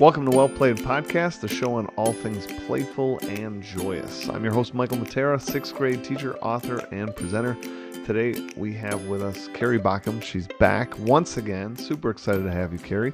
Welcome 0.00 0.28
to 0.28 0.36
Well 0.36 0.48
Played 0.48 0.78
Podcast, 0.78 1.38
the 1.38 1.46
show 1.46 1.74
on 1.76 1.86
all 1.96 2.12
things 2.12 2.48
playful 2.66 3.20
and 3.28 3.62
joyous. 3.62 4.28
I'm 4.28 4.42
your 4.42 4.52
host, 4.52 4.74
Michael 4.74 4.96
Matera, 4.98 5.40
sixth 5.40 5.72
grade 5.76 6.02
teacher, 6.02 6.36
author, 6.38 6.78
and 6.90 7.14
presenter. 7.14 7.56
Today 8.04 8.34
we 8.56 8.74
have 8.74 9.06
with 9.06 9.22
us 9.22 9.48
Carrie 9.54 9.78
Baughcum. 9.78 10.20
She's 10.20 10.48
back 10.58 10.98
once 10.98 11.36
again. 11.36 11.76
Super 11.76 12.10
excited 12.10 12.42
to 12.42 12.50
have 12.50 12.72
you, 12.72 12.80
Carrie. 12.80 13.12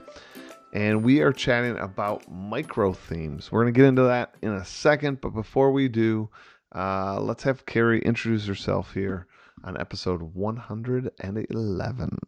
And 0.73 1.05
we 1.05 1.21
are 1.21 1.35
chatting 1.35 1.77
about 1.77 2.27
micro 2.33 2.95
themes. 2.95 3.53
We're 3.53 3.65
going 3.65 3.75
to 3.75 3.79
get 3.79 3.87
into 3.87 4.05
that 4.05 4.37
in 4.41 4.53
a 4.53 4.65
second, 4.65 5.21
but 5.21 5.35
before 5.35 5.73
we 5.73 5.87
do, 5.87 6.31
uh, 6.75 7.21
let's 7.21 7.43
have 7.43 7.67
Carrie 7.67 8.01
introduce 8.01 8.47
herself 8.47 8.95
here 8.95 9.27
on 9.65 9.79
episode 9.79 10.23
111. 10.23 12.19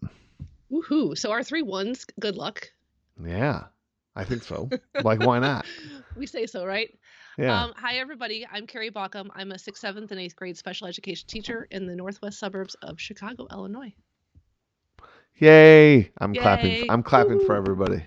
Woohoo. 0.71 1.17
So 1.17 1.31
our 1.31 1.43
three 1.43 1.63
ones, 1.63 2.05
good 2.21 2.37
luck. 2.37 2.71
Yeah. 3.25 3.65
I 4.15 4.25
think 4.25 4.43
so. 4.43 4.69
like, 5.03 5.21
why 5.21 5.39
not? 5.39 5.67
We 6.17 6.27
say 6.27 6.47
so, 6.47 6.67
right? 6.67 6.91
Yeah. 7.39 7.65
Um, 7.65 7.73
hi, 7.77 7.97
everybody. 7.97 8.47
I'm 8.51 8.67
Carrie 8.67 8.91
Baughcum. 8.91 9.29
I'm 9.35 9.53
a 9.53 9.59
sixth, 9.59 9.81
seventh, 9.81 10.11
and 10.11 10.21
eighth 10.21 10.37
grade 10.37 10.57
special 10.57 10.87
education 10.87 11.27
teacher 11.29 11.67
in 11.71 11.87
the 11.87 11.97
northwest 11.97 12.39
suburbs 12.39 12.77
of 12.83 13.01
Chicago, 13.01 13.47
Illinois. 13.51 13.95
Yay! 15.39 16.11
I'm 16.19 16.35
Yay. 16.35 16.41
clapping. 16.41 16.91
I'm 16.91 17.03
clapping 17.03 17.41
for 17.41 17.55
everybody. 17.57 18.05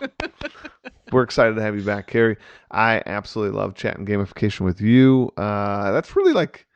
We're 1.12 1.22
excited 1.22 1.56
to 1.56 1.62
have 1.62 1.74
you 1.74 1.82
back, 1.82 2.06
Carrie. 2.06 2.36
I 2.70 3.02
absolutely 3.06 3.58
love 3.58 3.74
chat 3.74 3.98
and 3.98 4.06
gamification 4.06 4.60
with 4.60 4.80
you. 4.80 5.32
Uh, 5.36 5.90
that's 5.90 6.14
really 6.14 6.32
like 6.32 6.66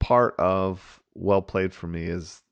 part 0.00 0.34
of 0.38 1.00
well 1.14 1.42
played 1.42 1.72
for 1.72 1.86
me. 1.86 2.04
Is 2.04 2.42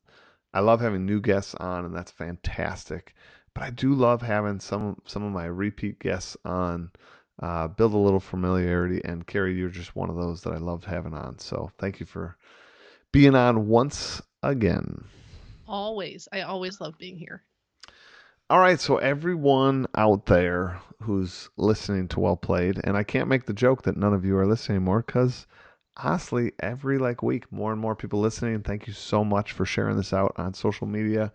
I 0.55 0.61
love 0.61 0.81
having 0.81 1.05
new 1.05 1.21
guests 1.21 1.55
on, 1.57 1.85
and 1.85 1.95
that's 1.95 2.11
fantastic. 2.11 3.15
But 3.61 3.67
I 3.67 3.71
do 3.73 3.93
love 3.93 4.23
having 4.23 4.59
some 4.59 5.03
some 5.05 5.23
of 5.23 5.33
my 5.33 5.45
repeat 5.45 5.99
guests 5.99 6.35
on. 6.47 6.91
Uh, 7.43 7.69
build 7.69 7.95
a 7.95 7.99
little 7.99 8.21
familiarity, 8.21 9.01
and 9.05 9.27
Carrie, 9.27 9.55
you're 9.55 9.71
just 9.71 9.97
one 9.97 10.11
of 10.11 10.17
those 10.17 10.43
that 10.43 10.53
I 10.53 10.59
loved 10.59 10.85
having 10.85 11.15
on. 11.15 11.39
So 11.39 11.71
thank 11.79 12.01
you 12.01 12.05
for 12.05 12.37
being 13.13 13.35
on 13.35 13.67
once 13.67 14.21
again. 14.43 15.05
Always. 15.67 16.29
I 16.33 16.43
always 16.43 16.81
love 16.83 16.99
being 16.99 17.17
here. 17.17 17.43
All 18.51 18.61
right, 18.61 18.79
so 18.79 18.97
everyone 18.99 19.87
out 19.95 20.27
there 20.27 20.81
who's 21.03 21.49
listening 21.57 22.09
to 22.09 22.21
Well 22.21 22.37
Played, 22.37 22.81
and 22.85 22.95
I 22.95 23.05
can't 23.05 23.29
make 23.29 23.47
the 23.47 23.55
joke 23.55 23.83
that 23.83 23.97
none 23.97 24.13
of 24.13 24.25
you 24.25 24.37
are 24.37 24.47
listening 24.47 24.77
anymore 24.77 25.03
because 25.07 25.47
honestly, 25.97 26.53
every 26.61 26.99
like 26.99 27.23
week, 27.23 27.51
more 27.51 27.73
and 27.73 27.81
more 27.81 27.97
people 27.97 28.21
listening. 28.21 28.63
Thank 28.63 28.87
you 28.87 28.93
so 28.93 29.25
much 29.25 29.53
for 29.53 29.65
sharing 29.65 29.97
this 29.97 30.13
out 30.13 30.35
on 30.37 30.53
social 30.53 30.87
media 30.87 31.33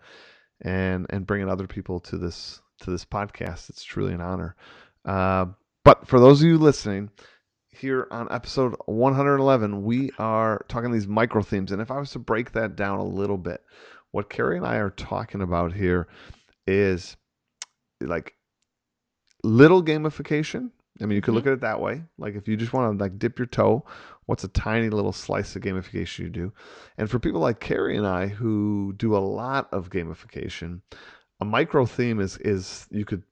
and 0.60 1.06
and 1.10 1.26
bringing 1.26 1.48
other 1.48 1.66
people 1.66 2.00
to 2.00 2.16
this 2.16 2.60
to 2.80 2.90
this 2.90 3.04
podcast. 3.04 3.70
It's 3.70 3.84
truly 3.84 4.12
an 4.12 4.20
honor. 4.20 4.56
Uh, 5.04 5.46
but 5.84 6.06
for 6.06 6.18
those 6.18 6.42
of 6.42 6.48
you 6.48 6.58
listening, 6.58 7.10
here 7.70 8.08
on 8.10 8.28
episode 8.30 8.74
111, 8.86 9.84
we 9.84 10.10
are 10.18 10.64
talking 10.68 10.90
these 10.90 11.06
micro 11.06 11.42
themes, 11.42 11.72
and 11.72 11.80
if 11.80 11.90
I 11.90 11.98
was 11.98 12.10
to 12.12 12.18
break 12.18 12.52
that 12.52 12.76
down 12.76 12.98
a 12.98 13.04
little 13.04 13.38
bit, 13.38 13.62
what 14.10 14.30
Carrie 14.30 14.56
and 14.56 14.66
I 14.66 14.76
are 14.76 14.90
talking 14.90 15.42
about 15.42 15.72
here 15.72 16.08
is 16.66 17.16
like 18.00 18.34
little 19.42 19.82
gamification. 19.82 20.70
I 21.00 21.06
mean, 21.06 21.16
you 21.16 21.22
could 21.22 21.34
look 21.34 21.46
at 21.46 21.52
it 21.52 21.60
that 21.60 21.80
way. 21.80 22.02
Like 22.18 22.34
if 22.34 22.48
you 22.48 22.56
just 22.56 22.72
want 22.72 22.98
to 22.98 23.02
like 23.04 23.18
dip 23.18 23.38
your 23.38 23.46
toe, 23.46 23.84
what's 24.26 24.44
a 24.44 24.48
tiny 24.48 24.88
little 24.88 25.12
slice 25.12 25.54
of 25.56 25.62
gamification 25.62 26.20
you 26.20 26.28
do? 26.30 26.52
And 26.98 27.10
for 27.10 27.18
people 27.18 27.40
like 27.40 27.60
Carrie 27.60 27.96
and 27.96 28.06
I 28.06 28.28
who 28.28 28.94
do 28.96 29.16
a 29.16 29.18
lot 29.18 29.68
of 29.72 29.90
gamification, 29.90 30.80
a 31.40 31.44
micro 31.44 31.86
theme 31.86 32.20
is 32.20 32.38
is 32.38 32.86
you 32.90 33.04
could 33.04 33.22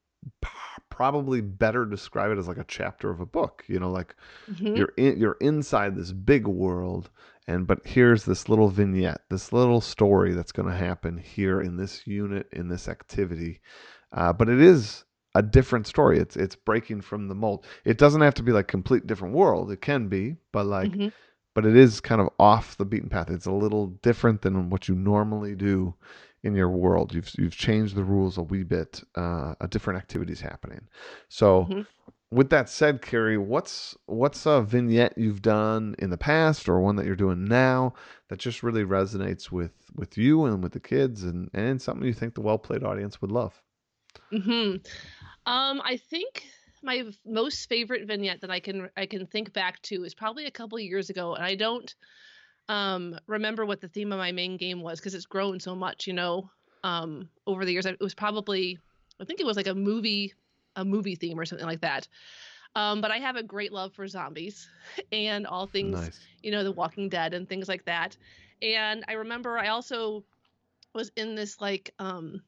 probably 0.90 1.40
better 1.40 1.84
describe 1.84 2.30
it 2.30 2.38
as 2.38 2.48
like 2.48 2.58
a 2.58 2.64
chapter 2.64 3.10
of 3.10 3.20
a 3.20 3.26
book. 3.26 3.64
You 3.66 3.80
know, 3.80 3.90
like 3.90 4.14
Mhm. 4.50 4.76
you're 4.76 4.92
in, 4.96 5.18
you're 5.18 5.36
inside 5.40 5.96
this 5.96 6.12
big 6.12 6.46
world 6.46 7.10
and 7.46 7.66
but 7.66 7.86
here's 7.86 8.24
this 8.24 8.48
little 8.48 8.68
vignette 8.68 9.20
this 9.28 9.52
little 9.52 9.80
story 9.80 10.32
that's 10.32 10.52
going 10.52 10.68
to 10.68 10.74
happen 10.74 11.18
here 11.18 11.60
in 11.60 11.76
this 11.76 12.06
unit 12.06 12.48
in 12.52 12.68
this 12.68 12.88
activity 12.88 13.60
uh, 14.12 14.32
but 14.32 14.48
it 14.48 14.60
is 14.60 15.04
a 15.34 15.42
different 15.42 15.86
story 15.86 16.18
it's 16.18 16.36
it's 16.36 16.56
breaking 16.56 17.00
from 17.00 17.28
the 17.28 17.34
mold 17.34 17.66
it 17.84 17.98
doesn't 17.98 18.20
have 18.20 18.34
to 18.34 18.42
be 18.42 18.52
like 18.52 18.68
complete 18.68 19.06
different 19.06 19.34
world 19.34 19.70
it 19.70 19.80
can 19.80 20.08
be 20.08 20.36
but 20.52 20.66
like 20.66 20.92
Mhm. 20.92 21.12
but 21.54 21.64
it 21.66 21.76
is 21.76 22.00
kind 22.00 22.20
of 22.20 22.28
off 22.38 22.76
the 22.76 22.84
beaten 22.84 23.08
path 23.08 23.30
it's 23.30 23.46
a 23.46 23.52
little 23.52 23.88
different 24.02 24.42
than 24.42 24.70
what 24.70 24.88
you 24.88 24.94
normally 24.94 25.54
do 25.54 25.94
in 26.42 26.54
your 26.54 26.68
world 26.70 27.14
you've 27.14 27.30
you've 27.38 27.56
changed 27.56 27.94
the 27.94 28.04
rules 28.04 28.38
a 28.38 28.42
wee 28.42 28.62
bit 28.62 29.02
uh, 29.16 29.54
a 29.60 29.68
different 29.68 29.98
activities 29.98 30.40
happening 30.40 30.86
so 31.28 31.66
Mhm. 31.68 31.86
with 32.30 32.50
that 32.50 32.68
said, 32.68 33.00
Carrie, 33.00 33.38
what's 33.38 33.96
what's 34.06 34.44
a 34.44 34.60
vignette 34.62 35.14
you've 35.16 35.40
done 35.42 35.94
in 36.00 36.10
the 36.10 36.16
past 36.18 36.68
or 36.68 36.80
one 36.80 36.96
that 36.96 37.06
you're 37.06 37.14
doing 37.14 37.44
now 37.44 37.94
that 38.28 38.40
just 38.40 38.62
really 38.64 38.84
resonates 38.84 39.52
with 39.52 39.72
with 39.94 40.18
you 40.18 40.44
and 40.44 40.60
with 40.62 40.72
the 40.72 40.80
kids 40.80 41.22
and 41.22 41.48
and 41.54 41.80
something 41.80 42.04
you 42.04 42.12
think 42.12 42.34
the 42.34 42.40
well 42.40 42.58
played 42.58 42.82
audience 42.82 43.20
would 43.20 43.30
love? 43.30 43.62
Mhm. 44.32 44.84
Um, 45.46 45.80
I 45.84 45.96
think 45.96 46.46
my 46.82 47.04
most 47.24 47.68
favorite 47.68 48.06
vignette 48.06 48.40
that 48.42 48.50
I 48.50 48.60
can 48.60 48.90
I 48.96 49.06
can 49.06 49.26
think 49.26 49.52
back 49.52 49.80
to 49.82 50.04
is 50.04 50.14
probably 50.14 50.46
a 50.46 50.50
couple 50.50 50.78
years 50.78 51.10
ago, 51.10 51.34
and 51.34 51.44
I 51.44 51.54
don't 51.54 51.94
um 52.68 53.18
remember 53.26 53.66
what 53.66 53.80
the 53.80 53.88
theme 53.88 54.12
of 54.12 54.18
my 54.18 54.32
main 54.32 54.56
game 54.56 54.80
was 54.80 54.98
because 55.00 55.14
it's 55.14 55.26
grown 55.26 55.60
so 55.60 55.74
much, 55.74 56.06
you 56.06 56.12
know, 56.12 56.50
um 56.82 57.28
over 57.46 57.64
the 57.64 57.72
years. 57.72 57.86
It 57.86 58.00
was 58.00 58.14
probably 58.14 58.78
I 59.20 59.24
think 59.24 59.40
it 59.40 59.46
was 59.46 59.56
like 59.56 59.66
a 59.66 59.74
movie 59.74 60.34
a 60.76 60.84
movie 60.84 61.14
theme 61.14 61.38
or 61.38 61.44
something 61.44 61.66
like 61.66 61.82
that. 61.82 62.08
Um, 62.74 63.00
but 63.00 63.10
I 63.10 63.18
have 63.18 63.36
a 63.36 63.42
great 63.42 63.72
love 63.72 63.92
for 63.94 64.06
zombies 64.08 64.68
and 65.12 65.46
all 65.46 65.66
things 65.66 65.98
Nice. 65.98 66.20
you 66.42 66.50
know, 66.50 66.64
The 66.64 66.72
Walking 66.72 67.08
Dead 67.08 67.34
and 67.34 67.48
things 67.48 67.68
like 67.68 67.84
that. 67.86 68.16
And 68.62 69.04
I 69.08 69.12
remember 69.14 69.58
I 69.58 69.68
also 69.68 70.24
was 70.94 71.10
in 71.16 71.34
this 71.34 71.60
like 71.60 71.92
um 71.98 72.42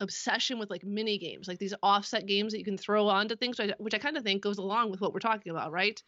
obsession 0.00 0.58
with 0.58 0.70
like 0.70 0.84
mini 0.84 1.18
games, 1.18 1.48
like 1.48 1.58
these 1.58 1.74
offset 1.82 2.26
games 2.26 2.52
that 2.52 2.58
you 2.58 2.64
can 2.64 2.78
throw 2.78 3.08
onto 3.08 3.36
things, 3.36 3.58
which 3.58 3.70
I, 3.70 3.74
which 3.78 3.94
I 3.94 3.98
kind 3.98 4.16
of 4.16 4.22
think 4.24 4.42
goes 4.42 4.58
along 4.58 4.90
with 4.90 5.00
what 5.00 5.12
we're 5.12 5.20
talking 5.20 5.50
about, 5.50 5.72
right? 5.72 6.02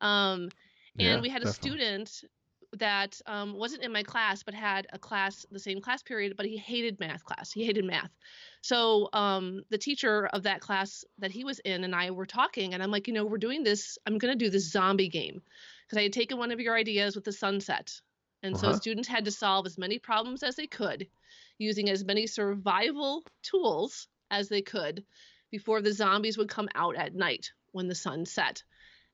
Um, 0.00 0.50
and 0.98 1.20
Yeah, 1.20 1.20
we 1.20 1.28
had 1.28 1.42
a 1.42 1.46
definitely. 1.46 1.46
student 1.46 2.24
that 2.72 3.20
um, 3.26 3.54
wasn't 3.54 3.82
in 3.82 3.92
my 3.92 4.02
class, 4.02 4.42
but 4.42 4.52
had 4.54 4.86
a 4.92 4.98
class, 4.98 5.46
the 5.50 5.58
same 5.58 5.80
class 5.80 6.02
period, 6.02 6.36
but 6.36 6.46
he 6.46 6.56
hated 6.56 7.00
math 7.00 7.24
class. 7.24 7.52
He 7.52 7.64
hated 7.64 7.84
math. 7.84 8.10
So 8.60 9.08
um, 9.12 9.62
the 9.70 9.78
teacher 9.78 10.26
of 10.26 10.42
that 10.42 10.60
class 10.60 11.04
that 11.18 11.30
he 11.30 11.44
was 11.44 11.58
in 11.60 11.84
and 11.84 11.94
I 11.94 12.10
were 12.10 12.26
talking, 12.26 12.74
and 12.74 12.82
I'm 12.82 12.90
like, 12.90 13.06
you 13.08 13.14
know, 13.14 13.24
we're 13.24 13.38
doing 13.38 13.62
this. 13.62 13.98
I'm 14.06 14.18
going 14.18 14.36
to 14.36 14.44
do 14.44 14.50
this 14.50 14.70
zombie 14.70 15.08
game 15.08 15.42
because 15.86 15.98
I 15.98 16.02
had 16.02 16.12
taken 16.12 16.38
one 16.38 16.50
of 16.50 16.60
your 16.60 16.74
ideas 16.76 17.14
with 17.14 17.24
the 17.24 17.32
sunset. 17.32 18.00
And 18.42 18.56
so 18.58 18.70
Uh-huh. 18.70 18.72
students 18.72 19.08
had 19.08 19.24
to 19.24 19.30
solve 19.30 19.66
as 19.66 19.78
many 19.78 19.98
problems 19.98 20.42
as 20.42 20.56
they 20.56 20.66
could 20.66 21.08
using 21.58 21.90
as 21.90 22.04
many 22.04 22.26
survival 22.26 23.24
tools 23.42 24.08
as 24.30 24.48
they 24.48 24.62
could 24.62 25.04
before 25.50 25.80
the 25.80 25.92
zombies 25.92 26.36
would 26.36 26.48
come 26.48 26.68
out 26.74 26.96
at 26.96 27.14
night 27.14 27.50
when 27.72 27.88
the 27.88 27.94
sun 27.94 28.24
set. 28.26 28.62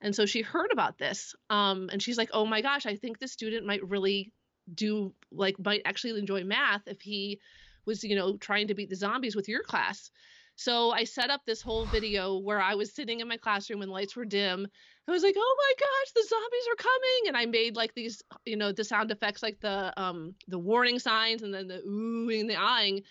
And 0.00 0.14
so 0.14 0.26
she 0.26 0.42
heard 0.42 0.72
about 0.72 0.98
this, 0.98 1.34
um, 1.48 1.88
and 1.92 2.02
she's 2.02 2.18
like, 2.18 2.30
"Oh 2.32 2.44
my 2.44 2.60
gosh, 2.60 2.86
I 2.86 2.96
think 2.96 3.18
this 3.18 3.32
student 3.32 3.66
might 3.66 3.88
really 3.88 4.32
do 4.72 5.14
like 5.30 5.56
might 5.64 5.82
actually 5.84 6.18
enjoy 6.18 6.42
math 6.44 6.82
if 6.86 7.00
he 7.00 7.40
was, 7.84 8.02
you 8.02 8.16
know, 8.16 8.36
trying 8.36 8.68
to 8.68 8.74
beat 8.74 8.90
the 8.90 8.96
zombies 8.96 9.36
with 9.36 9.48
your 9.48 9.62
class." 9.62 10.10
So 10.56 10.90
I 10.90 11.04
set 11.04 11.30
up 11.30 11.44
this 11.44 11.62
whole 11.62 11.86
video 11.86 12.38
where 12.38 12.60
I 12.60 12.74
was 12.74 12.94
sitting 12.94 13.20
in 13.20 13.28
my 13.28 13.36
classroom 13.36 13.82
and 13.82 13.90
lights 13.90 14.14
were 14.14 14.24
dim. 14.24 14.66
I 15.08 15.10
was 15.10 15.22
like, 15.22 15.34
"Oh 15.36 15.56
my 15.58 15.72
gosh, 15.80 16.12
the 16.12 16.28
zombies 16.28 16.68
are 16.70 16.76
coming!" 16.76 17.28
And 17.28 17.36
I 17.36 17.46
made 17.46 17.74
like 17.76 17.94
these, 17.94 18.22
you 18.44 18.56
know, 18.56 18.72
the 18.72 18.84
sound 18.84 19.10
effects 19.10 19.42
like 19.42 19.60
the 19.60 19.92
um 20.00 20.34
the 20.48 20.58
warning 20.58 20.98
signs 20.98 21.42
and 21.42 21.52
then 21.52 21.68
the 21.68 21.82
oohing 21.86 22.48
the 22.48 22.56
eyeing. 22.56 23.02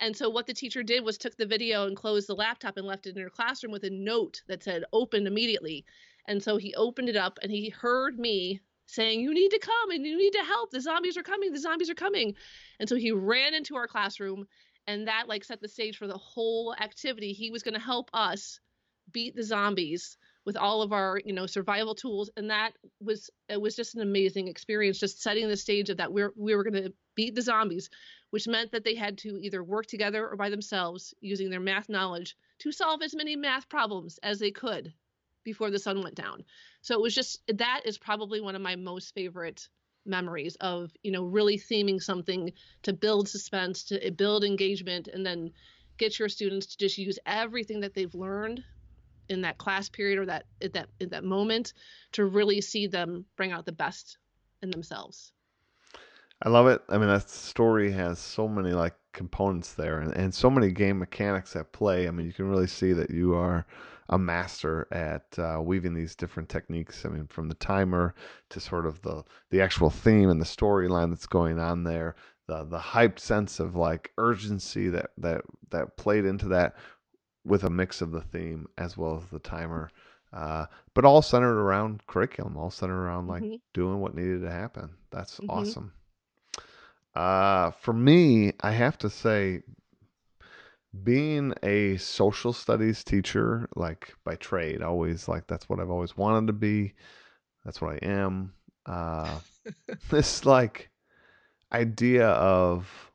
And 0.00 0.16
so 0.16 0.28
what 0.28 0.46
the 0.46 0.54
teacher 0.54 0.82
did 0.82 1.04
was 1.04 1.16
took 1.18 1.36
the 1.36 1.46
video 1.46 1.86
and 1.86 1.96
closed 1.96 2.28
the 2.28 2.34
laptop 2.34 2.76
and 2.76 2.86
left 2.86 3.06
it 3.06 3.16
in 3.16 3.22
her 3.22 3.30
classroom 3.30 3.72
with 3.72 3.84
a 3.84 3.90
note 3.90 4.42
that 4.48 4.62
said 4.62 4.84
open 4.92 5.26
immediately. 5.26 5.84
And 6.28 6.42
so 6.42 6.56
he 6.56 6.74
opened 6.74 7.08
it 7.08 7.16
up 7.16 7.38
and 7.42 7.50
he 7.50 7.70
heard 7.70 8.18
me 8.18 8.60
saying, 8.86 9.20
You 9.20 9.32
need 9.32 9.50
to 9.50 9.58
come 9.58 9.90
and 9.90 10.04
you 10.04 10.16
need 10.16 10.32
to 10.32 10.44
help. 10.44 10.70
The 10.70 10.80
zombies 10.80 11.16
are 11.16 11.22
coming. 11.22 11.52
The 11.52 11.60
zombies 11.60 11.90
are 11.90 11.94
coming. 11.94 12.34
And 12.78 12.88
so 12.88 12.96
he 12.96 13.12
ran 13.12 13.54
into 13.54 13.76
our 13.76 13.86
classroom 13.86 14.46
and 14.86 15.08
that 15.08 15.28
like 15.28 15.44
set 15.44 15.60
the 15.60 15.68
stage 15.68 15.96
for 15.96 16.06
the 16.06 16.18
whole 16.18 16.74
activity. 16.80 17.32
He 17.32 17.50
was 17.50 17.62
going 17.62 17.74
to 17.74 17.80
help 17.80 18.10
us 18.12 18.60
beat 19.12 19.34
the 19.36 19.42
zombies 19.42 20.16
with 20.44 20.56
all 20.56 20.82
of 20.82 20.92
our, 20.92 21.20
you 21.24 21.32
know, 21.32 21.46
survival 21.46 21.94
tools. 21.94 22.30
And 22.36 22.50
that 22.50 22.72
was 23.00 23.30
it 23.48 23.60
was 23.60 23.74
just 23.76 23.94
an 23.96 24.02
amazing 24.02 24.48
experience, 24.48 24.98
just 24.98 25.22
setting 25.22 25.48
the 25.48 25.56
stage 25.56 25.90
of 25.90 25.96
that 25.98 26.12
we're 26.12 26.32
we 26.36 26.54
were 26.54 26.64
going 26.64 26.84
to 26.84 26.92
beat 27.14 27.34
the 27.34 27.42
zombies, 27.42 27.90
which 28.30 28.46
meant 28.46 28.72
that 28.72 28.84
they 28.84 28.94
had 28.94 29.18
to 29.18 29.38
either 29.40 29.62
work 29.62 29.86
together 29.86 30.28
or 30.28 30.36
by 30.36 30.50
themselves 30.50 31.14
using 31.20 31.50
their 31.50 31.60
math 31.60 31.88
knowledge 31.88 32.36
to 32.60 32.72
solve 32.72 33.02
as 33.02 33.14
many 33.14 33.36
math 33.36 33.68
problems 33.68 34.18
as 34.22 34.38
they 34.38 34.50
could 34.50 34.92
before 35.44 35.70
the 35.70 35.78
sun 35.78 36.02
went 36.02 36.14
down. 36.14 36.44
So 36.82 36.94
it 36.94 37.02
was 37.02 37.14
just 37.14 37.40
that 37.48 37.82
is 37.84 37.98
probably 37.98 38.40
one 38.40 38.54
of 38.54 38.62
my 38.62 38.76
most 38.76 39.14
favorite 39.14 39.68
memories 40.06 40.56
of 40.60 40.92
you 41.02 41.10
know 41.10 41.24
really 41.24 41.58
theming 41.58 42.02
something 42.02 42.52
to 42.82 42.92
build 42.92 43.28
suspense 43.28 43.84
to 43.84 44.04
eh, 44.04 44.10
build 44.10 44.44
engagement 44.44 45.08
and 45.08 45.24
then 45.24 45.50
get 45.98 46.18
your 46.18 46.28
students 46.28 46.66
to 46.66 46.78
just 46.78 46.98
use 46.98 47.18
everything 47.26 47.80
that 47.80 47.94
they've 47.94 48.14
learned 48.14 48.62
in 49.28 49.40
that 49.40 49.58
class 49.58 49.88
period 49.88 50.18
or 50.18 50.26
that 50.26 50.44
at 50.62 50.72
that 50.72 50.88
at 51.00 51.10
that 51.10 51.24
moment 51.24 51.72
to 52.12 52.24
really 52.24 52.60
see 52.60 52.86
them 52.86 53.24
bring 53.36 53.52
out 53.52 53.66
the 53.66 53.72
best 53.72 54.18
in 54.62 54.70
themselves. 54.70 55.32
I 56.42 56.50
love 56.50 56.66
it. 56.66 56.82
I 56.88 56.98
mean, 56.98 57.08
that 57.08 57.30
story 57.30 57.90
has 57.92 58.18
so 58.18 58.46
many 58.46 58.72
like 58.72 58.94
components 59.12 59.72
there 59.72 60.00
and, 60.00 60.12
and 60.12 60.34
so 60.34 60.50
many 60.50 60.70
game 60.70 60.98
mechanics 60.98 61.56
at 61.56 61.72
play. 61.72 62.06
I 62.06 62.10
mean, 62.10 62.26
you 62.26 62.32
can 62.32 62.48
really 62.48 62.66
see 62.66 62.92
that 62.92 63.10
you 63.10 63.34
are 63.34 63.66
a 64.08 64.18
master 64.18 64.86
at 64.92 65.38
uh, 65.38 65.60
weaving 65.62 65.94
these 65.94 66.14
different 66.14 66.48
techniques. 66.48 67.04
I 67.04 67.08
mean, 67.08 67.26
from 67.26 67.48
the 67.48 67.54
timer 67.54 68.14
to 68.50 68.60
sort 68.60 68.86
of 68.86 69.02
the 69.02 69.24
the 69.50 69.60
actual 69.60 69.90
theme 69.90 70.30
and 70.30 70.40
the 70.40 70.44
storyline 70.46 71.10
that's 71.10 71.26
going 71.26 71.58
on 71.58 71.84
there, 71.84 72.14
the 72.46 72.64
the 72.64 72.78
hyped 72.78 73.18
sense 73.18 73.60
of 73.60 73.76
like 73.76 74.12
urgency 74.18 74.88
that 74.90 75.10
that 75.18 75.42
that 75.70 75.96
played 75.96 76.24
into 76.24 76.48
that 76.48 76.76
with 77.44 77.64
a 77.64 77.70
mix 77.70 78.00
of 78.02 78.10
the 78.12 78.20
theme 78.20 78.66
as 78.78 78.96
well 78.96 79.16
as 79.16 79.28
the 79.30 79.38
timer. 79.38 79.90
Uh, 80.32 80.66
but 80.94 81.04
all 81.04 81.22
centered 81.22 81.58
around 81.58 82.06
curriculum, 82.06 82.56
all 82.56 82.70
centered 82.70 83.00
around 83.00 83.26
like 83.28 83.42
Mhm. 83.42 83.60
doing 83.72 84.00
what 84.00 84.14
needed 84.14 84.42
to 84.42 84.50
happen. 84.50 84.90
That's 85.10 85.40
Mhm. 85.40 85.48
awesome. 85.48 85.92
Uh, 87.14 87.70
for 87.70 87.92
me, 87.92 88.52
I 88.60 88.72
have 88.72 88.98
to 88.98 89.08
say, 89.10 89.62
being 91.04 91.54
a 91.62 91.96
social 91.98 92.52
studies 92.52 93.04
teacher, 93.04 93.68
like 93.76 94.14
by 94.24 94.36
trade, 94.36 94.82
always 94.82 95.28
like 95.28 95.46
that's 95.46 95.68
what 95.68 95.80
I've 95.80 95.90
always 95.90 96.16
wanted 96.16 96.46
to 96.48 96.52
be. 96.52 96.94
That's 97.64 97.80
what 97.80 97.94
I 97.94 98.06
am. 98.06 98.54
Uh, 98.86 99.40
this 100.10 100.44
like 100.44 100.90
idea 101.72 102.28
of 102.28 103.12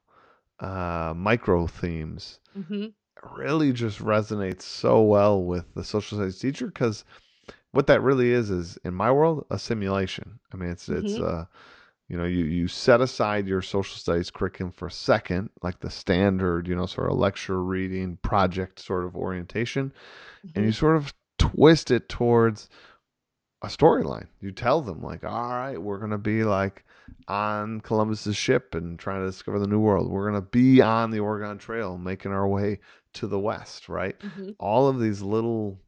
uh, 0.59 1.13
micro 1.15 1.67
themes 1.67 2.39
hmm 2.55 2.87
really 3.35 3.71
just 3.71 3.99
resonates 3.99 4.63
so 4.63 5.01
well 5.01 5.41
with 5.43 5.73
the 5.75 5.83
social 5.83 6.17
studies 6.17 6.39
teacher 6.39 6.67
because 6.67 7.03
what 7.71 7.87
that 7.87 8.01
really 8.01 8.31
is 8.31 8.49
is 8.49 8.77
in 8.83 8.93
my 8.93 9.11
world 9.11 9.45
a 9.49 9.59
simulation. 9.59 10.39
I 10.53 10.57
mean, 10.57 10.69
it's 10.69 10.89
it's 10.89 11.17
Mhm. 11.17 11.23
uh, 11.23 11.45
you 12.11 12.17
know 12.17 12.25
you 12.25 12.43
you 12.43 12.67
set 12.67 12.99
aside 12.99 13.47
your 13.47 13.61
social 13.61 13.95
studies 13.95 14.29
curriculum 14.29 14.73
for 14.73 14.87
a 14.87 14.91
second, 14.91 15.49
like 15.63 15.79
the 15.79 15.89
standard 15.89 16.67
you 16.67 16.75
know 16.75 16.85
sort 16.85 17.09
of 17.09 17.17
lecture 17.17 17.63
reading 17.63 18.17
project 18.21 18.79
sort 18.79 19.05
of 19.05 19.15
orientation, 19.15 19.93
and 20.53 20.65
you 20.65 20.73
sort 20.73 20.97
of 20.97 21.13
twist 21.37 21.89
it 21.89 22.09
towards 22.09 22.67
a 23.61 23.67
storyline. 23.67 24.27
You 24.41 24.51
tell 24.51 24.81
them 24.81 25.01
like, 25.01 25.23
all 25.23 25.51
right, 25.51 25.81
we're 25.81 25.99
gonna 25.99 26.17
be 26.17 26.43
like 26.43 26.83
on 27.29 27.79
Columbus's 27.79 28.35
ship 28.35 28.75
and 28.75 28.99
trying 28.99 29.21
to 29.21 29.27
discover 29.27 29.57
the 29.57 29.67
new 29.67 29.79
world. 29.79 30.11
We're 30.11 30.25
gonna 30.29 30.41
be 30.41 30.81
on 30.81 31.11
the 31.11 31.21
Oregon 31.21 31.57
Trail, 31.59 31.97
making 31.97 32.33
our 32.33 32.47
way 32.47 32.79
to 33.13 33.27
the 33.27 33.39
west, 33.39 33.87
right? 33.87 34.17
hmm 34.21 34.49
All 34.59 34.89
of 34.89 34.99
these 34.99 35.21
little 35.21 35.79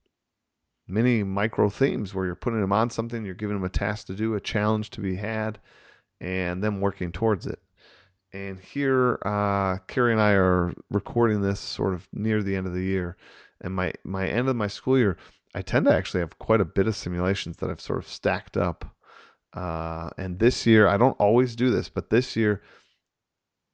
mini 0.87 1.21
micro 1.23 1.69
themes 1.69 2.15
where 2.15 2.25
you're 2.25 2.35
putting 2.35 2.61
them 2.61 2.71
on 2.71 2.89
something, 2.89 3.25
you're 3.25 3.35
giving 3.35 3.57
them 3.57 3.65
a 3.65 3.69
task 3.69 4.07
to 4.07 4.13
do, 4.13 4.35
a 4.35 4.39
challenge 4.39 4.89
to 4.91 5.01
be 5.01 5.17
had, 5.17 5.59
and 6.23 6.63
them 6.63 6.81
working 6.81 7.11
towards 7.11 7.45
it. 7.45 7.59
And 8.33 8.59
here, 8.59 9.19
uh, 9.25 9.77
Carrie 9.87 10.13
and 10.13 10.21
I 10.21 10.31
are 10.31 10.73
recording 10.89 11.41
this 11.41 11.59
sort 11.59 11.93
of 11.93 12.07
near 12.13 12.41
the 12.41 12.55
end 12.55 12.65
of 12.65 12.73
the 12.73 12.83
year, 12.83 13.17
and 13.61 13.75
my 13.75 13.93
my 14.03 14.27
end 14.27 14.49
of 14.49 14.55
my 14.55 14.67
school 14.67 14.97
year, 14.97 15.17
I 15.53 15.61
tend 15.61 15.85
to 15.85 15.93
actually 15.95 16.21
have 16.21 16.39
quite 16.39 16.61
a 16.61 16.65
bit 16.65 16.87
of 16.87 16.95
simulations 16.95 17.57
that 17.57 17.69
I've 17.69 17.81
sort 17.81 17.99
of 17.99 18.07
stacked 18.07 18.57
up. 18.57 18.85
Uh, 19.53 20.09
and 20.17 20.39
this 20.39 20.65
year, 20.65 20.87
I 20.87 20.97
don't 20.97 21.19
always 21.19 21.55
do 21.55 21.69
this, 21.69 21.89
but 21.89 22.09
this 22.09 22.35
year, 22.35 22.63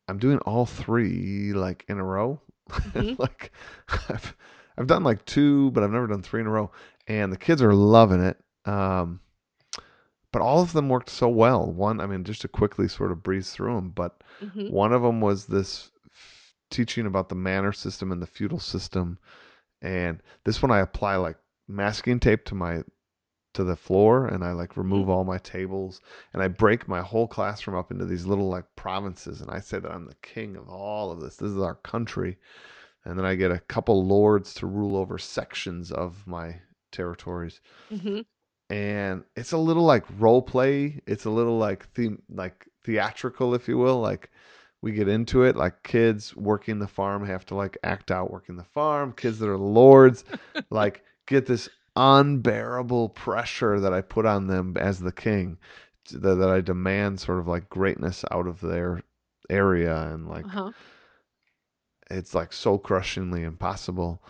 I'm 0.10 0.18
doing 0.20 0.40
all 0.40 0.66
three 0.66 1.54
like 1.54 1.86
in 1.88 2.00
a 2.00 2.04
row. 2.04 2.42
Mhm. 2.70 3.18
like 3.20 3.54
I've 4.10 4.36
I've 4.78 4.88
done 4.88 5.04
like 5.04 5.24
two, 5.26 5.72
but 5.72 5.84
I've 5.84 5.92
never 5.92 6.08
done 6.08 6.24
three 6.24 6.42
in 6.42 6.48
a 6.48 6.52
row, 6.52 6.72
and 7.08 7.32
the 7.32 7.38
kids 7.38 7.62
are 7.62 7.74
loving 7.74 8.22
it. 8.22 8.38
Um, 8.66 9.22
but 10.32 10.42
all 10.42 10.62
of 10.62 10.74
them 10.74 10.90
worked 10.90 11.10
so 11.10 11.28
well. 11.28 11.72
One, 11.72 12.00
I 12.00 12.06
mean, 12.06 12.24
just 12.24 12.42
to 12.42 12.48
quickly 12.48 12.88
sort 12.88 13.12
of 13.12 13.24
breeze 13.24 13.52
through 13.52 13.76
them, 13.76 13.90
but 13.90 14.24
hmm 14.40 14.70
one 14.70 14.94
of 14.94 15.02
them 15.02 15.22
was 15.22 15.46
this 15.48 15.92
f- 16.12 16.54
teaching 16.70 17.06
about 17.06 17.30
the 17.30 17.36
manor 17.36 17.72
system 17.74 18.12
and 18.12 18.22
the 18.22 18.28
feudal 18.28 18.60
system, 18.60 19.18
and 19.82 20.22
this 20.44 20.62
one 20.62 20.72
I 20.72 20.80
apply 20.80 21.16
like 21.16 21.38
masking 21.68 22.20
tape 22.20 22.46
to 22.46 22.56
my 22.56 22.84
to 23.54 23.64
the 23.64 23.76
floor, 23.76 24.28
and 24.28 24.44
I 24.44 24.52
like 24.52 24.78
remove 24.78 25.10
all 25.10 25.24
my 25.24 25.40
tables, 25.40 26.02
and 26.34 26.42
I 26.44 26.48
break 26.48 26.88
my 26.88 27.02
whole 27.02 27.28
classroom 27.28 27.76
up 27.78 27.92
into 27.92 28.06
these 28.06 28.26
little 28.26 28.48
like 28.50 28.66
provinces, 28.76 29.42
and 29.42 29.50
I 29.50 29.60
say 29.60 29.80
that 29.80 29.92
I'm 29.92 30.06
the 30.06 30.16
king 30.22 30.56
of 30.56 30.70
all 30.70 31.12
of 31.12 31.20
this. 31.20 31.38
This 31.38 31.52
is 31.52 31.58
our 31.58 31.76
country, 31.76 32.38
and 33.06 33.18
then 33.18 33.26
I 33.26 33.36
get 33.36 33.52
a 33.52 33.60
couple 33.60 34.06
lords 34.06 34.54
to 34.56 34.68
rule 34.68 34.96
over 34.96 35.18
sections 35.18 35.92
of 35.92 36.28
my 36.28 36.62
territories. 36.92 37.60
Hmm 37.90 38.22
and 38.70 39.24
it's 39.36 39.52
a 39.52 39.58
little 39.58 39.84
like 39.84 40.06
role 40.20 40.42
play. 40.42 41.02
It's 41.08 41.26
a 41.26 41.30
little 41.32 41.58
like 41.58 41.88
theme, 41.94 42.22
like 42.30 42.68
theatrical, 42.84 43.56
if 43.56 43.68
you 43.68 43.78
will. 43.78 44.00
Like 44.00 44.30
we 44.82 44.92
get 44.92 45.08
into 45.08 45.44
it, 45.44 45.56
like 45.56 45.84
kids 45.84 46.36
working 46.36 46.80
the 46.80 46.88
farm 46.88 47.26
have 47.26 47.46
to 47.48 47.56
like 47.56 47.78
act 47.84 48.12
out 48.12 48.32
working 48.32 48.58
the 48.58 48.64
farm. 48.64 49.14
Kids 49.14 49.40
that 49.40 49.50
are 49.50 49.58
lords, 49.58 50.24
like 50.70 51.04
get 51.28 51.46
this 51.46 51.70
unbearable 51.96 53.10
pressure 53.10 53.80
that 53.80 53.94
I 53.94 54.02
put 54.02 54.26
on 54.26 54.48
them 54.48 54.78
as 54.78 55.00
the 55.00 55.12
king, 55.12 55.58
that, 56.12 56.36
that 56.36 56.50
I 56.50 56.62
demand 56.62 57.20
sort 57.20 57.40
of 57.40 57.48
like 57.48 57.70
greatness 57.70 58.24
out 58.32 58.48
of 58.48 58.62
their 58.62 59.02
area, 59.50 59.96
and 60.14 60.28
like 60.28 60.46
Uh-huh. 60.46 60.72
it's 62.10 62.34
like 62.34 62.52
so 62.54 62.78
crushingly 62.78 63.44
impossible. 63.44 64.24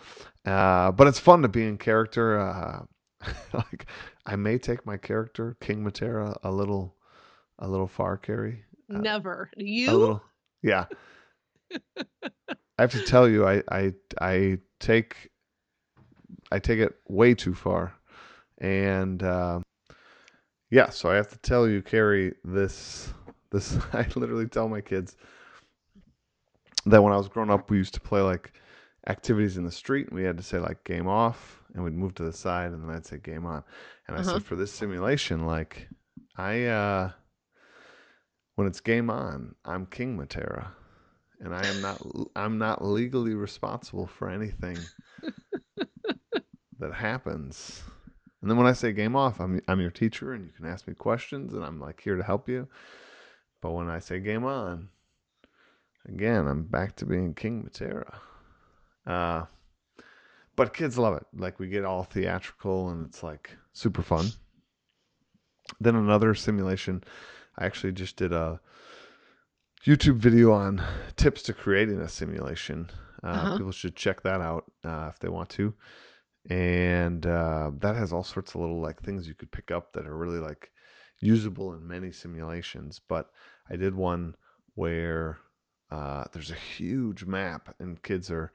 Uh, 0.44 0.90
but 0.92 1.06
it's 1.06 1.18
fun 1.18 1.42
to 1.42 1.48
be 1.48 1.66
in 1.66 1.78
character. 1.78 2.38
Uh, 2.38 2.82
like 3.52 3.86
I 4.26 4.36
may 4.36 4.58
take 4.58 4.86
my 4.86 4.96
character 4.96 5.56
King 5.60 5.84
Matera 5.84 6.36
a 6.42 6.50
little, 6.50 6.94
a 7.58 7.68
little 7.68 7.86
far, 7.86 8.16
Carrie. 8.16 8.64
Uh, 8.92 8.98
Never. 8.98 9.50
You? 9.56 9.92
little, 9.92 10.22
yeah. 10.62 10.86
I 12.26 12.82
have 12.82 12.92
to 12.92 13.02
tell 13.02 13.28
you, 13.28 13.46
I, 13.46 13.62
I, 13.70 13.92
I 14.20 14.58
take, 14.78 15.30
I 16.50 16.58
take 16.58 16.78
it 16.78 16.94
way 17.08 17.34
too 17.34 17.54
far, 17.54 17.94
and 18.58 19.22
uh, 19.22 19.60
yeah. 20.70 20.88
So 20.90 21.10
I 21.10 21.16
have 21.16 21.28
to 21.28 21.38
tell 21.38 21.68
you, 21.68 21.82
Carrie, 21.82 22.34
this, 22.44 23.12
this. 23.50 23.76
I 23.92 24.06
literally 24.16 24.46
tell 24.46 24.68
my 24.68 24.80
kids 24.80 25.16
that 26.86 27.02
when 27.02 27.12
I 27.12 27.16
was 27.16 27.28
growing 27.28 27.50
up, 27.50 27.70
we 27.70 27.76
used 27.76 27.94
to 27.94 28.00
play 28.00 28.20
like 28.20 28.52
activities 29.06 29.56
in 29.56 29.64
the 29.64 29.70
street 29.70 30.08
and 30.08 30.16
we 30.16 30.24
had 30.24 30.36
to 30.36 30.42
say 30.42 30.58
like 30.58 30.84
game 30.84 31.08
off 31.08 31.62
and 31.74 31.82
we'd 31.82 31.94
move 31.94 32.14
to 32.14 32.22
the 32.22 32.32
side 32.32 32.72
and 32.72 32.82
then 32.82 32.94
I'd 32.94 33.06
say 33.06 33.18
game 33.18 33.46
on. 33.46 33.62
And 34.10 34.18
I 34.18 34.22
Uh-huh. 34.22 34.32
said 34.32 34.42
for 34.42 34.56
this 34.56 34.72
simulation, 34.72 35.46
like 35.46 35.88
I 36.36 36.64
uh 36.64 37.12
when 38.56 38.66
it's 38.66 38.80
game 38.80 39.08
on, 39.08 39.54
I'm 39.64 39.86
King 39.86 40.18
Matera. 40.18 40.72
And 41.38 41.54
I 41.54 41.66
am 41.66 41.80
not 41.80 42.04
I'm 42.34 42.58
not 42.58 42.84
legally 42.84 43.34
responsible 43.34 44.08
for 44.08 44.28
anything 44.28 44.88
that 46.80 46.92
happens. 46.94 47.84
And 48.42 48.50
then 48.50 48.58
when 48.58 48.66
I 48.66 48.72
say 48.72 48.92
game 48.92 49.14
off, 49.14 49.40
I'm 49.40 49.60
I'm 49.68 49.80
your 49.80 49.92
teacher 49.92 50.32
and 50.32 50.44
you 50.44 50.50
can 50.50 50.66
ask 50.66 50.88
me 50.88 50.94
questions 50.94 51.54
and 51.54 51.64
I'm 51.64 51.78
like 51.78 52.00
here 52.00 52.16
to 52.16 52.24
help 52.24 52.48
you. 52.48 52.66
But 53.62 53.70
when 53.70 53.88
I 53.88 54.00
say 54.00 54.18
game 54.18 54.44
on, 54.44 54.88
again, 56.04 56.48
I'm 56.48 56.64
back 56.64 56.96
to 56.96 57.06
being 57.06 57.32
King 57.32 57.62
Matera. 57.62 58.14
Uh, 59.06 59.44
but 60.56 60.74
kids 60.74 60.98
love 60.98 61.14
it. 61.14 61.26
Like 61.32 61.60
we 61.60 61.68
get 61.68 61.84
all 61.84 62.02
theatrical 62.02 62.88
and 62.88 63.06
it's 63.06 63.22
like 63.22 63.52
super 63.72 64.02
fun. 64.02 64.26
Then 65.80 65.96
another 65.96 66.34
simulation, 66.34 67.04
I 67.58 67.66
actually 67.66 67.92
just 67.92 68.16
did 68.16 68.32
a 68.32 68.60
YouTube 69.86 70.16
video 70.16 70.52
on 70.52 70.82
tips 71.16 71.42
to 71.44 71.52
creating 71.52 72.00
a 72.00 72.08
simulation. 72.08 72.90
Uh, 73.22 73.26
Uh-huh. 73.26 73.56
People 73.58 73.72
should 73.72 73.96
check 73.96 74.22
that 74.22 74.40
out 74.40 74.64
uh, 74.84 75.08
if 75.10 75.18
they 75.18 75.28
want 75.28 75.48
to. 75.50 75.74
And 76.48 77.26
uh, 77.26 77.70
that 77.78 77.96
has 77.96 78.12
all 78.12 78.24
sorts 78.24 78.54
of 78.54 78.62
little 78.62 78.80
like 78.80 79.00
things 79.02 79.28
you 79.28 79.34
could 79.34 79.50
pick 79.52 79.70
up 79.70 79.92
that 79.92 80.06
are 80.06 80.16
really 80.16 80.38
like 80.38 80.70
usable 81.20 81.74
in 81.74 81.86
many 81.86 82.12
simulations. 82.12 83.00
But 83.08 83.30
I 83.70 83.76
did 83.76 83.94
one 83.94 84.34
where 84.74 85.38
uh, 85.90 86.24
there's 86.32 86.50
a 86.50 86.54
huge 86.54 87.24
map 87.24 87.74
and 87.78 88.02
kids 88.02 88.30
are 88.30 88.52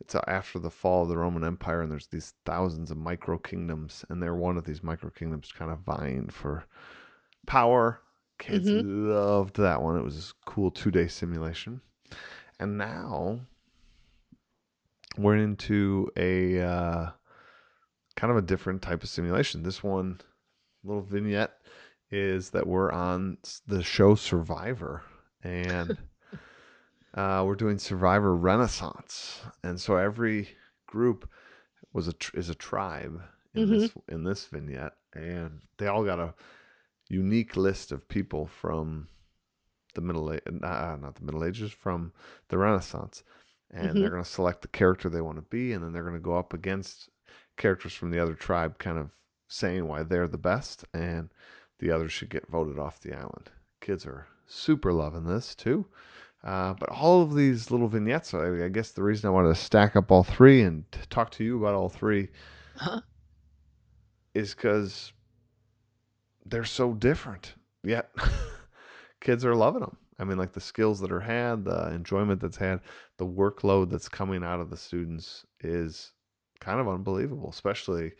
it's 0.00 0.14
after 0.26 0.58
the 0.58 0.70
fall 0.70 1.02
of 1.02 1.08
the 1.08 1.16
Roman 1.16 1.44
Empire, 1.44 1.82
and 1.82 1.90
there's 1.90 2.08
these 2.08 2.34
thousands 2.44 2.90
of 2.90 2.96
micro 2.96 3.38
kingdoms, 3.38 4.04
and 4.08 4.22
they're 4.22 4.34
one 4.34 4.56
of 4.56 4.64
these 4.64 4.82
micro 4.82 5.10
kingdoms 5.10 5.52
kind 5.56 5.70
of 5.70 5.80
vying 5.80 6.28
for 6.28 6.64
power. 7.46 8.00
Kids 8.38 8.68
loved 8.68 9.56
that 9.56 9.80
one. 9.80 9.96
It 9.96 10.04
was 10.04 10.30
a 10.30 10.50
cool 10.50 10.70
two 10.70 10.90
day 10.90 11.06
simulation. 11.06 11.80
And 12.58 12.76
now 12.76 13.40
we're 15.16 15.36
into 15.36 16.10
a 16.16 16.60
uh, 16.60 17.10
kind 18.16 18.30
of 18.30 18.36
a 18.36 18.42
different 18.42 18.82
type 18.82 19.02
of 19.02 19.08
simulation. 19.08 19.62
This 19.62 19.82
one, 19.82 20.20
little 20.82 21.02
vignette, 21.02 21.52
is 22.10 22.50
that 22.50 22.66
we're 22.66 22.90
on 22.92 23.38
the 23.66 23.82
show 23.82 24.14
Survivor. 24.16 25.02
And 25.42 25.96
uh, 27.14 27.42
we're 27.46 27.54
doing 27.54 27.78
Survivor 27.78 28.34
Renaissance, 28.34 29.42
and 29.62 29.80
so 29.80 29.96
every 29.96 30.48
group 30.86 31.28
was 31.92 32.08
a 32.08 32.12
tr- 32.12 32.36
is 32.36 32.50
a 32.50 32.54
tribe 32.54 33.22
in 33.54 33.68
this 33.70 33.90
in 34.08 34.24
this 34.24 34.46
vignette, 34.46 34.94
and 35.14 35.60
they 35.78 35.86
all 35.86 36.04
got 36.04 36.18
a 36.18 36.34
unique 37.08 37.56
list 37.56 37.92
of 37.92 38.08
people 38.08 38.46
from 38.46 39.08
the 39.94 40.00
middle 40.00 40.32
age, 40.32 40.42
uh, 40.46 40.96
not 41.00 41.14
the 41.14 41.24
Middle 41.24 41.44
Ages, 41.44 41.70
from 41.70 42.12
the 42.48 42.58
Renaissance, 42.58 43.22
and 43.70 43.90
Mhm. 43.96 44.00
they're 44.00 44.10
going 44.10 44.24
to 44.24 44.28
select 44.28 44.62
the 44.62 44.68
character 44.68 45.08
they 45.08 45.20
want 45.20 45.36
to 45.36 45.42
be, 45.42 45.72
and 45.72 45.84
then 45.84 45.92
they're 45.92 46.02
going 46.02 46.14
to 46.14 46.20
go 46.20 46.36
up 46.36 46.52
against 46.52 47.10
characters 47.56 47.94
from 47.94 48.10
the 48.10 48.18
other 48.18 48.34
tribe, 48.34 48.78
kind 48.78 48.98
of 48.98 49.10
saying 49.46 49.86
why 49.86 50.02
they're 50.02 50.26
the 50.26 50.36
best, 50.38 50.84
and 50.92 51.30
the 51.78 51.92
others 51.92 52.12
should 52.12 52.30
get 52.30 52.48
voted 52.48 52.78
off 52.78 53.00
the 53.00 53.14
island. 53.14 53.50
Kids 53.80 54.04
are 54.04 54.26
super 54.46 54.92
loving 54.92 55.24
this 55.26 55.54
too. 55.54 55.86
Uh, 56.44 56.74
but 56.74 56.90
all 56.90 57.22
of 57.22 57.34
these 57.34 57.70
little 57.70 57.88
vignettes, 57.88 58.34
I, 58.34 58.64
I 58.64 58.68
guess 58.68 58.90
the 58.90 59.02
reason 59.02 59.26
I 59.28 59.32
wanted 59.32 59.48
to 59.48 59.54
stack 59.54 59.96
up 59.96 60.10
all 60.12 60.22
three 60.22 60.62
and 60.62 60.84
talk 61.08 61.30
to 61.32 61.44
you 61.44 61.58
about 61.58 61.74
all 61.74 61.88
three 61.88 62.28
Huh? 62.76 63.00
is 64.34 64.54
because 64.54 65.12
they're 66.44 66.64
so 66.64 66.92
different. 66.92 67.54
Yet 67.82 68.10
kids 69.20 69.44
are 69.44 69.54
loving 69.54 69.80
them. 69.80 69.96
I 70.18 70.24
mean, 70.24 70.36
like 70.38 70.52
the 70.52 70.60
skills 70.60 71.00
that 71.00 71.10
are 71.12 71.20
had, 71.20 71.64
the 71.64 71.90
enjoyment 71.92 72.40
that's 72.40 72.56
had, 72.56 72.80
the 73.16 73.26
workload 73.26 73.90
that's 73.90 74.08
coming 74.08 74.44
out 74.44 74.60
of 74.60 74.70
the 74.70 74.76
students 74.76 75.44
is 75.60 76.12
kind 76.60 76.78
of 76.78 76.88
unbelievable. 76.88 77.48
Especially 77.50 78.12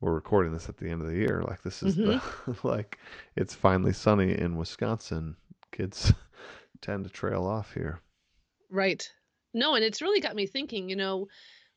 we're 0.00 0.14
recording 0.14 0.52
this 0.52 0.68
at 0.68 0.76
the 0.78 0.88
end 0.88 1.02
of 1.02 1.08
the 1.08 1.16
year. 1.16 1.44
Like 1.46 1.62
this 1.62 1.82
is 1.82 1.96
the 1.96 2.20
like 2.62 2.98
it's 3.36 3.54
finally 3.54 3.92
sunny 3.92 4.38
in 4.38 4.56
Wisconsin. 4.56 5.36
Kids 5.72 6.12
tend 6.80 7.04
to 7.04 7.10
trail 7.10 7.44
off 7.44 7.74
here. 7.74 8.00
Right. 8.70 9.08
No, 9.54 9.74
and 9.74 9.84
it's 9.84 10.02
really 10.02 10.20
got 10.20 10.36
me 10.36 10.46
thinking, 10.46 10.88
you 10.88 10.96
know, 10.96 11.28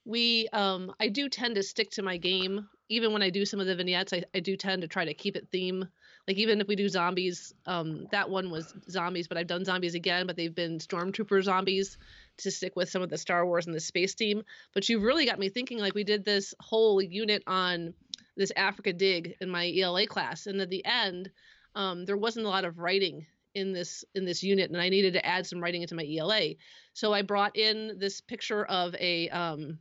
we 0.06 0.48
um 0.54 0.92
I 1.00 1.10
do 1.10 1.30
tend 1.30 1.56
to 1.56 1.64
stick 1.64 1.92
to 1.92 2.02
my 2.02 2.18
game. 2.18 2.68
Even 2.90 3.14
when 3.14 3.22
I 3.22 3.30
do 3.30 3.46
some 3.46 3.60
of 3.60 3.68
the 3.68 3.76
vignettes, 3.76 4.14
I, 4.14 4.24
I 4.34 4.40
do 4.40 4.58
tend 4.58 4.82
to 4.82 4.88
try 4.88 5.06
to 5.06 5.14
keep 5.14 5.36
it 5.36 5.48
theme. 5.52 5.88
Like 6.28 6.38
even 6.38 6.62
if 6.62 6.68
we 6.68 6.76
do 6.76 6.90
zombies, 6.90 7.54
um 7.66 8.08
that 8.12 8.30
one 8.30 8.50
was 8.50 8.74
zombies, 8.90 9.28
but 9.28 9.38
I've 9.38 9.48
done 9.48 9.66
zombies 9.66 9.96
again, 9.96 10.26
but 10.26 10.36
they've 10.36 10.54
been 10.54 10.80
stormtrooper 10.80 11.44
zombies 11.44 11.98
to 12.38 12.52
stick 12.52 12.76
with 12.76 12.90
some 12.90 13.02
of 13.02 13.10
the 13.10 13.18
Star 13.18 13.46
Wars 13.46 13.68
and 13.68 13.76
the 13.76 13.80
space 13.80 14.16
team. 14.16 14.44
But 14.74 14.90
you've 14.90 15.04
really 15.04 15.26
got 15.26 15.40
me 15.40 15.50
thinking 15.50 15.78
like 15.78 15.96
we 15.96 16.04
did 16.04 16.26
this 16.26 16.54
whole 16.60 17.02
unit 17.02 17.44
on 17.46 17.94
this 18.36 18.52
Africa 18.56 18.94
dig 18.94 19.36
in 19.42 19.50
my 19.50 19.72
ELA 19.78 20.08
class, 20.08 20.48
and 20.48 20.62
at 20.62 20.70
the 20.70 20.84
end, 20.86 21.30
um, 21.76 22.06
there 22.06 22.18
wasn't 22.18 22.46
a 22.46 22.50
lot 22.50 22.66
of 22.66 22.80
writing 22.80 23.26
in 23.56 23.74
this 23.74 24.04
in 24.16 24.26
this 24.26 24.44
unit, 24.44 24.70
and 24.70 24.80
I 24.80 24.90
needed 24.90 25.14
to 25.14 25.26
add 25.26 25.46
some 25.46 25.62
writing 25.62 25.82
into 25.82 25.96
my 25.96 26.06
ELA. 26.06 26.56
So 26.94 27.14
I 27.14 27.22
brought 27.22 27.58
in 27.58 27.98
this 27.98 28.22
picture 28.22 28.66
of 28.66 28.96
a 28.96 29.30
um, 29.30 29.80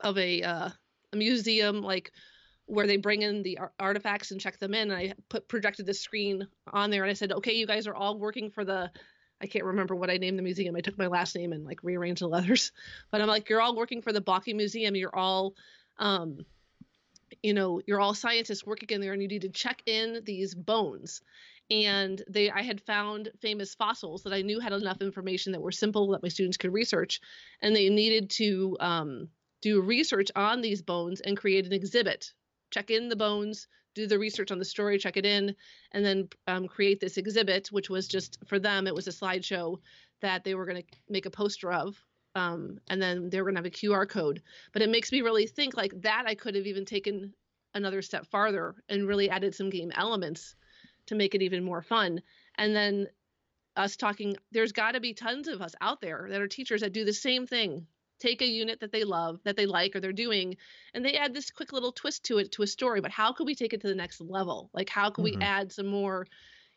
of 0.00 0.18
a 0.18 0.42
uh, 0.42 0.68
a 1.12 1.16
museum 1.16 1.82
like 1.82 2.12
where 2.66 2.86
they 2.86 2.96
bring 2.96 3.22
in 3.22 3.42
the 3.42 3.58
ar- 3.58 3.72
artifacts 3.78 4.30
and 4.30 4.40
check 4.40 4.58
them 4.58 4.74
in. 4.74 4.90
And 4.90 4.98
I 4.98 5.14
put 5.28 5.48
projected 5.48 5.86
the 5.86 5.94
screen 5.94 6.46
on 6.72 6.90
there, 6.90 7.02
and 7.02 7.10
I 7.10 7.14
said, 7.14 7.32
"Okay, 7.32 7.54
you 7.54 7.66
guys 7.66 7.86
are 7.86 7.94
all 7.94 8.18
working 8.18 8.50
for 8.50 8.64
the." 8.64 8.90
I 9.40 9.46
can't 9.46 9.64
remember 9.64 9.96
what 9.96 10.08
I 10.08 10.18
named 10.18 10.38
the 10.38 10.42
museum. 10.42 10.76
I 10.76 10.80
took 10.80 10.96
my 10.96 11.08
last 11.08 11.34
name 11.34 11.52
and 11.52 11.64
like 11.64 11.82
rearranged 11.82 12.22
the 12.22 12.28
letters, 12.28 12.70
but 13.10 13.20
I'm 13.20 13.28
like, 13.28 13.48
"You're 13.48 13.60
all 13.60 13.76
working 13.76 14.02
for 14.02 14.12
the 14.12 14.20
Balky 14.20 14.54
Museum. 14.54 14.94
You're 14.96 15.14
all." 15.14 15.54
Um, 15.98 16.46
you 17.42 17.54
know 17.54 17.80
you're 17.86 18.00
all 18.00 18.14
scientists 18.14 18.66
working 18.66 18.88
in 18.90 19.00
there 19.00 19.12
and 19.12 19.22
you 19.22 19.28
need 19.28 19.42
to 19.42 19.48
check 19.48 19.82
in 19.86 20.20
these 20.24 20.54
bones 20.54 21.22
and 21.72 22.22
they 22.28 22.50
i 22.50 22.60
had 22.60 22.80
found 22.82 23.30
famous 23.40 23.74
fossils 23.74 24.22
that 24.22 24.32
i 24.32 24.42
knew 24.42 24.60
had 24.60 24.74
enough 24.74 25.00
information 25.00 25.52
that 25.52 25.60
were 25.60 25.72
simple 25.72 26.08
that 26.08 26.22
my 26.22 26.28
students 26.28 26.58
could 26.58 26.72
research 26.72 27.20
and 27.62 27.74
they 27.74 27.88
needed 27.88 28.28
to 28.28 28.76
um, 28.80 29.28
do 29.62 29.80
research 29.80 30.30
on 30.36 30.60
these 30.60 30.82
bones 30.82 31.20
and 31.20 31.36
create 31.36 31.64
an 31.64 31.72
exhibit. 31.72 32.32
Check 32.70 32.90
in 32.90 33.08
the 33.08 33.16
bones 33.16 33.68
do 33.94 34.06
the 34.06 34.18
research 34.18 34.50
on 34.50 34.58
the 34.58 34.64
story 34.64 34.98
check 34.98 35.16
it 35.16 35.26
in 35.26 35.54
and 35.92 36.04
then 36.04 36.28
um, 36.46 36.66
create 36.66 36.98
this 37.00 37.18
exhibit 37.18 37.68
which 37.68 37.90
was 37.90 38.08
just 38.08 38.38
for 38.46 38.58
them 38.58 38.86
it 38.86 38.94
was 38.94 39.06
a 39.06 39.10
slideshow 39.10 39.76
that 40.22 40.44
they 40.44 40.54
were 40.54 40.64
going 40.64 40.82
to 40.82 40.88
make 41.10 41.26
a 41.26 41.30
poster 41.30 41.72
of 41.72 41.96
um, 42.34 42.78
and 42.88 43.02
then 43.02 43.28
they 43.28 43.38
were 43.38 43.44
going 43.44 43.56
to 43.56 43.58
have 43.58 43.66
a 43.66 43.70
qr 43.70 44.08
code. 44.08 44.40
But 44.72 44.80
it 44.80 44.88
makes 44.88 45.12
me 45.12 45.20
really 45.20 45.46
think 45.46 45.76
like 45.76 45.92
that 46.00 46.24
i 46.26 46.34
could 46.34 46.54
have 46.54 46.66
even 46.66 46.84
taken 46.84 47.34
another 47.74 48.02
step 48.02 48.26
farther 48.26 48.74
and 48.88 49.06
really 49.06 49.28
added 49.30 49.54
some 49.54 49.70
game 49.70 49.92
elements 49.94 50.54
to 51.06 51.14
make 51.14 51.34
it 51.34 51.42
even 51.42 51.64
more 51.64 51.82
fun. 51.82 52.22
And 52.56 52.74
then 52.74 53.08
us 53.76 53.96
talking 53.96 54.36
there's 54.50 54.72
got 54.72 54.92
to 54.92 55.00
be 55.00 55.14
tons 55.14 55.48
of 55.48 55.62
us 55.62 55.74
out 55.80 56.00
there 56.00 56.26
that 56.30 56.40
are 56.40 56.48
teachers 56.48 56.82
that 56.82 56.92
do 56.92 57.04
the 57.04 57.12
same 57.12 57.46
thing. 57.46 57.86
Take 58.18 58.42
a 58.42 58.46
unit 58.46 58.80
that 58.80 58.92
they 58.92 59.04
love 59.04 59.40
that 59.44 59.56
they 59.56 59.66
like 59.66 59.96
or 59.96 60.00
they're 60.00 60.12
doing 60.12 60.56
and 60.94 61.04
they 61.04 61.14
add 61.16 61.34
this 61.34 61.50
quick 61.50 61.72
little 61.72 61.92
twist 61.92 62.24
to 62.26 62.38
it 62.38 62.52
to 62.52 62.62
a 62.62 62.66
story. 62.66 63.00
But 63.00 63.10
how 63.10 63.32
could 63.32 63.46
we 63.46 63.54
take 63.54 63.72
it 63.72 63.80
to 63.80 63.88
the 63.88 63.94
next 63.94 64.20
level? 64.20 64.70
Like 64.74 64.88
how 64.90 65.10
can 65.10 65.22
Mhm. 65.22 65.24
we 65.24 65.38
add 65.40 65.72
some 65.72 65.86
more 65.86 66.26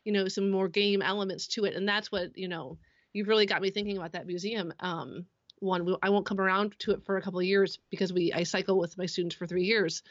you 0.04 0.12
know 0.12 0.28
some 0.28 0.50
more 0.50 0.68
game 0.68 1.02
elements 1.02 1.48
to 1.48 1.64
it? 1.64 1.74
And 1.74 1.88
that's 1.88 2.10
what 2.10 2.36
you 2.36 2.48
know 2.48 2.78
you've 3.12 3.28
really 3.28 3.46
got 3.46 3.62
me 3.62 3.70
thinking 3.70 3.96
about 3.96 4.12
that 4.12 4.26
museum 4.26 4.72
um 4.80 5.26
one. 5.58 5.96
I 6.02 6.10
won't 6.10 6.26
come 6.26 6.40
around 6.40 6.78
to 6.80 6.92
it 6.92 7.04
for 7.04 7.16
a 7.16 7.22
couple 7.22 7.40
of 7.40 7.46
years 7.46 7.78
because 7.90 8.12
we 8.12 8.32
i 8.32 8.42
cycle 8.42 8.78
with 8.78 8.98
my 8.98 9.06
students 9.06 9.36
for 9.36 9.46
three 9.46 9.64
years 9.64 10.02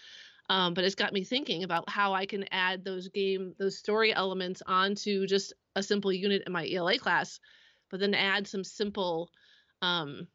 um, 0.49 0.73
but 0.73 0.83
it's 0.83 0.95
got 0.95 1.13
me 1.13 1.23
thinking 1.23 1.63
about 1.63 1.89
how 1.89 2.13
i 2.13 2.25
can 2.25 2.45
add 2.51 2.83
those 2.83 3.07
game 3.09 3.53
those 3.57 3.77
story 3.77 4.13
elements 4.13 4.61
onto 4.67 5.25
just 5.27 5.53
a 5.75 5.83
simple 5.83 6.11
unit 6.11 6.43
in 6.45 6.53
my 6.53 6.69
ela 6.71 6.97
class 6.97 7.39
but 7.89 7.99
then 7.99 8.13
add 8.13 8.47
some 8.47 8.63
simple 8.63 9.29
um, 9.81 10.27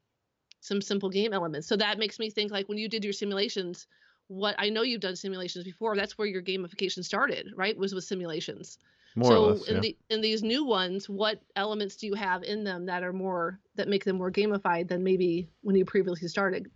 some 0.61 0.81
simple 0.81 1.09
game 1.09 1.33
elements 1.33 1.67
so 1.67 1.77
that 1.77 1.99
makes 1.99 2.19
me 2.19 2.31
think 2.31 2.51
like 2.51 2.69
when 2.69 2.79
you 2.79 2.89
did 2.89 3.05
your 3.05 3.13
simulations 3.13 3.87
what 4.29 4.55
i 4.59 4.69
know 4.69 4.83
you've 4.83 5.01
done 5.01 5.17
simulations 5.17 5.65
before 5.65 5.97
that's 5.97 6.19
where 6.19 6.29
your 6.29 6.43
gamification 6.43 7.05
started 7.05 7.49
right 7.57 7.77
was 7.77 7.95
with 7.95 8.05
simulations 8.05 8.79
More 9.17 9.31
so 9.31 9.45
or 9.45 9.51
less, 9.53 9.69
in 9.69 9.75
yeah. 9.77 9.81
the 9.81 9.97
in 10.11 10.21
these 10.21 10.43
new 10.43 10.65
ones, 10.65 11.09
what 11.09 11.41
elements 11.57 11.97
do 11.97 12.07
you 12.07 12.15
have 12.15 12.45
in 12.45 12.63
them 12.63 12.87
that 12.87 13.03
are 13.03 13.13
more 13.13 13.59
that 13.75 13.89
make 13.89 14.05
them 14.05 14.19
more 14.19 14.31
gamified 14.31 14.87
than 14.87 15.03
maybe 15.03 15.49
when 15.63 15.75
you 15.75 15.85
previously 15.85 16.29
started? 16.29 16.71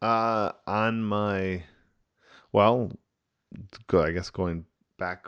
Uh, 0.00 0.50
on 0.66 1.00
my, 1.00 1.62
well, 2.52 2.90
go. 3.86 4.02
I 4.02 4.12
guess 4.12 4.30
going 4.30 4.64
back 4.98 5.26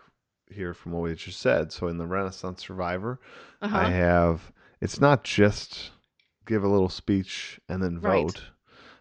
here 0.51 0.75
from 0.75 0.93
what 0.93 1.03
we 1.03 1.15
just 1.15 1.41
said. 1.41 1.73
So 1.73 1.89
in 1.89 1.99
the 1.99 2.07
Renaissance 2.07 2.63
Survivor, 2.63 3.21
Uh-huh. 3.63 3.77
I 3.77 3.85
have. 3.89 4.53
It's 4.81 5.01
not 5.01 5.25
just 5.25 5.91
give 6.47 6.63
a 6.63 6.69
little 6.69 6.91
speech 6.91 7.59
and 7.69 7.83
then 7.83 8.01
Right. 8.01 8.23
vote, 8.25 8.43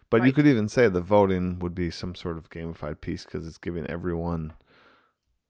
but 0.08 0.24
you 0.24 0.32
could 0.32 0.46
even 0.46 0.68
say 0.68 0.88
the 0.88 1.00
voting 1.02 1.58
would 1.58 1.74
be 1.74 1.90
some 1.90 2.14
sort 2.14 2.38
of 2.38 2.48
gamified 2.48 3.00
piece 3.00 3.24
because 3.24 3.46
it's 3.46 3.58
giving 3.58 3.86
everyone 3.88 4.52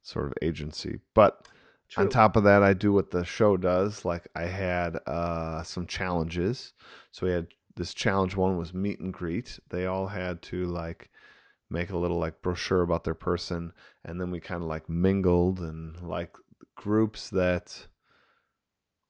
sort 0.02 0.26
of 0.26 0.34
agency. 0.42 0.98
But 1.14 1.46
on 1.96 2.08
top 2.08 2.36
of 2.36 2.42
that, 2.44 2.62
I 2.62 2.72
do 2.72 2.92
what 2.92 3.10
the 3.12 3.24
show 3.24 3.56
does. 3.56 4.04
Like 4.04 4.26
I 4.34 4.44
had 4.46 4.96
uh, 5.06 5.62
some 5.62 5.86
challenges. 5.86 6.72
So 7.12 7.26
we 7.26 7.32
had 7.32 7.46
this 7.76 7.94
challenge 7.94 8.34
one 8.36 8.56
was 8.58 8.74
meet 8.74 8.98
and 9.00 9.12
greet. 9.12 9.58
They 9.70 9.86
all 9.86 10.08
had 10.08 10.42
to 10.42 10.64
like 10.66 11.10
make 11.70 11.90
a 11.90 11.98
little 11.98 12.18
like 12.18 12.42
brochure 12.42 12.82
about 12.82 13.04
their 13.04 13.14
person, 13.14 13.72
and 14.04 14.20
then 14.20 14.30
we 14.30 14.40
kind 14.40 14.62
of 14.62 14.68
like 14.68 14.88
mingled 14.88 15.60
and 15.60 16.00
like 16.02 16.36
groups 16.76 17.30
that. 17.30 17.86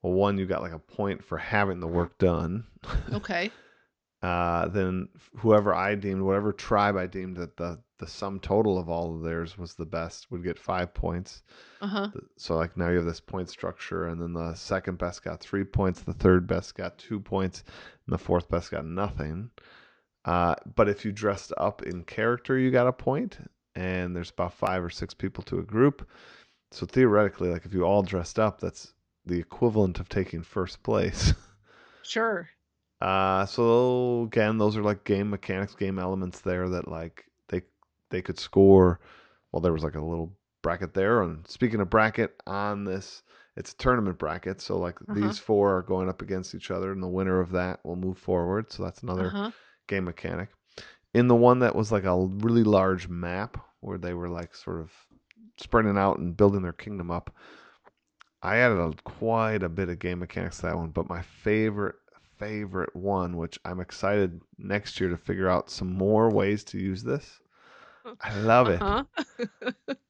Well, 0.02 0.12
one 0.12 0.36
you 0.36 0.44
got 0.44 0.60
like 0.60 0.72
a 0.72 0.78
point 0.78 1.24
for 1.24 1.38
having 1.38 1.80
the 1.80 1.86
work 1.86 2.18
done. 2.18 2.66
Okay. 3.12 3.50
Uh, 4.24 4.68
then 4.68 5.06
whoever 5.36 5.74
I 5.74 5.96
deemed, 5.96 6.22
whatever 6.22 6.50
tribe 6.50 6.96
I 6.96 7.06
deemed 7.06 7.36
that 7.36 7.58
the 7.58 7.78
the 7.98 8.06
sum 8.06 8.40
total 8.40 8.78
of 8.78 8.88
all 8.88 9.14
of 9.14 9.22
theirs 9.22 9.58
was 9.58 9.74
the 9.74 9.84
best 9.84 10.30
would 10.30 10.42
get 10.42 10.58
five 10.58 10.94
points. 10.94 11.42
Uh-huh. 11.82 12.08
So 12.38 12.56
like 12.56 12.74
now 12.74 12.88
you 12.88 12.96
have 12.96 13.04
this 13.04 13.20
point 13.20 13.50
structure, 13.50 14.06
and 14.06 14.20
then 14.20 14.32
the 14.32 14.54
second 14.54 14.96
best 14.96 15.22
got 15.24 15.40
three 15.40 15.62
points, 15.62 16.00
the 16.00 16.14
third 16.14 16.46
best 16.46 16.74
got 16.74 16.96
two 16.96 17.20
points, 17.20 17.64
and 18.06 18.14
the 18.14 18.18
fourth 18.18 18.48
best 18.48 18.70
got 18.70 18.86
nothing. 18.86 19.50
Uh, 20.24 20.54
but 20.74 20.88
if 20.88 21.04
you 21.04 21.12
dressed 21.12 21.52
up 21.58 21.82
in 21.82 22.02
character, 22.04 22.58
you 22.58 22.70
got 22.70 22.86
a 22.86 22.92
point, 22.92 23.38
and 23.74 24.14
there's 24.16 24.30
about 24.30 24.54
five 24.54 24.82
or 24.82 24.90
six 24.90 25.12
people 25.14 25.44
to 25.44 25.58
a 25.58 25.62
group. 25.62 26.08
So 26.70 26.86
theoretically, 26.86 27.50
like 27.50 27.64
if 27.66 27.74
you 27.74 27.84
all 27.84 28.02
dressed 28.02 28.38
up, 28.38 28.60
that's 28.60 28.94
the 29.26 29.38
equivalent 29.38 30.00
of 30.00 30.08
taking 30.08 30.42
first 30.42 30.82
place. 30.82 31.32
Sure. 32.02 32.48
Uh, 33.00 33.46
so 33.46 34.22
again, 34.24 34.58
those 34.58 34.76
are 34.76 34.82
like 34.82 35.04
game 35.04 35.30
mechanics, 35.30 35.74
game 35.74 35.98
elements 35.98 36.40
there 36.40 36.68
that 36.68 36.88
like 36.88 37.24
they 37.48 37.62
they 38.10 38.22
could 38.22 38.38
score. 38.38 39.00
Well, 39.52 39.60
there 39.60 39.72
was 39.72 39.82
like 39.84 39.94
a 39.94 40.00
little 40.04 40.32
bracket 40.62 40.94
there. 40.94 41.22
And 41.22 41.46
speaking 41.46 41.80
of 41.80 41.90
bracket, 41.90 42.34
on 42.46 42.84
this, 42.84 43.22
it's 43.56 43.72
a 43.72 43.76
tournament 43.76 44.18
bracket. 44.18 44.60
So 44.60 44.78
like 44.78 44.96
Uh-huh. 45.08 45.14
these 45.20 45.38
four 45.38 45.76
are 45.76 45.82
going 45.82 46.08
up 46.08 46.22
against 46.22 46.54
each 46.54 46.70
other, 46.70 46.92
and 46.92 47.02
the 47.02 47.08
winner 47.08 47.40
of 47.40 47.50
that 47.52 47.84
will 47.84 47.96
move 47.96 48.18
forward. 48.18 48.70
So 48.72 48.82
that's 48.84 49.02
another 49.02 49.28
Uh-huh. 49.28 49.50
Game 49.86 50.04
mechanic. 50.04 50.50
In 51.12 51.28
the 51.28 51.34
one 51.34 51.60
that 51.60 51.76
was 51.76 51.92
like 51.92 52.04
a 52.04 52.16
really 52.16 52.64
large 52.64 53.08
map 53.08 53.64
where 53.80 53.98
they 53.98 54.14
were 54.14 54.28
like 54.28 54.54
sort 54.54 54.80
of 54.80 54.92
spreading 55.58 55.96
out 55.96 56.18
and 56.18 56.36
building 56.36 56.62
their 56.62 56.72
kingdom 56.72 57.10
up, 57.10 57.34
I 58.42 58.56
added 58.56 58.78
a, 58.78 58.92
quite 59.04 59.62
a 59.62 59.68
bit 59.68 59.88
of 59.88 59.98
game 59.98 60.18
mechanics 60.18 60.56
to 60.56 60.62
that 60.62 60.76
one. 60.76 60.90
But 60.90 61.08
my 61.08 61.22
favorite 61.22 61.96
favorite 62.38 62.94
one, 62.96 63.36
which 63.36 63.58
I'm 63.64 63.80
excited 63.80 64.40
next 64.58 65.00
year 65.00 65.08
to 65.10 65.16
figure 65.16 65.48
out 65.48 65.70
some 65.70 65.92
more 65.92 66.30
ways 66.30 66.64
to 66.64 66.78
use 66.78 67.02
this. 67.02 67.40
I 68.20 68.36
love 68.40 68.68
it. 68.68 68.82
Uh-huh. 68.82 69.04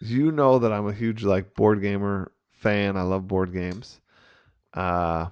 You 0.00 0.30
know 0.30 0.60
that 0.60 0.72
I'm 0.72 0.86
a 0.86 0.92
huge 0.92 1.24
like 1.24 1.54
board 1.54 1.82
gamer 1.82 2.30
fan. 2.52 2.96
I 2.96 3.02
love 3.02 3.26
board 3.26 3.52
games. 3.52 4.00
Uh, 4.72 5.26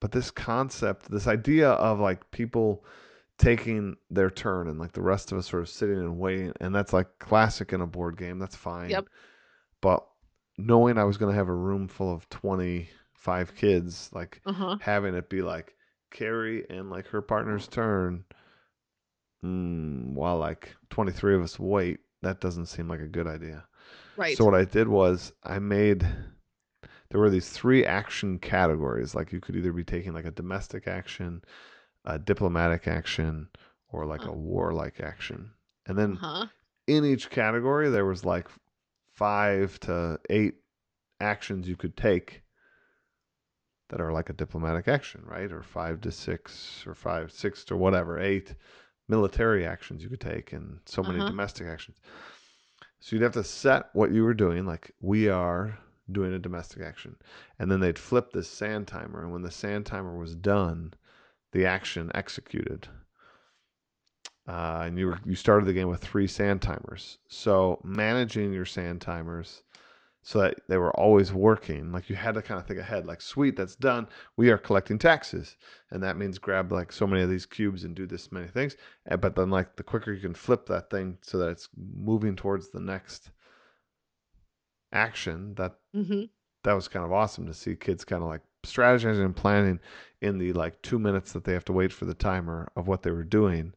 but 0.00 0.10
this 0.10 0.30
concept, 0.30 1.10
this 1.10 1.28
idea 1.28 1.70
of 1.70 2.00
like 2.00 2.30
people 2.32 2.84
taking 3.42 3.96
their 4.10 4.30
turn 4.30 4.68
and 4.68 4.78
like 4.78 4.92
the 4.92 5.02
rest 5.02 5.32
of 5.32 5.38
us 5.38 5.48
sort 5.48 5.62
of 5.62 5.68
sitting 5.68 5.98
and 5.98 6.18
waiting, 6.18 6.52
and 6.60 6.74
that's 6.74 6.92
like 6.92 7.18
classic 7.18 7.72
in 7.72 7.80
a 7.80 7.86
board 7.86 8.16
game. 8.16 8.38
That's 8.38 8.56
fine. 8.56 8.90
Yep. 8.90 9.06
But 9.80 10.06
knowing 10.58 10.96
I 10.98 11.04
was 11.04 11.16
going 11.16 11.32
to 11.32 11.36
have 11.38 11.48
a 11.48 11.54
room 11.54 11.88
full 11.88 12.12
of 12.14 12.28
25 12.30 13.54
kids, 13.56 14.10
like 14.12 14.40
Uh-huh. 14.46 14.76
having 14.80 15.14
it 15.14 15.28
be 15.28 15.42
like 15.42 15.74
Carrie 16.10 16.64
and 16.70 16.88
like 16.90 17.06
her 17.08 17.22
partner's 17.22 17.68
turn, 17.68 18.24
mm, 19.44 20.12
while 20.14 20.38
like 20.38 20.74
23 20.90 21.34
of 21.34 21.42
us 21.42 21.58
wait, 21.58 22.00
that 22.22 22.40
doesn't 22.40 22.66
seem 22.66 22.88
like 22.88 23.00
a 23.00 23.06
good 23.08 23.26
idea. 23.26 23.64
Right. 24.16 24.36
So 24.36 24.44
what 24.44 24.54
I 24.54 24.64
did 24.64 24.88
was 24.88 25.32
I 25.42 25.58
made 25.58 26.06
there 27.10 27.20
were 27.20 27.30
these 27.30 27.50
three 27.50 27.84
action 27.84 28.38
categories. 28.38 29.14
Like 29.14 29.32
you 29.32 29.40
could 29.40 29.56
either 29.56 29.72
be 29.72 29.84
taking 29.84 30.14
like 30.14 30.24
a 30.24 30.30
domestic 30.30 30.86
action, 30.88 31.42
a 32.04 32.18
diplomatic 32.18 32.88
action, 32.88 33.48
or 33.88 34.06
like 34.06 34.24
a 34.24 34.30
Oh. 34.30 34.36
warlike 34.36 35.00
action. 35.00 35.52
And 35.86 35.98
then 35.98 36.12
uh-huh. 36.20 36.46
in 36.86 37.04
each 37.04 37.30
category 37.30 37.90
there 37.90 38.04
was 38.06 38.24
like 38.24 38.48
five 39.14 39.78
to 39.80 40.18
eight 40.30 40.54
actions 41.20 41.68
you 41.68 41.76
could 41.76 41.96
take 41.96 42.42
that 43.90 44.00
are 44.00 44.12
like 44.12 44.30
a 44.30 44.32
diplomatic 44.32 44.88
action, 44.88 45.22
right? 45.26 45.52
Or 45.52 45.62
five 45.62 46.00
to 46.00 46.10
six 46.10 46.82
or 46.86 46.94
five, 46.94 47.30
six 47.30 47.64
to 47.64 47.76
whatever, 47.76 48.18
eight 48.18 48.54
military 49.08 49.66
actions 49.66 50.02
you 50.02 50.08
could 50.08 50.20
take 50.20 50.52
and 50.52 50.80
so 50.86 51.02
many 51.02 51.18
Uh-huh. 51.18 51.28
domestic 51.28 51.66
actions. 51.66 51.98
So 53.00 53.14
you'd 53.16 53.22
have 53.22 53.32
to 53.32 53.44
set 53.44 53.90
what 53.92 54.12
you 54.12 54.22
were 54.24 54.32
doing, 54.34 54.64
like 54.64 54.92
we 55.00 55.28
are 55.28 55.78
doing 56.10 56.32
a 56.32 56.38
domestic 56.38 56.82
action. 56.82 57.16
And 57.58 57.70
then 57.70 57.80
they'd 57.80 57.98
flip 57.98 58.32
this 58.32 58.48
sand 58.48 58.88
timer. 58.88 59.22
And 59.22 59.32
when 59.32 59.42
the 59.42 59.50
sand 59.50 59.86
timer 59.86 60.16
was 60.16 60.34
done, 60.34 60.94
the 61.52 61.66
action 61.66 62.10
executed. 62.14 62.88
Uh, 64.48 64.82
and 64.86 64.98
you 64.98 65.06
were 65.06 65.20
you 65.24 65.36
started 65.36 65.66
the 65.66 65.72
game 65.72 65.88
with 65.88 66.02
three 66.02 66.26
sand 66.26 66.60
timers. 66.60 67.18
So 67.28 67.80
managing 67.84 68.52
your 68.52 68.64
sand 68.64 69.00
timers 69.00 69.62
so 70.24 70.40
that 70.40 70.54
they 70.68 70.76
were 70.76 70.92
always 70.98 71.32
working, 71.32 71.92
like 71.92 72.08
you 72.08 72.16
had 72.16 72.34
to 72.34 72.42
kind 72.42 72.60
of 72.60 72.66
think 72.66 72.78
ahead, 72.78 73.06
like 73.06 73.20
sweet, 73.20 73.56
that's 73.56 73.74
done. 73.76 74.08
We 74.36 74.50
are 74.50 74.58
collecting 74.58 74.98
taxes, 74.98 75.56
and 75.90 76.02
that 76.02 76.16
means 76.16 76.38
grab 76.38 76.72
like 76.72 76.92
so 76.92 77.06
many 77.06 77.22
of 77.22 77.30
these 77.30 77.46
cubes 77.46 77.84
and 77.84 77.94
do 77.94 78.06
this 78.06 78.30
many 78.32 78.46
things. 78.48 78.76
And, 79.06 79.20
but 79.20 79.34
then 79.34 79.50
like 79.50 79.76
the 79.76 79.82
quicker 79.82 80.12
you 80.12 80.20
can 80.20 80.34
flip 80.34 80.66
that 80.66 80.90
thing 80.90 81.18
so 81.22 81.38
that 81.38 81.50
it's 81.50 81.68
moving 81.76 82.36
towards 82.36 82.70
the 82.70 82.80
next 82.80 83.30
action, 84.92 85.54
that 85.56 85.74
Mm-hmm. 85.94 86.24
that 86.64 86.72
was 86.72 86.88
kind 86.88 87.04
of 87.04 87.12
awesome 87.12 87.46
to 87.46 87.54
see 87.54 87.76
kids 87.76 88.04
kind 88.04 88.22
of 88.22 88.28
like 88.28 88.40
strategizing 88.64 89.24
and 89.24 89.36
planning 89.36 89.80
in 90.20 90.38
the 90.38 90.52
like 90.52 90.80
two 90.82 90.98
minutes 90.98 91.32
that 91.32 91.44
they 91.44 91.52
have 91.52 91.64
to 91.66 91.72
wait 91.72 91.92
for 91.92 92.04
the 92.04 92.14
timer 92.14 92.70
of 92.76 92.88
what 92.88 93.02
they 93.02 93.10
were 93.10 93.24
doing. 93.24 93.74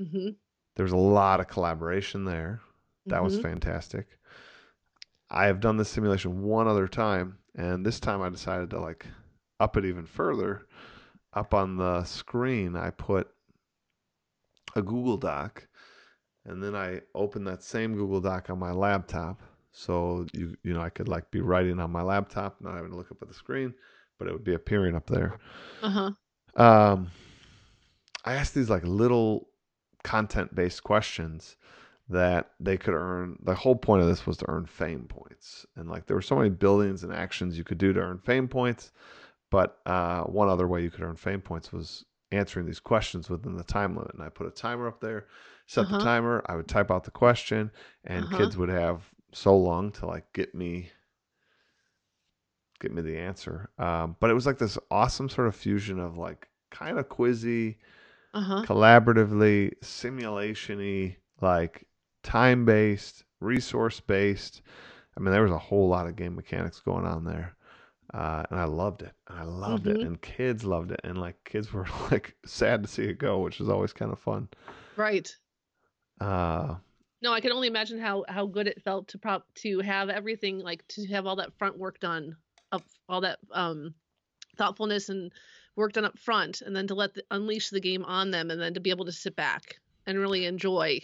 Mm-hmm. 0.00 0.30
There 0.76 0.84
was 0.84 0.92
a 0.92 0.96
lot 0.96 1.40
of 1.40 1.48
collaboration 1.48 2.24
there. 2.24 2.60
That 3.06 3.22
was 3.22 3.36
Mhm. 3.36 3.42
fantastic. 3.42 4.18
I 5.30 5.46
have 5.46 5.60
done 5.60 5.76
this 5.76 5.88
simulation 5.90 6.42
one 6.42 6.66
other 6.68 6.88
time, 6.88 7.38
and 7.54 7.84
this 7.84 8.00
time 8.00 8.22
I 8.22 8.28
decided 8.28 8.70
to 8.70 8.80
like 8.80 9.06
up 9.60 9.76
it 9.76 9.84
even 9.84 10.06
further. 10.06 10.66
Up 11.32 11.52
on 11.54 11.76
the 11.76 12.04
screen, 12.04 12.76
I 12.76 12.90
put 12.90 13.28
a 14.76 14.82
Google 14.82 15.16
Doc, 15.16 15.66
and 16.44 16.62
then 16.62 16.74
I 16.74 17.02
opened 17.14 17.46
that 17.46 17.62
same 17.62 17.94
Google 17.94 18.20
Doc 18.20 18.50
on 18.50 18.58
my 18.58 18.72
laptop. 18.72 19.42
So 19.72 20.26
you 20.32 20.56
you 20.62 20.72
know 20.72 20.80
I 20.80 20.90
could 20.90 21.08
like 21.08 21.30
be 21.30 21.40
writing 21.40 21.80
on 21.80 21.90
my 21.90 22.02
laptop, 22.02 22.60
not 22.60 22.74
having 22.74 22.90
to 22.92 22.96
look 22.96 23.10
up 23.10 23.22
at 23.22 23.28
the 23.28 23.34
screen, 23.34 23.74
but 24.18 24.28
it 24.28 24.32
would 24.32 24.44
be 24.44 24.54
appearing 24.54 24.94
up 24.94 25.06
there. 25.06 25.38
Uh-huh. 25.82 26.12
Um, 26.56 27.10
I 28.24 28.34
asked 28.34 28.54
these 28.54 28.70
like 28.70 28.84
little 28.84 29.48
content 30.02 30.54
based 30.54 30.82
questions 30.84 31.56
that 32.08 32.50
they 32.60 32.76
could 32.76 32.94
earn. 32.94 33.38
The 33.42 33.54
whole 33.54 33.76
point 33.76 34.02
of 34.02 34.08
this 34.08 34.26
was 34.26 34.36
to 34.38 34.48
earn 34.50 34.66
fame 34.66 35.06
points, 35.08 35.66
and 35.76 35.88
like 35.88 36.06
there 36.06 36.16
were 36.16 36.22
so 36.22 36.36
many 36.36 36.50
buildings 36.50 37.02
and 37.02 37.12
actions 37.12 37.56
you 37.58 37.64
could 37.64 37.78
do 37.78 37.92
to 37.92 38.00
earn 38.00 38.18
fame 38.18 38.48
points. 38.48 38.92
But 39.50 39.78
uh, 39.86 40.24
one 40.24 40.48
other 40.48 40.66
way 40.66 40.82
you 40.82 40.90
could 40.90 41.02
earn 41.02 41.16
fame 41.16 41.40
points 41.40 41.72
was 41.72 42.04
answering 42.32 42.66
these 42.66 42.80
questions 42.80 43.30
within 43.30 43.56
the 43.56 43.62
time 43.64 43.94
limit. 43.94 44.14
And 44.14 44.22
I 44.22 44.28
put 44.28 44.46
a 44.46 44.50
timer 44.50 44.88
up 44.88 45.00
there, 45.00 45.26
set 45.66 45.88
the 45.88 45.94
Uh-huh. 45.94 46.04
timer. 46.04 46.42
I 46.46 46.56
would 46.56 46.68
type 46.68 46.90
out 46.90 47.04
the 47.04 47.10
question, 47.10 47.70
and 48.04 48.24
Uh-huh. 48.24 48.36
kids 48.36 48.56
would 48.56 48.68
have 48.70 49.02
so 49.32 49.56
long 49.56 49.92
to 49.92 50.06
like 50.06 50.32
get 50.32 50.54
me 50.54 50.90
get 52.80 52.92
me 52.92 53.02
the 53.02 53.18
answer. 53.18 53.70
Um, 53.78 54.16
but 54.20 54.30
it 54.30 54.34
was 54.34 54.46
like 54.46 54.58
this 54.58 54.78
awesome 54.90 55.28
sort 55.28 55.48
of 55.48 55.56
fusion 55.56 55.98
of 56.00 56.18
like 56.18 56.48
kind 56.70 56.98
of 56.98 57.08
quizzy, 57.08 57.76
Uh-huh. 58.34 58.66
collaboratively, 58.66 59.72
simulation-y, 59.82 61.16
like 61.40 61.86
time-based, 62.22 63.24
resource-based. 63.40 64.62
I 65.16 65.20
mean, 65.20 65.32
there 65.32 65.42
was 65.42 65.52
a 65.52 65.58
whole 65.58 65.88
lot 65.88 66.06
of 66.06 66.16
game 66.16 66.34
mechanics 66.36 66.80
going 66.80 67.06
on 67.06 67.24
there. 67.24 67.56
Uh, 68.14 68.44
and 68.50 68.60
I 68.60 68.64
loved 68.64 69.02
it. 69.02 69.12
And 69.28 69.38
I 69.40 69.44
loved 69.44 69.86
it. 69.88 69.98
Mhm. 69.98 70.06
And 70.06 70.20
kids 70.22 70.64
loved 70.64 70.92
it. 70.92 71.00
And 71.04 71.18
like 71.18 71.42
kids 71.44 71.72
were 71.72 71.86
like 72.10 72.36
sad 72.46 72.82
to 72.84 72.88
see 72.88 73.04
it 73.04 73.18
go, 73.18 73.40
which 73.40 73.60
was 73.60 73.68
always 73.70 73.92
kind 73.92 74.12
of 74.12 74.18
fun. 74.20 74.48
Right. 74.96 75.38
Uh, 76.20 76.76
No, 77.20 77.32
I 77.32 77.40
can 77.40 77.50
only 77.52 77.66
imagine 77.68 77.98
how 77.98 78.24
how 78.28 78.46
good 78.46 78.66
it 78.68 78.82
felt 78.82 79.08
to 79.08 79.18
prop 79.18 79.52
to 79.56 79.80
have 79.80 80.08
everything 80.10 80.60
like 80.60 80.86
to 80.88 81.06
have 81.08 81.26
all 81.26 81.36
that 81.36 81.56
front 81.58 81.76
work 81.78 81.98
done 81.98 82.36
up 82.74 82.82
all 83.08 83.20
that 83.22 83.38
um 83.52 83.94
thoughtfulness 84.56 85.08
and 85.08 85.32
work 85.76 85.92
done 85.92 86.04
up 86.04 86.18
front 86.18 86.62
and 86.62 86.74
then 86.74 86.86
to 86.86 86.94
let 86.94 87.14
the, 87.14 87.24
unleash 87.30 87.70
the 87.70 87.80
game 87.80 88.04
on 88.04 88.30
them 88.30 88.50
and 88.50 88.60
then 88.60 88.74
to 88.74 88.80
be 88.80 88.90
able 88.90 89.04
to 89.04 89.12
sit 89.12 89.34
back 89.34 89.80
and 90.06 90.18
really 90.18 90.46
enjoy 90.46 91.00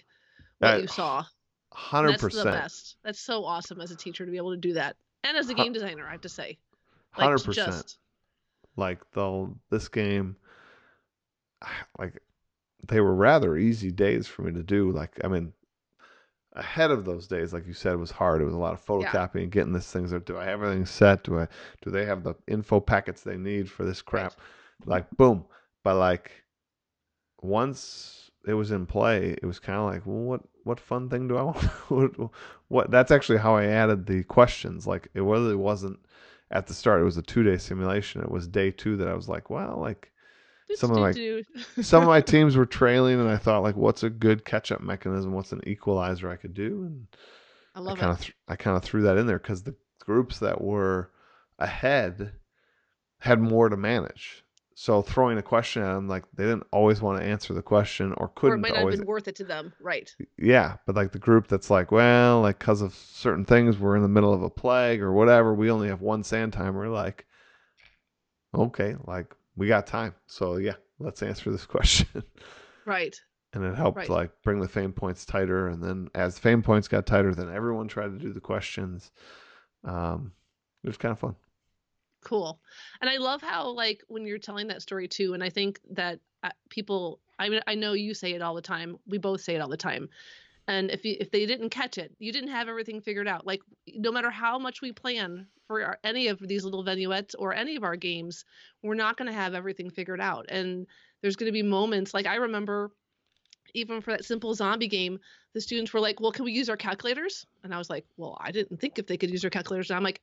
what 0.59 0.81
you 0.81 0.87
saw. 0.87 1.25
Hundred 1.73 2.19
percent. 2.19 2.45
That's 2.45 2.45
the 2.45 2.63
best. 2.63 2.97
That's 3.05 3.21
so 3.21 3.45
awesome 3.45 3.81
as 3.81 3.91
a 3.91 3.97
teacher 3.97 4.25
to 4.25 4.31
be 4.31 4.37
able 4.37 4.53
to 4.53 4.61
do 4.61 4.75
that. 4.75 4.97
And 5.25 5.37
as 5.37 5.49
a 5.51 5.55
game 5.55 5.73
designer, 5.73 6.07
I 6.07 6.13
have 6.13 6.21
to 6.23 6.29
say. 6.29 6.59
Like 7.17 7.25
hundred 7.25 7.39
to 7.39 7.45
percent. 7.45 7.73
just 7.73 7.99
like 8.77 8.99
the 9.13 9.53
this 9.71 9.89
game 9.89 10.37
like 11.99 12.21
they 12.89 13.01
were 13.01 13.15
rather 13.15 13.57
easy 13.57 13.91
days 13.91 14.27
for 14.27 14.43
me 14.43 14.53
to 14.53 14.63
do 14.63 14.91
like 14.91 15.19
i 15.25 15.29
mean 15.29 15.53
ahead 16.55 16.91
of 16.91 17.05
those 17.05 17.29
days 17.29 17.53
like 17.53 17.67
you 17.67 17.73
said 17.73 17.97
was 17.97 18.11
hard. 18.11 18.41
It 18.41 18.45
was 18.45 18.55
a 18.55 18.59
lot 18.59 18.73
of 18.73 18.85
photocopying 18.85 19.51
getting 19.51 19.73
this 19.73 19.91
things 19.91 20.13
do 20.25 20.37
i 20.37 20.45
have 20.45 20.63
everything 20.63 20.87
set? 20.87 21.23
Do 21.25 21.39
i 21.39 21.47
do 21.83 21.91
they 21.91 22.05
have 22.05 22.25
the 22.25 22.35
info 22.49 22.81
packets 22.81 23.23
they 23.23 23.37
need 23.37 23.71
for 23.71 23.85
this 23.85 24.03
crap? 24.03 24.35
Like 24.85 25.09
boom. 25.17 25.45
But 25.85 25.97
like 25.97 26.33
once 27.43 28.31
it 28.47 28.55
was 28.55 28.71
in 28.71 28.87
play 28.87 29.37
it 29.43 29.45
was 29.45 29.59
kind 29.59 29.79
of 29.79 29.85
like 29.85 30.07
well 30.07 30.17
what 30.17 30.41
what 30.65 30.81
fun 30.81 31.09
thing 31.09 31.29
do 31.29 31.37
i 31.37 31.43
want? 31.51 31.63
What, 31.89 32.31
what 32.69 32.91
that's 32.91 33.11
actually 33.13 33.39
how 33.39 33.57
i 33.57 33.67
added 33.67 34.07
the 34.07 34.25
questions. 34.25 34.87
Like 34.87 35.09
it 35.15 35.23
really 35.23 35.55
wasn't 35.55 36.01
at 36.51 36.67
the 36.67 36.75
start 36.75 37.01
it 37.01 37.05
was 37.05 37.17
a 37.17 37.23
two 37.23 37.45
day 37.45 37.59
simulation. 37.59 38.23
It 38.23 38.31
was 38.31 38.49
day 38.49 38.71
two 38.73 38.97
that 38.97 39.09
i 39.09 39.15
was 39.15 39.29
like 39.29 39.51
well 39.51 39.79
like 39.79 40.11
some 40.79 40.91
of 40.91 40.99
my- 40.99 41.43
some 41.83 42.03
of 42.03 42.09
my 42.09 42.21
teams 42.21 42.57
were 42.57 42.67
trailing 42.67 43.19
and 43.21 43.29
i 43.29 43.37
thought 43.37 43.63
like 43.63 43.77
what's 43.77 44.03
a 44.03 44.11
good 44.11 44.45
catch 44.45 44.71
up 44.73 44.81
mechanism 44.81 45.33
what's 45.33 45.53
an 45.53 45.61
equalizer 45.67 46.31
i 46.31 46.37
could 46.37 46.55
do 46.55 46.85
and 46.85 47.07
I 47.75 47.79
i 47.79 47.83
love 47.83 47.99
kind 47.99 48.11
it. 48.11 48.15
of 48.15 48.21
th- 48.21 48.35
i 48.49 48.57
kind 48.57 48.77
of 48.77 48.83
threw 48.85 49.03
that 49.03 49.17
in 49.17 49.27
there 49.27 49.39
because 49.39 49.63
the 49.63 49.75
groups 50.05 50.39
that 50.41 50.61
were 50.61 51.11
ahead 51.59 52.33
had 53.19 53.41
more 53.41 53.69
to 53.69 53.77
manage 53.77 54.45
so 54.75 55.03
throwing 55.03 55.37
a 55.37 55.43
question 55.43 55.83
at 55.83 55.93
them 55.95 56.09
like 56.09 56.25
they 56.35 56.45
didn't 56.45 56.67
always 56.73 57.03
want 57.03 57.21
to 57.21 57.25
answer 57.27 57.53
the 57.53 57.61
question 57.61 58.13
or 58.13 58.25
Or 58.25 58.27
it 58.27 58.35
couldn't 58.37 58.61
might 58.63 58.69
not 58.69 58.77
have 58.77 58.83
always 58.85 58.99
been 58.99 59.07
worth 59.07 59.29
it 59.29 59.37
to 59.37 59.45
them. 59.45 59.75
Right. 59.81 60.11
yeah 60.39 60.77
but 60.87 60.97
like 60.97 61.13
the 61.13 61.19
group 61.19 61.49
that's 61.49 61.69
like 61.69 61.93
well 61.93 62.41
like 62.41 62.59
because 62.59 62.81
of 62.81 62.95
certain 62.95 63.45
things 63.45 63.77
we're 63.79 63.97
in 63.97 64.03
the 64.03 64.09
middle 64.09 64.33
of 64.33 64.43
a 64.43 64.49
plague 64.49 65.03
or 65.03 65.13
whatever 65.13 65.53
we 65.55 65.71
only 65.71 65.89
have 65.89 66.01
one 66.01 66.23
sand 66.23 66.55
timer 66.55 66.89
like 66.89 67.27
okay 68.55 68.97
like 69.07 69.35
we 69.57 69.67
got 69.67 69.87
time 69.87 70.15
so 70.27 70.57
yeah 70.57 70.75
let's 70.99 71.23
answer 71.23 71.51
this 71.51 71.67
question 71.77 72.23
Right. 72.85 73.15
and 73.53 73.65
it 73.65 73.75
helped 73.75 73.99
Right. 73.99 74.09
like 74.09 74.31
bring 74.43 74.61
the 74.61 74.69
fame 74.69 74.93
points 74.93 75.25
tighter 75.25 75.69
and 75.69 75.83
then 75.83 76.09
as 76.15 76.39
fame 76.39 76.63
points 76.63 76.89
got 76.89 77.07
tighter 77.07 77.35
then 77.35 77.51
everyone 77.51 77.89
tried 77.89 78.13
to 78.13 78.19
do 78.19 78.33
the 78.33 78.41
questions 78.41 79.11
um 79.85 80.33
it 80.85 80.89
was 80.89 80.97
kind 80.97 81.13
of 81.13 81.19
fun 81.19 81.37
Cool. 82.23 82.61
And 83.01 83.09
I 83.09 83.17
love 83.17 83.41
how 83.41 83.71
like 83.71 84.03
when 84.09 84.27
you're 84.27 84.37
telling 84.39 84.69
that 84.69 84.83
story 84.83 85.09
too 85.09 85.33
and 85.33 85.43
I 85.43 85.49
think 85.49 85.81
that 85.93 86.21
uh, 86.43 86.51
people 86.69 87.19
I 87.39 87.49
mean 87.49 87.63
I 87.67 87.75
know 87.75 87.95
you 87.95 88.13
say 88.13 88.33
it 88.35 88.43
all 88.43 88.55
the 88.55 88.61
time. 88.61 88.99
We 89.07 89.17
both 89.17 89.41
say 89.41 89.55
it 89.55 89.61
all 89.61 89.71
the 89.71 89.77
time. 89.79 90.11
And 90.71 90.89
if 90.93 91.05
you, 91.05 91.17
if 91.19 91.33
they 91.33 91.47
didn't 91.47 91.71
catch 91.71 91.99
it, 91.99 92.15
you 92.21 92.33
didn't 92.33 92.51
have 92.51 92.69
everything 92.69 93.01
figured 93.01 93.27
out. 93.27 93.45
Like 93.45 93.61
no 93.89 94.13
matter 94.13 94.31
how 94.31 94.57
much 94.57 94.81
we 94.81 94.93
plan 94.93 95.49
for 95.67 95.83
our, 95.83 95.99
any 96.05 96.29
of 96.29 96.39
these 96.39 96.63
little 96.65 96.85
vignettes 96.85 97.35
or 97.35 97.53
any 97.53 97.75
of 97.75 97.83
our 97.83 97.97
games, 97.97 98.45
we're 98.81 98.95
not 98.95 99.17
going 99.17 99.27
to 99.27 99.37
have 99.37 99.53
everything 99.55 99.91
figured 99.91 100.21
out. 100.21 100.47
And 100.49 100.87
there's 101.23 101.35
going 101.35 101.49
to 101.49 101.53
be 101.53 101.65
moments 101.65 102.15
like 102.15 102.27
I 102.27 102.37
remember 102.37 102.93
even 103.75 104.01
for 104.01 104.13
that 104.13 104.25
simple 104.25 104.55
zombie 104.55 104.87
game, 104.87 105.19
the 105.55 105.61
students 105.61 105.93
were 105.93 106.01
like, 106.01 106.21
"Well, 106.21 106.31
can 106.33 106.45
we 106.45 106.53
use 106.53 106.69
our 106.69 106.77
calculators?" 106.77 107.47
And 107.65 107.75
I 107.75 107.79
was 107.79 107.91
like, 107.91 108.05
"Well, 108.17 108.39
I 108.41 108.53
didn't 108.53 108.81
think 108.81 108.99
if 108.99 109.07
they 109.09 109.17
could 109.17 109.31
use 109.31 109.41
their 109.43 109.51
calculators." 109.51 109.91
And 109.91 109.97
I'm 109.97 110.05
like, 110.05 110.21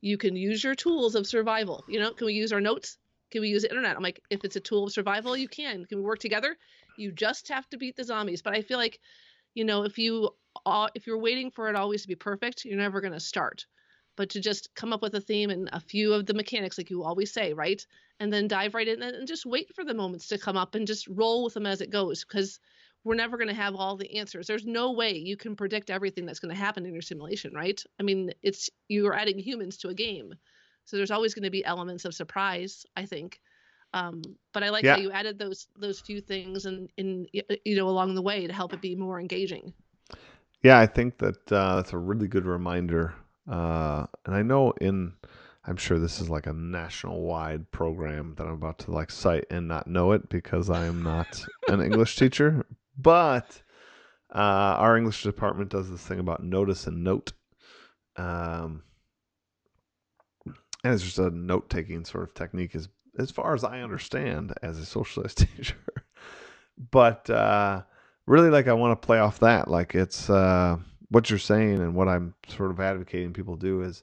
"You 0.00 0.18
can 0.18 0.34
use 0.34 0.64
your 0.64 0.74
tools 0.74 1.14
of 1.14 1.26
survival. 1.26 1.84
You 1.88 2.00
know, 2.00 2.12
can 2.12 2.26
we 2.26 2.34
use 2.34 2.52
our 2.52 2.60
notes? 2.60 2.98
Can 3.30 3.42
we 3.42 3.48
use 3.48 3.62
the 3.62 3.70
internet?" 3.70 3.96
I'm 3.96 4.02
like, 4.02 4.20
"If 4.30 4.44
it's 4.44 4.56
a 4.56 4.60
tool 4.60 4.84
of 4.84 4.92
survival, 4.92 5.36
you 5.36 5.48
can. 5.48 5.84
Can 5.84 5.98
we 5.98 6.04
work 6.04 6.18
together? 6.18 6.56
You 6.96 7.12
just 7.12 7.48
have 7.48 7.68
to 7.70 7.76
beat 7.76 7.96
the 7.96 8.04
zombies." 8.04 8.42
But 8.42 8.54
I 8.54 8.62
feel 8.62 8.78
like, 8.78 9.00
you 9.54 9.64
know, 9.64 9.84
if 9.84 9.98
you 9.98 10.30
if 10.94 11.06
you're 11.06 11.18
waiting 11.18 11.50
for 11.50 11.68
it 11.68 11.76
always 11.76 12.02
to 12.02 12.08
be 12.08 12.14
perfect, 12.14 12.64
you're 12.64 12.78
never 12.78 13.00
going 13.00 13.12
to 13.12 13.20
start. 13.20 13.66
But 14.16 14.30
to 14.30 14.40
just 14.40 14.72
come 14.76 14.92
up 14.92 15.02
with 15.02 15.14
a 15.14 15.20
theme 15.20 15.50
and 15.50 15.68
a 15.72 15.80
few 15.80 16.12
of 16.12 16.26
the 16.26 16.34
mechanics, 16.34 16.78
like 16.78 16.90
you 16.90 17.02
always 17.02 17.32
say, 17.32 17.52
right? 17.52 17.84
And 18.20 18.32
then 18.32 18.46
dive 18.46 18.74
right 18.74 18.86
in 18.86 19.02
and 19.02 19.26
just 19.26 19.44
wait 19.44 19.74
for 19.74 19.84
the 19.84 19.94
moments 19.94 20.28
to 20.28 20.38
come 20.38 20.56
up 20.56 20.76
and 20.76 20.86
just 20.86 21.08
roll 21.08 21.42
with 21.42 21.54
them 21.54 21.66
as 21.66 21.80
it 21.80 21.90
goes. 21.90 22.24
Because 22.24 22.60
we're 23.02 23.14
never 23.14 23.36
going 23.36 23.48
to 23.48 23.54
have 23.54 23.74
all 23.74 23.96
the 23.96 24.18
answers. 24.18 24.46
There's 24.46 24.64
no 24.64 24.92
way 24.92 25.16
you 25.16 25.36
can 25.36 25.56
predict 25.56 25.90
everything 25.90 26.24
that's 26.24 26.40
going 26.40 26.54
to 26.54 26.60
happen 26.60 26.86
in 26.86 26.92
your 26.92 27.02
simulation, 27.02 27.52
right? 27.52 27.82
I 28.00 28.02
mean, 28.02 28.32
it's 28.42 28.70
you 28.88 29.06
are 29.08 29.14
adding 29.14 29.38
humans 29.38 29.76
to 29.78 29.88
a 29.88 29.94
game, 29.94 30.34
so 30.84 30.96
there's 30.96 31.10
always 31.10 31.34
going 31.34 31.44
to 31.44 31.50
be 31.50 31.64
elements 31.64 32.04
of 32.04 32.14
surprise. 32.14 32.86
I 32.96 33.04
think, 33.04 33.40
um, 33.94 34.22
but 34.52 34.64
I 34.64 34.70
like 34.70 34.84
yeah. 34.84 34.96
how 34.96 35.00
you 35.00 35.12
added 35.12 35.38
those 35.38 35.68
those 35.78 36.00
few 36.00 36.20
things 36.20 36.66
and 36.66 36.90
in 36.96 37.26
you 37.32 37.76
know 37.76 37.88
along 37.88 38.16
the 38.16 38.22
way 38.22 38.46
to 38.46 38.52
help 38.52 38.74
it 38.74 38.80
be 38.80 38.96
more 38.96 39.20
engaging. 39.20 39.72
Yeah, 40.62 40.80
I 40.80 40.86
think 40.86 41.18
that 41.18 41.52
uh, 41.52 41.76
that's 41.76 41.92
a 41.92 41.98
really 41.98 42.26
good 42.26 42.44
reminder, 42.44 43.14
uh, 43.50 44.06
and 44.26 44.34
I 44.34 44.42
know 44.42 44.72
in. 44.80 45.14
I'm 45.66 45.78
sure 45.78 45.98
this 45.98 46.20
is 46.20 46.28
like 46.28 46.46
a 46.46 46.52
national 46.52 47.22
wide 47.22 47.70
program 47.70 48.34
that 48.36 48.46
I'm 48.46 48.52
about 48.52 48.80
to 48.80 48.90
like 48.90 49.10
cite 49.10 49.46
and 49.48 49.66
not 49.66 49.86
know 49.86 50.12
it 50.12 50.28
because 50.28 50.68
I 50.68 50.84
am 50.84 51.02
not 51.02 51.42
an 51.68 51.80
English 51.80 52.16
teacher. 52.16 52.66
But 52.98 53.62
uh, 54.34 54.76
our 54.76 54.98
English 54.98 55.22
department 55.22 55.70
does 55.70 55.90
this 55.90 56.02
thing 56.02 56.18
about 56.18 56.44
notice 56.44 56.86
and 56.86 57.02
note. 57.02 57.32
Um, 58.16 58.82
and 60.44 60.92
it's 60.92 61.02
just 61.02 61.18
a 61.18 61.30
note 61.30 61.70
taking 61.70 62.04
sort 62.04 62.24
of 62.24 62.34
technique, 62.34 62.74
as, 62.74 62.90
as 63.18 63.30
far 63.30 63.54
as 63.54 63.64
I 63.64 63.80
understand 63.80 64.52
as 64.62 64.78
a 64.78 64.86
socialist 64.86 65.38
teacher. 65.56 65.76
but 66.90 67.28
uh, 67.30 67.82
really, 68.26 68.50
like, 68.50 68.68
I 68.68 68.72
want 68.72 69.00
to 69.00 69.06
play 69.06 69.18
off 69.18 69.40
that. 69.40 69.68
Like, 69.68 69.94
it's 69.94 70.28
uh, 70.28 70.76
what 71.10 71.30
you're 71.30 71.38
saying 71.38 71.80
and 71.80 71.94
what 71.94 72.08
I'm 72.08 72.34
sort 72.48 72.70
of 72.70 72.80
advocating 72.80 73.32
people 73.32 73.56
do 73.56 73.82
is 73.82 74.02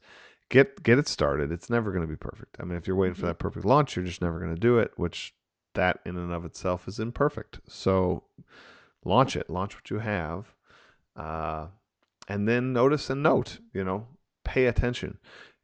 get 0.49 0.83
get 0.83 0.99
it 0.99 1.07
started. 1.07 1.51
It's 1.51 1.69
never 1.69 1.91
going 1.91 2.03
to 2.03 2.07
be 2.07 2.17
perfect. 2.17 2.57
I 2.59 2.63
mean, 2.63 2.77
if 2.77 2.87
you're 2.87 2.95
waiting 2.95 3.15
for 3.15 3.21
mm-hmm. 3.21 3.27
that 3.27 3.39
perfect 3.39 3.65
launch, 3.65 3.95
you're 3.95 4.05
just 4.05 4.21
never 4.21 4.39
going 4.39 4.53
to 4.53 4.59
do 4.59 4.77
it, 4.77 4.91
which 4.97 5.33
that 5.73 5.99
in 6.05 6.17
and 6.17 6.31
of 6.31 6.45
itself 6.45 6.87
is 6.87 6.99
imperfect. 6.99 7.59
So 7.67 8.23
launch 9.03 9.35
it, 9.35 9.49
launch 9.49 9.75
what 9.75 9.89
you 9.89 9.99
have, 9.99 10.53
uh, 11.15 11.67
and 12.27 12.47
then 12.47 12.73
notice 12.73 13.09
and 13.09 13.23
note. 13.23 13.59
You 13.73 13.83
know, 13.83 14.07
pay 14.43 14.65
attention. 14.65 15.17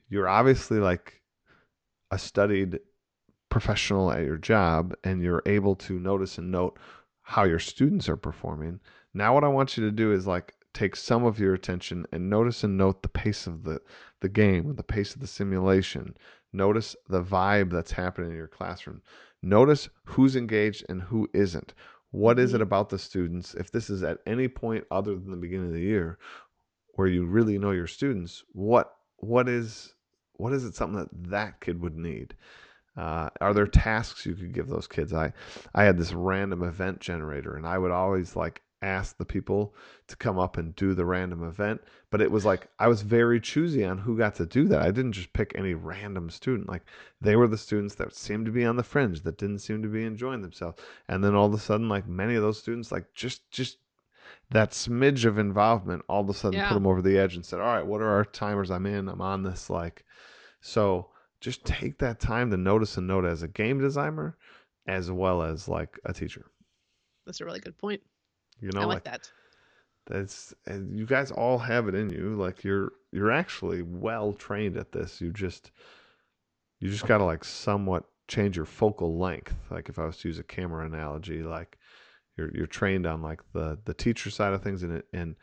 You're 0.10 0.30
obviously 0.30 0.80
like 0.80 1.22
a 2.10 2.18
studied 2.18 2.80
professional 3.60 4.12
at 4.12 4.24
your 4.24 4.38
job, 4.38 4.94
and 5.04 5.24
you're 5.24 5.42
able 5.48 5.74
to 5.74 5.98
notice 5.98 6.38
and 6.38 6.52
note 6.52 6.78
how 7.24 7.44
your 7.44 7.58
students 7.58 8.08
are 8.08 8.16
performing. 8.16 8.80
Now, 9.16 9.34
what 9.34 9.44
I 9.44 9.48
want 9.48 9.76
you 9.76 9.84
to 9.84 9.92
do 9.92 10.12
is 10.12 10.28
like 10.28 10.54
take 10.76 10.96
some 10.96 11.26
of 11.26 11.40
your 11.40 11.56
attention 11.56 12.06
and 12.12 12.30
notice 12.30 12.64
and 12.64 12.78
note 12.78 13.02
the 13.02 13.10
pace 13.10 13.48
of 13.48 13.64
the 13.64 13.82
the 14.22 14.30
game, 14.30 14.76
the 14.76 14.84
pace 14.84 15.16
of 15.16 15.22
the 15.22 15.28
simulation. 15.28 16.16
Notice 16.54 16.96
the 17.10 17.24
vibe 17.24 17.72
that's 17.72 17.92
happening 17.92 18.30
in 18.30 18.38
your 18.38 18.48
classroom. 18.48 19.02
Notice 19.42 19.90
who's 20.06 20.36
engaged 20.36 20.86
and 20.88 21.02
who 21.02 21.28
isn't. 21.34 21.74
What 22.12 22.38
is 22.38 22.54
it 22.54 22.58
mm-hmm. 22.58 22.62
about 22.62 22.90
the 22.90 23.00
students? 23.00 23.56
If 23.56 23.72
this 23.72 23.90
is 23.90 24.04
at 24.04 24.20
any 24.28 24.48
point 24.48 24.86
other 24.92 25.16
than 25.16 25.32
the 25.32 25.38
beginning 25.38 25.70
of 25.70 25.74
the 25.74 25.82
year, 25.82 26.20
where 26.94 27.08
you 27.08 27.26
really 27.26 27.58
know 27.58 27.72
your 27.72 27.88
students, 27.88 28.44
what 28.54 28.94
what 29.18 29.50
is 29.50 29.96
what 30.34 30.54
is 30.54 30.64
it 30.64 30.76
something 30.76 31.00
that 31.00 31.32
that 31.32 31.60
kid 31.60 31.82
would 31.82 31.98
need? 31.98 32.36
Uh, 32.98 33.30
are 33.42 33.54
there 33.54 33.68
tasks 33.68 34.26
you 34.26 34.34
could 34.34 34.54
give 34.54 34.68
those 34.68 34.88
kids? 34.88 35.14
I 35.14 35.32
I 35.76 35.84
had 35.84 35.98
this 35.98 36.14
random 36.14 36.64
event 36.64 37.00
generator, 37.00 37.56
and 37.56 37.68
I 37.68 37.78
would 37.78 37.92
always 37.92 38.36
like 38.36 38.62
ask 38.82 39.18
the 39.18 39.26
people 39.26 39.74
to 40.08 40.16
come 40.16 40.38
up 40.38 40.58
and 40.58 40.76
do 40.76 40.94
the 40.94 41.06
random 41.06 41.44
event. 41.44 41.82
But 42.10 42.22
it 42.22 42.32
was 42.32 42.46
like 42.46 42.68
I 42.80 42.88
was 42.88 43.02
very 43.02 43.40
choosy 43.40 43.84
on 43.84 43.98
who 43.98 44.18
got 44.18 44.36
to 44.36 44.46
do 44.46 44.68
that. 44.70 44.82
I 44.82 44.92
didn't 44.92 45.14
just 45.14 45.34
pick 45.34 45.54
any 45.56 45.74
random 45.74 46.30
student. 46.30 46.68
Like 46.68 46.84
they 47.22 47.36
were 47.36 47.48
the 47.48 47.58
students 47.58 47.96
that 47.96 48.16
seemed 48.16 48.46
to 48.46 48.52
be 48.52 48.66
on 48.66 48.76
the 48.76 48.84
fringe, 48.84 49.22
that 49.22 49.38
didn't 49.38 49.60
seem 49.60 49.82
to 49.84 49.88
be 49.88 50.04
enjoying 50.04 50.42
themselves. 50.42 50.82
And 51.08 51.24
then 51.24 51.36
all 51.36 51.48
of 51.48 51.54
a 51.54 51.60
sudden, 51.60 51.90
like 51.90 52.08
many 52.08 52.36
of 52.36 52.42
those 52.42 52.60
students, 52.60 52.92
like 52.92 53.14
just 53.14 53.50
just 53.52 53.78
that 54.50 54.72
smidge 54.72 55.26
of 55.26 55.38
involvement 55.38 56.04
all 56.08 56.22
of 56.22 56.30
a 56.30 56.34
sudden 56.34 56.60
yeah. 56.60 56.68
put 56.68 56.74
them 56.74 56.88
over 56.88 57.02
the 57.02 57.18
edge 57.18 57.36
and 57.36 57.46
said, 57.46 57.60
All 57.60 57.76
right, 57.76 57.86
what 57.86 58.02
are 58.02 58.10
our 58.10 58.26
timers? 58.26 58.72
I'm 58.72 58.86
in, 58.86 59.10
I'm 59.10 59.22
on 59.22 59.44
this. 59.44 59.70
Like 59.70 60.06
so 60.62 61.10
just 61.42 61.66
take 61.66 61.98
that 62.00 62.20
time 62.20 62.52
to 62.52 62.58
notice 62.58 62.98
and 62.98 63.08
note 63.08 63.26
as 63.26 63.44
a 63.44 63.48
game 63.48 63.80
designer 63.80 64.38
as 64.88 65.12
well 65.12 65.44
as 65.44 65.68
like 65.68 66.00
a 66.06 66.14
teacher. 66.14 66.46
That's 67.26 67.42
a 67.42 67.46
really 67.46 67.60
good 67.60 67.78
point. 67.78 68.02
You 68.62 68.72
know, 68.74 68.82
I 68.82 68.86
like, 68.86 68.96
like 68.96 69.04
that. 69.06 69.32
That's 70.08 70.54
and 70.66 70.98
you 70.98 71.06
guys 71.06 71.32
all 71.32 71.58
have 71.58 71.88
it 71.88 71.96
in 71.96 72.10
you. 72.10 72.36
Like 72.36 72.64
you're 72.64 72.94
you're 73.12 73.32
actually 73.32 73.82
well 73.82 74.34
trained 74.34 74.78
at 74.78 74.92
this. 74.92 75.20
You 75.20 75.32
just 75.32 75.72
you 76.80 76.90
just 76.90 77.06
gotta 77.06 77.26
like 77.26 77.44
somewhat 77.44 78.06
change 78.28 78.56
your 78.56 78.66
focal 78.66 79.18
length. 79.18 79.56
Like 79.70 79.90
if 79.90 80.00
I 80.00 80.06
was 80.06 80.18
to 80.18 80.30
use 80.30 80.40
a 80.40 80.44
camera 80.44 80.86
analogy, 80.86 81.44
like 81.44 81.78
you're 82.38 82.52
you're 82.56 82.68
trained 82.68 83.06
on 83.06 83.22
like 83.22 83.42
the 83.54 83.78
the 83.86 83.94
teacher 83.94 84.30
side 84.30 84.54
of 84.54 84.64
things 84.64 84.84
and 84.84 84.94
it 84.94 85.06
and 85.14 85.36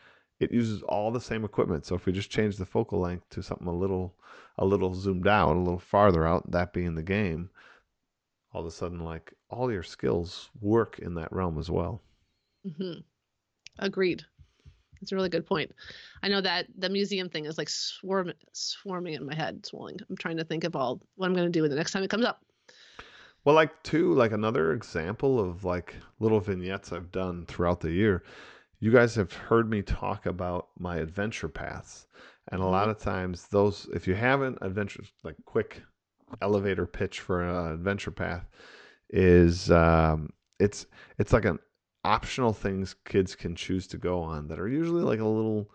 it 0.44 0.52
uses 0.52 0.82
all 0.82 1.10
the 1.10 1.20
same 1.20 1.44
equipment. 1.44 1.86
So 1.86 1.94
if 1.94 2.06
we 2.06 2.12
just 2.12 2.30
change 2.30 2.56
the 2.56 2.66
focal 2.66 3.00
length 3.00 3.28
to 3.30 3.42
something 3.42 3.66
a 3.66 3.72
little 3.72 4.14
a 4.58 4.64
little 4.64 4.94
zoomed 4.94 5.26
out, 5.26 5.56
a 5.56 5.58
little 5.58 5.80
farther 5.80 6.26
out, 6.26 6.48
that 6.52 6.72
being 6.72 6.94
the 6.94 7.02
game, 7.02 7.50
all 8.52 8.60
of 8.60 8.66
a 8.66 8.70
sudden 8.70 9.00
like 9.00 9.34
all 9.50 9.72
your 9.72 9.82
skills 9.82 10.50
work 10.60 10.98
in 11.00 11.14
that 11.14 11.32
realm 11.32 11.58
as 11.58 11.70
well. 11.70 12.00
Mm-hmm. 12.66 13.00
Agreed. 13.80 14.22
That's 15.00 15.12
a 15.12 15.16
really 15.16 15.28
good 15.28 15.46
point. 15.46 15.72
I 16.22 16.28
know 16.28 16.40
that 16.40 16.66
the 16.78 16.88
museum 16.88 17.28
thing 17.28 17.44
is 17.44 17.58
like 17.58 17.68
swarm, 17.68 18.32
swarming 18.52 19.14
in 19.14 19.26
my 19.26 19.34
head, 19.34 19.66
swelling. 19.66 19.98
I'm 20.08 20.16
trying 20.16 20.38
to 20.38 20.44
think 20.44 20.64
of 20.64 20.76
all 20.76 21.02
what 21.16 21.26
I'm 21.26 21.34
going 21.34 21.46
to 21.46 21.52
do 21.52 21.62
with 21.62 21.72
the 21.72 21.76
next 21.76 21.92
time 21.92 22.02
it 22.02 22.10
comes 22.10 22.24
up. 22.24 22.40
Well, 23.44 23.54
like 23.54 23.82
two, 23.82 24.14
like 24.14 24.32
another 24.32 24.72
example 24.72 25.38
of 25.38 25.64
like 25.64 25.94
little 26.20 26.40
vignettes 26.40 26.92
I've 26.92 27.12
done 27.12 27.44
throughout 27.44 27.80
the 27.80 27.90
year. 27.90 28.22
You 28.84 28.90
guys 28.90 29.14
have 29.14 29.32
heard 29.32 29.70
me 29.70 29.80
talk 29.80 30.26
about 30.26 30.68
my 30.78 30.98
adventure 30.98 31.48
paths, 31.48 32.06
and 32.52 32.60
a 32.60 32.66
lot 32.66 32.82
mm-hmm. 32.82 32.90
of 32.90 32.98
times 32.98 33.46
those, 33.46 33.88
if 33.94 34.06
you 34.06 34.14
haven't, 34.14 34.58
adventure 34.60 35.02
like 35.22 35.36
quick 35.46 35.80
elevator 36.42 36.84
pitch 36.84 37.20
for 37.20 37.40
an 37.40 37.72
adventure 37.72 38.10
path 38.10 38.46
is 39.08 39.70
um, 39.70 40.28
it's 40.60 40.84
it's 41.16 41.32
like 41.32 41.46
an 41.46 41.60
optional 42.04 42.52
things 42.52 42.94
kids 43.06 43.34
can 43.34 43.56
choose 43.56 43.86
to 43.86 43.96
go 43.96 44.20
on 44.20 44.48
that 44.48 44.60
are 44.60 44.68
usually 44.68 45.02
like 45.02 45.20
a 45.20 45.24
little 45.24 45.70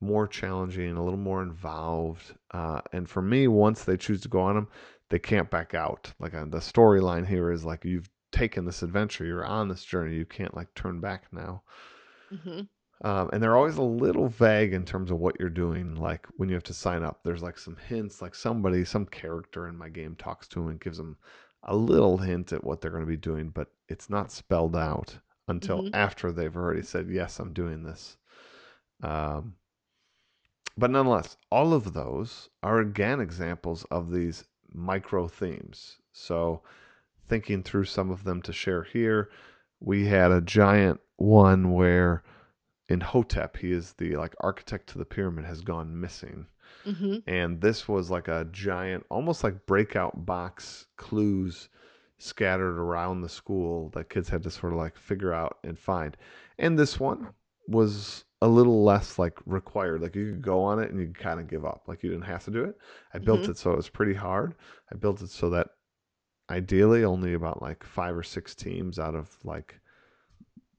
more 0.00 0.26
challenging, 0.26 0.96
a 0.96 1.04
little 1.04 1.20
more 1.20 1.44
involved. 1.44 2.34
Uh, 2.50 2.80
and 2.92 3.08
for 3.08 3.22
me, 3.22 3.46
once 3.46 3.84
they 3.84 3.96
choose 3.96 4.22
to 4.22 4.28
go 4.28 4.40
on 4.40 4.56
them, 4.56 4.66
they 5.08 5.20
can't 5.20 5.50
back 5.50 5.74
out. 5.74 6.12
Like 6.18 6.34
uh, 6.34 6.46
the 6.46 6.58
storyline 6.58 7.28
here 7.28 7.52
is 7.52 7.64
like 7.64 7.84
you've 7.84 8.10
taken 8.32 8.64
this 8.64 8.82
adventure, 8.82 9.24
you're 9.24 9.46
on 9.46 9.68
this 9.68 9.84
journey, 9.84 10.16
you 10.16 10.26
can't 10.26 10.56
like 10.56 10.74
turn 10.74 10.98
back 10.98 11.26
now. 11.30 11.62
Mm-hmm. 12.32 12.60
Um, 13.02 13.30
and 13.32 13.42
they're 13.42 13.56
always 13.56 13.78
a 13.78 13.82
little 13.82 14.28
vague 14.28 14.74
in 14.74 14.84
terms 14.84 15.10
of 15.10 15.18
what 15.18 15.40
you're 15.40 15.48
doing. 15.48 15.94
Like 15.94 16.26
when 16.36 16.48
you 16.48 16.54
have 16.54 16.64
to 16.64 16.74
sign 16.74 17.02
up, 17.02 17.20
there's 17.24 17.42
like 17.42 17.56
some 17.56 17.76
hints, 17.88 18.20
like 18.20 18.34
somebody, 18.34 18.84
some 18.84 19.06
character 19.06 19.68
in 19.68 19.76
my 19.76 19.88
game 19.88 20.16
talks 20.16 20.46
to 20.48 20.60
them 20.60 20.68
and 20.68 20.80
gives 20.80 20.98
them 20.98 21.16
a 21.62 21.74
little 21.74 22.18
hint 22.18 22.52
at 22.52 22.64
what 22.64 22.80
they're 22.80 22.90
going 22.90 23.04
to 23.04 23.06
be 23.06 23.16
doing, 23.16 23.48
but 23.50 23.68
it's 23.88 24.10
not 24.10 24.32
spelled 24.32 24.76
out 24.76 25.16
until 25.48 25.82
mm-hmm. 25.82 25.94
after 25.94 26.30
they've 26.30 26.56
already 26.56 26.82
said, 26.82 27.08
Yes, 27.10 27.38
I'm 27.38 27.52
doing 27.52 27.82
this. 27.82 28.16
Um, 29.02 29.54
but 30.76 30.90
nonetheless, 30.90 31.36
all 31.50 31.72
of 31.72 31.92
those 31.92 32.48
are 32.62 32.80
again 32.80 33.20
examples 33.20 33.84
of 33.90 34.10
these 34.10 34.44
micro 34.72 35.26
themes. 35.26 35.98
So, 36.12 36.62
thinking 37.28 37.62
through 37.62 37.84
some 37.84 38.10
of 38.10 38.24
them 38.24 38.42
to 38.42 38.52
share 38.52 38.82
here, 38.84 39.30
we 39.80 40.06
had 40.06 40.30
a 40.30 40.40
giant 40.40 41.00
one 41.16 41.72
where 41.72 42.22
Imhotep, 42.88 43.56
he 43.56 43.72
is 43.72 43.92
the 43.94 44.16
like 44.16 44.34
architect 44.40 44.88
to 44.90 44.98
the 44.98 45.04
pyramid, 45.04 45.44
has 45.44 45.60
gone 45.60 46.00
missing. 46.00 46.46
Mm-hmm. 46.86 47.16
And 47.26 47.60
this 47.60 47.88
was 47.88 48.10
like 48.10 48.28
a 48.28 48.46
giant, 48.52 49.04
almost 49.10 49.44
like 49.44 49.66
breakout 49.66 50.24
box 50.26 50.86
clues 50.96 51.68
scattered 52.18 52.78
around 52.78 53.20
the 53.22 53.28
school 53.28 53.90
that 53.90 54.10
kids 54.10 54.28
had 54.28 54.42
to 54.42 54.50
sort 54.50 54.72
of 54.72 54.78
like 54.78 54.96
figure 54.96 55.32
out 55.32 55.58
and 55.64 55.78
find. 55.78 56.16
And 56.58 56.78
this 56.78 56.98
one 57.00 57.28
was 57.68 58.24
a 58.42 58.48
little 58.48 58.82
less 58.84 59.18
like 59.18 59.38
required. 59.46 60.00
Like 60.02 60.16
you 60.16 60.30
could 60.32 60.42
go 60.42 60.62
on 60.62 60.78
it 60.80 60.90
and 60.90 60.98
you 60.98 61.06
could 61.06 61.18
kind 61.18 61.40
of 61.40 61.48
give 61.48 61.64
up. 61.64 61.84
Like 61.86 62.02
you 62.02 62.10
didn't 62.10 62.24
have 62.24 62.44
to 62.44 62.50
do 62.50 62.64
it. 62.64 62.76
I 63.14 63.18
built 63.18 63.42
Mhm. 63.42 63.50
it 63.50 63.58
so 63.58 63.72
it 63.72 63.76
was 63.76 63.88
pretty 63.88 64.14
hard. 64.14 64.54
I 64.92 64.96
built 64.96 65.22
it 65.22 65.30
so 65.30 65.50
that 65.50 65.68
ideally 66.50 67.04
only 67.04 67.34
about 67.34 67.62
like 67.62 67.84
five 67.84 68.16
or 68.16 68.22
six 68.22 68.54
teams 68.54 68.98
out 68.98 69.14
of 69.14 69.28
like 69.44 69.78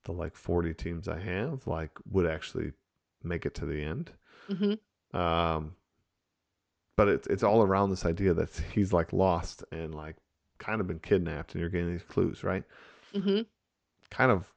the 0.04 0.12
like 0.12 0.36
40 0.36 0.74
teams 0.74 1.08
I 1.08 1.20
have 1.20 1.66
like 1.68 1.92
would 2.10 2.26
actually 2.26 2.72
make 3.24 3.46
it 3.46 3.56
to 3.56 3.66
the 3.66 3.82
end. 3.82 4.12
Mhm. 4.50 4.80
Um, 5.14 5.76
but 6.98 7.08
it's 7.08 7.28
it's 7.28 7.44
all 7.44 7.64
around 7.64 7.90
this 7.90 8.06
idea 8.06 8.34
that 8.34 8.50
he's 8.74 8.94
like 8.94 9.14
lost 9.14 9.64
and 9.72 9.96
like 9.96 10.16
kind 10.58 10.82
of 10.82 10.88
been 10.88 11.00
kidnapped, 11.00 11.54
and 11.54 11.62
you're 11.62 11.70
getting 11.70 11.92
these 11.92 12.04
clues, 12.04 12.44
right? 12.44 12.64
Mm-hmm. 13.14 13.42
Kind 14.10 14.32
of 14.32 14.52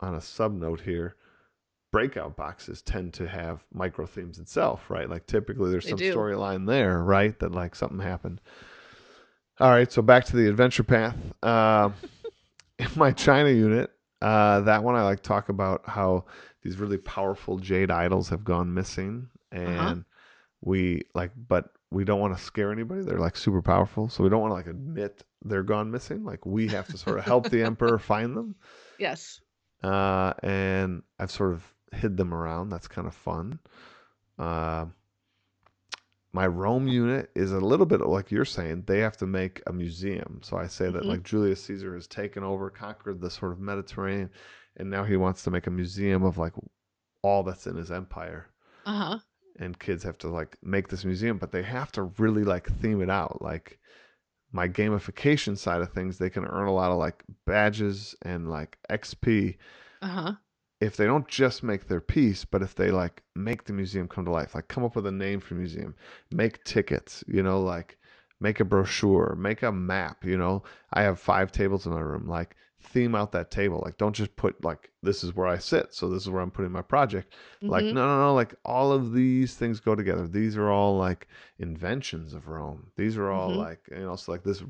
on 0.00 0.14
a 0.14 0.20
sub 0.20 0.52
note 0.52 0.80
here, 0.80 1.16
breakout 1.92 2.36
boxes 2.36 2.82
tend 2.82 3.12
to 3.14 3.28
have 3.28 3.64
micro 3.72 4.06
themes 4.06 4.38
itself, 4.38 4.90
right? 4.90 5.08
Like 5.08 5.26
typically 5.26 5.70
there's 5.70 5.84
They 5.84 5.90
some 5.90 5.98
storyline 5.98 6.66
there, 6.66 7.02
right? 7.02 7.38
That 7.38 7.52
like 7.52 7.74
something 7.74 8.00
happened. 8.00 8.40
All 9.60 9.70
right, 9.70 9.90
so 9.92 10.00
back 10.02 10.24
to 10.26 10.36
the 10.36 10.48
adventure 10.48 10.82
path. 10.84 11.16
Uh, 11.42 11.90
in 12.78 12.88
my 12.96 13.12
China 13.12 13.50
unit, 13.50 13.90
uh, 14.22 14.60
that 14.62 14.82
one 14.82 14.94
I 14.96 15.02
like 15.02 15.22
talk 15.22 15.48
about 15.50 15.82
how 15.86 16.24
these 16.62 16.78
really 16.78 16.96
powerful 16.98 17.58
jade 17.58 17.90
idols 17.90 18.28
have 18.30 18.44
gone 18.44 18.72
missing, 18.72 19.28
and 19.52 19.68
Uh-huh. 19.78 19.94
we 20.62 21.02
like, 21.14 21.32
but 21.48 21.70
we 21.90 22.04
don't 22.04 22.20
want 22.20 22.36
to 22.36 22.42
scare 22.42 22.72
anybody. 22.72 23.02
They're 23.02 23.18
like 23.18 23.36
super 23.36 23.60
powerful, 23.62 24.08
so 24.08 24.22
we 24.22 24.30
don't 24.30 24.40
want 24.40 24.50
to 24.52 24.54
like 24.54 24.66
admit 24.66 25.24
they're 25.44 25.62
gone 25.62 25.90
missing. 25.90 26.24
Like 26.24 26.46
we 26.46 26.68
have 26.68 26.88
to 26.88 26.98
sort 26.98 27.18
of 27.18 27.24
help 27.24 27.48
the 27.50 27.62
emperor 27.64 27.98
find 27.98 28.36
them 28.36 28.54
Yes. 28.98 29.40
uh, 29.82 30.32
and 30.42 31.02
I've 31.18 31.30
sort 31.30 31.52
of 31.52 31.64
hid 31.92 32.16
them 32.16 32.32
around. 32.34 32.68
That's 32.70 32.88
kind 32.88 33.06
of 33.06 33.14
fun. 33.14 33.58
Uh, 34.38 34.86
my 36.32 36.46
Rome 36.46 36.86
unit 36.88 37.30
is 37.34 37.52
a 37.52 37.60
little 37.60 37.86
bit 37.86 38.00
like 38.00 38.30
you're 38.30 38.44
saying. 38.44 38.84
They 38.86 39.00
have 39.00 39.16
to 39.18 39.26
make 39.26 39.62
a 39.66 39.72
museum. 39.72 40.40
So 40.42 40.56
I 40.56 40.66
say 40.68 40.90
that 40.90 41.04
Mhm. 41.04 41.08
like 41.08 41.22
Julius 41.24 41.62
Caesar 41.64 41.94
has 41.94 42.06
taken 42.06 42.42
over, 42.44 42.70
conquered 42.70 43.20
the 43.20 43.30
sort 43.30 43.52
of 43.52 43.60
Mediterranean, 43.60 44.30
and 44.76 44.88
now 44.90 45.04
he 45.04 45.16
wants 45.16 45.42
to 45.44 45.50
make 45.50 45.66
a 45.66 45.70
museum 45.70 46.22
of 46.22 46.38
like 46.38 46.52
all 47.22 47.42
that's 47.42 47.66
in 47.66 47.76
his 47.76 47.90
empire. 47.90 48.48
Uh 48.84 48.92
huh. 48.92 49.18
And 49.58 49.78
kids 49.78 50.04
have 50.04 50.18
to 50.18 50.28
like 50.28 50.56
make 50.62 50.88
this 50.88 51.04
museum, 51.04 51.36
but 51.38 51.50
they 51.52 51.62
have 51.62 51.92
to 51.92 52.04
really 52.04 52.44
like 52.44 52.68
theme 52.80 53.02
it 53.02 53.10
out. 53.10 53.42
Like 53.42 53.78
my 54.52 54.68
gamification 54.68 55.56
side 55.58 55.82
of 55.82 55.92
things, 55.92 56.18
they 56.18 56.30
can 56.30 56.44
earn 56.46 56.66
a 56.68 56.72
lot 56.72 56.90
of 56.92 56.98
like 56.98 57.24
badges 57.46 58.14
and 58.22 58.48
like 58.50 58.78
XP 58.88 59.58
Uh 60.02 60.06
huh. 60.08 60.34
If 60.80 60.96
they 60.96 61.04
don't 61.04 61.28
just 61.28 61.62
make 61.62 61.86
their 61.88 62.00
piece, 62.00 62.44
but 62.44 62.62
if 62.62 62.74
they 62.74 62.90
like 62.90 63.22
make 63.34 63.64
the 63.64 63.72
museum 63.72 64.08
come 64.08 64.24
to 64.24 64.30
life, 64.30 64.54
like 64.54 64.68
come 64.68 64.84
up 64.84 64.96
with 64.96 65.06
a 65.06 65.12
name 65.12 65.40
for 65.40 65.54
museum, 65.54 65.94
make 66.30 66.64
tickets, 66.64 67.22
you 67.26 67.42
know, 67.42 67.60
like 67.60 67.98
make 68.40 68.60
a 68.60 68.64
brochure, 68.64 69.34
make 69.38 69.62
a 69.62 69.70
map, 69.72 70.24
you 70.24 70.38
know. 70.38 70.62
I 70.92 71.02
have 71.02 71.20
five 71.20 71.52
tables 71.52 71.84
in 71.86 71.92
my 71.92 72.00
room, 72.00 72.26
like 72.26 72.56
theme 72.82 73.14
out 73.14 73.30
that 73.32 73.50
table. 73.50 73.82
Like 73.84 73.98
don't 73.98 74.16
just 74.16 74.34
put 74.36 74.64
like 74.64 74.90
this 75.02 75.22
is 75.22 75.34
where 75.36 75.46
I 75.46 75.58
sit, 75.58 75.92
so 75.94 76.08
this 76.08 76.22
is 76.22 76.30
where 76.30 76.40
I'm 76.40 76.50
putting 76.50 76.72
my 76.72 76.80
project. 76.82 77.34
Like 77.60 77.84
Mhm. 77.84 77.92
no, 77.92 78.06
no, 78.06 78.20
no, 78.20 78.34
like 78.34 78.54
all 78.64 78.90
of 78.90 79.12
these 79.12 79.54
things 79.56 79.80
go 79.80 79.94
together. 79.94 80.26
These 80.26 80.56
are 80.56 80.70
all 80.70 80.96
like 80.96 81.28
inventions 81.58 82.32
of 82.32 82.48
Rome. 82.48 82.90
These 82.96 83.18
are 83.18 83.30
all 83.30 83.50
Mhm. 83.52 83.58
like, 83.58 83.80
you 83.90 83.98
know, 83.98 84.16
so 84.16 84.32
like 84.32 84.44
this 84.44 84.62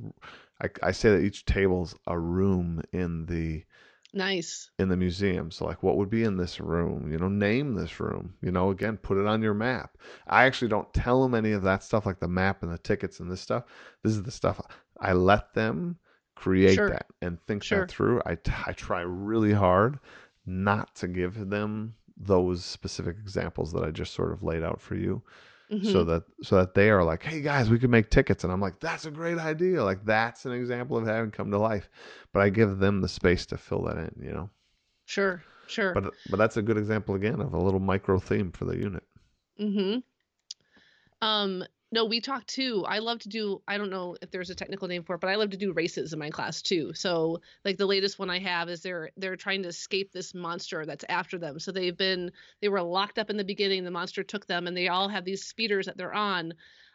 I, 0.61 0.69
I 0.83 0.91
say 0.93 1.11
that 1.11 1.23
each 1.25 1.45
table's 1.45 1.95
a 2.07 2.19
room 2.19 2.83
in 2.93 3.27
the 3.27 3.65
Nice. 4.13 4.71
in 4.79 4.89
the 4.89 4.97
museum. 4.97 5.51
So 5.51 5.67
like 5.67 5.83
what 5.83 5.97
would 5.97 6.11
be 6.11 6.25
in 6.25 6.37
this 6.37 6.59
room? 6.61 7.11
You 7.11 7.19
know, 7.19 7.29
name 7.29 7.75
this 7.75 8.01
room. 8.01 8.35
You 8.43 8.51
know, 8.51 8.71
again, 8.71 8.97
put 8.97 9.19
it 9.19 9.27
on 9.27 9.43
your 9.43 9.55
map. 9.55 9.97
I 10.27 10.45
actually 10.45 10.69
don't 10.69 10.93
tell 10.93 11.23
them 11.23 11.35
any 11.35 11.53
of 11.53 11.63
that 11.63 11.83
stuff 11.85 12.07
like 12.07 12.19
the 12.21 12.29
map 12.29 12.63
and 12.63 12.73
the 12.73 12.79
tickets 12.79 13.21
and 13.21 13.31
this 13.31 13.41
stuff. 13.41 13.65
This 14.03 14.13
is 14.15 14.23
the 14.23 14.31
stuff 14.31 14.61
I 15.01 15.13
let 15.13 15.55
them 15.55 15.99
create 16.35 16.75
Sure. 16.75 16.89
that 16.91 17.07
and 17.23 17.41
think 17.47 17.63
Sure. 17.63 17.81
that 17.81 17.91
through. 17.91 18.21
I, 18.27 18.35
t- 18.37 18.53
I 18.67 18.73
try 18.73 19.03
really 19.03 19.53
hard 19.53 19.99
not 20.47 20.95
to 20.97 21.07
give 21.09 21.49
them 21.51 21.95
those 22.17 22.65
specific 22.65 23.17
examples 23.19 23.73
that 23.73 23.85
I 23.85 23.91
just 23.91 24.13
sort 24.15 24.33
of 24.33 24.43
laid 24.43 24.63
out 24.63 24.81
for 24.81 24.95
you 24.95 25.23
Mhm. 25.71 25.93
so 25.93 26.05
that 26.05 26.25
so 26.43 26.57
that 26.57 26.75
they 26.75 26.91
are 26.91 27.05
like 27.05 27.23
hey 27.23 27.41
guys 27.41 27.71
we 27.71 27.79
could 27.79 27.91
make 27.91 28.11
tickets 28.11 28.43
and 28.43 28.53
i'm 28.53 28.61
like 28.61 28.81
that's 28.81 29.07
a 29.07 29.11
great 29.11 29.39
idea 29.39 29.83
like 29.85 30.05
that's 30.05 30.45
an 30.45 30.53
example 30.53 30.97
of 30.97 31.07
having 31.07 31.31
come 31.31 31.51
to 31.51 31.59
life 31.59 31.89
but 32.33 32.41
i 32.41 32.49
give 32.49 32.79
them 32.79 33.01
the 33.01 33.09
space 33.09 33.47
to 33.47 33.57
fill 33.57 33.83
that 33.83 33.97
in 33.97 34.13
you 34.21 34.33
know 34.33 34.51
Sure. 35.05 35.43
Sure. 35.69 35.93
but 35.95 36.13
but 36.29 36.37
that's 36.39 36.57
a 36.57 36.63
good 36.63 36.77
example 36.77 37.15
again 37.15 37.41
of 37.41 37.55
a 37.55 37.59
little 37.59 37.79
micro 37.79 38.19
theme 38.19 38.51
for 38.51 38.65
the 38.65 38.77
unit. 38.77 39.05
Mm-hmm. 39.61 39.99
Um, 41.23 41.65
no, 41.93 42.05
we 42.05 42.21
talk 42.21 42.47
too. 42.47 42.85
I 42.87 43.01
love 43.01 43.19
to 43.21 43.29
do, 43.29 43.63
I 43.67 43.77
don't 43.77 43.91
know 43.91 44.17
if 44.23 44.31
there's 44.31 44.51
a 44.51 44.55
technical 44.55 44.87
name 44.87 45.03
for 45.03 45.17
it, 45.17 45.21
but 45.21 45.31
I 45.31 45.35
love 45.35 45.51
to 45.51 45.57
do 45.57 45.73
races 45.73 46.13
in 46.13 46.21
my 46.21 46.31
class 46.31 46.63
too. 46.63 46.93
So 46.95 47.41
like 47.65 47.79
the 47.79 47.87
latest 47.87 48.19
one 48.19 48.31
I 48.31 48.39
have 48.39 48.69
is 48.69 48.81
they're 48.81 49.11
they're 49.17 49.37
trying 49.37 49.63
to 49.65 49.69
escape 49.69 50.13
this 50.13 50.33
monster 50.33 50.87
that's 50.87 51.05
after 51.09 51.37
them. 51.37 51.59
So 51.59 51.73
they've 51.73 51.97
been 51.97 52.31
they 52.61 52.69
were 52.69 52.83
locked 52.83 53.19
up 53.19 53.29
in 53.29 53.37
the 53.37 53.45
beginning, 53.45 53.83
the 53.83 53.91
monster 53.91 54.23
took 54.23 54.47
them 54.47 54.69
and 54.69 54.77
they 54.77 54.87
all 54.87 55.09
have 55.09 55.25
these 55.25 55.45
speeders 55.45 55.87
that 55.87 55.97
they're 55.97 56.15
on. 56.15 56.55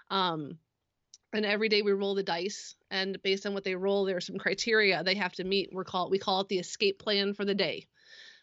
Um 0.09 0.57
and 1.33 1.45
every 1.45 1.67
day 1.67 1.81
we 1.81 1.91
roll 1.91 2.15
the 2.15 2.23
dice 2.23 2.75
and 2.89 3.21
based 3.21 3.45
on 3.45 3.53
what 3.53 3.65
they 3.65 3.75
roll 3.75 4.05
there's 4.05 4.25
some 4.25 4.37
criteria 4.37 5.03
they 5.03 5.15
have 5.15 5.33
to 5.33 5.43
meet. 5.43 5.71
We're 5.73 5.83
called 5.83 6.09
we 6.09 6.19
call 6.19 6.39
it 6.39 6.47
the 6.47 6.59
escape 6.59 6.99
plan 6.99 7.33
for 7.33 7.43
the 7.43 7.55
day. 7.55 7.87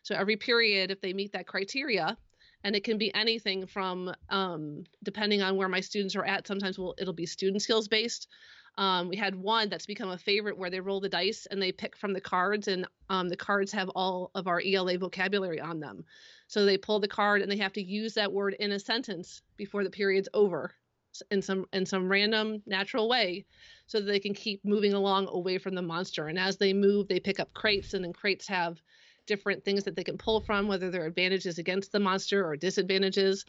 So 0.02 0.14
every 0.14 0.36
period 0.36 0.90
if 0.90 1.00
they 1.00 1.14
meet 1.14 1.32
that 1.32 1.46
criteria, 1.46 2.18
and 2.64 2.77
it 2.77 2.85
can 2.85 2.98
be 2.98 3.14
anything 3.14 3.66
from 3.66 4.12
um, 4.29 4.85
depending 5.03 5.42
on 5.42 5.57
where 5.57 5.68
my 5.68 5.81
students 5.81 6.16
are 6.16 6.25
at 6.25 6.46
sometimes 6.46 6.79
we'll, 6.79 6.94
it'll 6.98 7.12
be 7.12 7.27
student 7.27 7.62
skills 7.62 7.88
based. 7.88 8.29
Um, 8.79 9.09
we 9.09 9.16
had 9.16 9.35
one 9.35 9.68
that's 9.68 9.85
become 9.85 10.11
a 10.11 10.18
favorite 10.18 10.57
where 10.57 10.70
they 10.70 10.81
roll 10.81 11.01
the 11.01 11.09
dice 11.09 11.46
and 11.51 11.61
they 11.61 11.72
pick 11.72 11.94
from 11.94 12.14
the 12.14 12.20
cards 12.20 12.68
and 12.68 12.87
um, 13.11 13.29
the 13.29 13.37
cards 13.37 13.70
have 13.72 13.90
all 13.90 14.31
of 14.35 14.46
our 14.46 14.62
ela 14.64 14.96
vocabulary 14.96 15.61
on 15.61 15.79
them. 15.79 16.05
So 16.46 16.64
they 16.64 16.79
pull 16.79 16.98
the 16.98 17.09
card 17.09 17.42
and 17.42 17.53
they 17.53 17.59
have 17.59 17.75
to 17.75 17.83
use 17.83 18.14
that 18.14 18.33
word 18.33 18.55
in 18.59 18.72
a 18.72 18.79
sentence 18.79 19.42
before 19.57 19.85
the 19.85 19.90
period's 19.90 20.29
over 20.33 20.75
in 21.31 21.42
some 21.42 21.66
in 21.75 21.85
some 21.85 22.09
random 22.09 22.62
natural 22.66 23.09
way 23.09 23.44
so 23.87 24.01
that 24.01 24.07
they 24.07 24.18
can 24.18 24.33
keep 24.33 24.64
moving 24.64 24.94
along 24.94 25.29
away 25.29 25.59
from 25.59 25.75
the 25.75 25.83
monster. 25.83 26.29
And 26.29 26.38
as 26.38 26.57
they 26.57 26.72
move 26.72 27.09
they 27.09 27.20
pick 27.20 27.40
up 27.40 27.53
crates 27.53 27.92
and 27.92 28.03
then 28.03 28.14
crates 28.14 28.48
have 28.48 28.81
different 29.26 29.64
things 29.64 29.85
that 29.85 29.96
they 29.96 30.04
can 30.04 30.18
pull 30.18 30.40
from, 30.40 30.68
whether 30.68 30.90
they're 30.90 31.06
advantages 31.06 31.58
against 31.58 31.92
the 31.92 32.00
monster 32.00 32.46
or 32.46 32.56
disadvantages. 32.56 33.44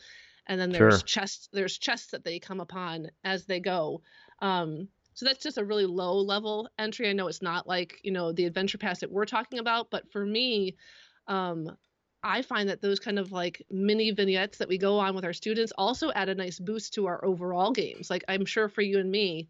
And 0.47 0.59
then 0.59 0.71
there's 0.71 0.99
Sure. 0.99 1.05
chests, 1.05 1.49
there's 1.53 1.77
chests 1.77 2.11
that 2.11 2.23
they 2.23 2.39
come 2.39 2.59
upon 2.59 3.09
as 3.23 3.45
they 3.45 3.59
go. 3.59 4.01
Um, 4.39 4.89
so 5.13 5.25
that's 5.25 5.43
just 5.43 5.57
a 5.57 5.63
really 5.63 5.85
low 5.85 6.17
level 6.19 6.69
entry. 6.77 7.09
I 7.09 7.13
know 7.13 7.27
it's 7.27 7.41
not 7.41 7.67
like, 7.67 7.99
you 8.03 8.11
know, 8.11 8.31
the 8.31 8.45
adventure 8.45 8.77
paths 8.77 9.01
that 9.01 9.11
we're 9.11 9.25
talking 9.25 9.59
about, 9.59 9.89
but 9.89 10.11
for 10.11 10.25
me, 10.25 10.75
um, 11.27 11.69
I 12.23 12.41
find 12.41 12.69
that 12.69 12.81
those 12.81 12.99
kind 12.99 13.19
of 13.19 13.31
like 13.31 13.61
mini 13.69 14.11
vignettes 14.11 14.57
that 14.57 14.69
we 14.69 14.77
go 14.77 14.99
on 14.99 15.13
with 15.13 15.25
our 15.25 15.33
students 15.33 15.73
also 15.77 16.11
add 16.13 16.29
a 16.29 16.35
nice 16.35 16.57
boost 16.57 16.93
to 16.95 17.05
our 17.05 17.23
overall 17.23 17.71
games. 17.71 18.09
Like 18.09 18.23
I'm 18.27 18.45
sure 18.45 18.69
for 18.69 18.81
you 18.81 18.99
and 18.99 19.11
me, 19.11 19.49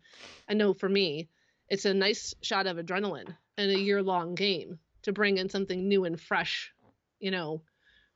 I 0.49 0.53
know 0.53 0.73
for 0.73 0.89
me, 0.89 1.29
it's 1.69 1.85
a 1.85 1.93
nice 1.93 2.33
shot 2.41 2.67
of 2.67 2.77
adrenaline 2.77 3.35
in 3.57 3.69
a 3.69 3.77
year 3.77 4.01
long 4.01 4.35
game 4.35 4.79
to 5.03 5.13
bring 5.13 5.37
in 5.37 5.49
something 5.49 5.87
new 5.87 6.05
and 6.05 6.19
fresh, 6.19 6.73
you 7.19 7.31
know, 7.31 7.61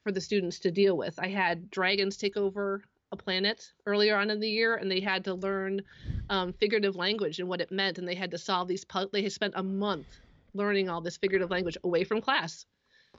for 0.04 0.12
the 0.12 0.22
students 0.22 0.60
to 0.60 0.72
deal 0.72 0.98
with. 0.98 1.20
I 1.20 1.28
had 1.28 1.70
dragons 1.70 2.18
take 2.18 2.38
over 2.38 2.84
a 3.12 3.16
planet 3.16 3.72
earlier 3.86 4.18
on 4.18 4.30
in 4.30 4.40
the 4.40 4.50
year, 4.50 4.76
and 4.76 4.90
they 4.92 5.00
had 5.00 5.24
to 5.26 5.34
learn 5.34 5.82
um, 6.30 6.54
figurative 6.54 6.96
language 6.96 7.40
and 7.40 7.48
what 7.48 7.62
it 7.62 7.72
meant, 7.72 7.98
and 7.98 8.08
they 8.08 8.16
had 8.16 8.32
to 8.32 8.38
solve 8.38 8.68
these. 8.68 8.84
Pu- 8.84 9.10
they 9.14 9.22
had 9.22 9.32
spent 9.32 9.54
a 9.56 9.64
month 9.64 10.08
learning 10.54 10.90
all 10.90 11.02
this 11.02 11.18
figurative 11.18 11.52
language 11.52 11.78
away 11.84 12.04
from 12.04 12.22
class, 12.22 12.66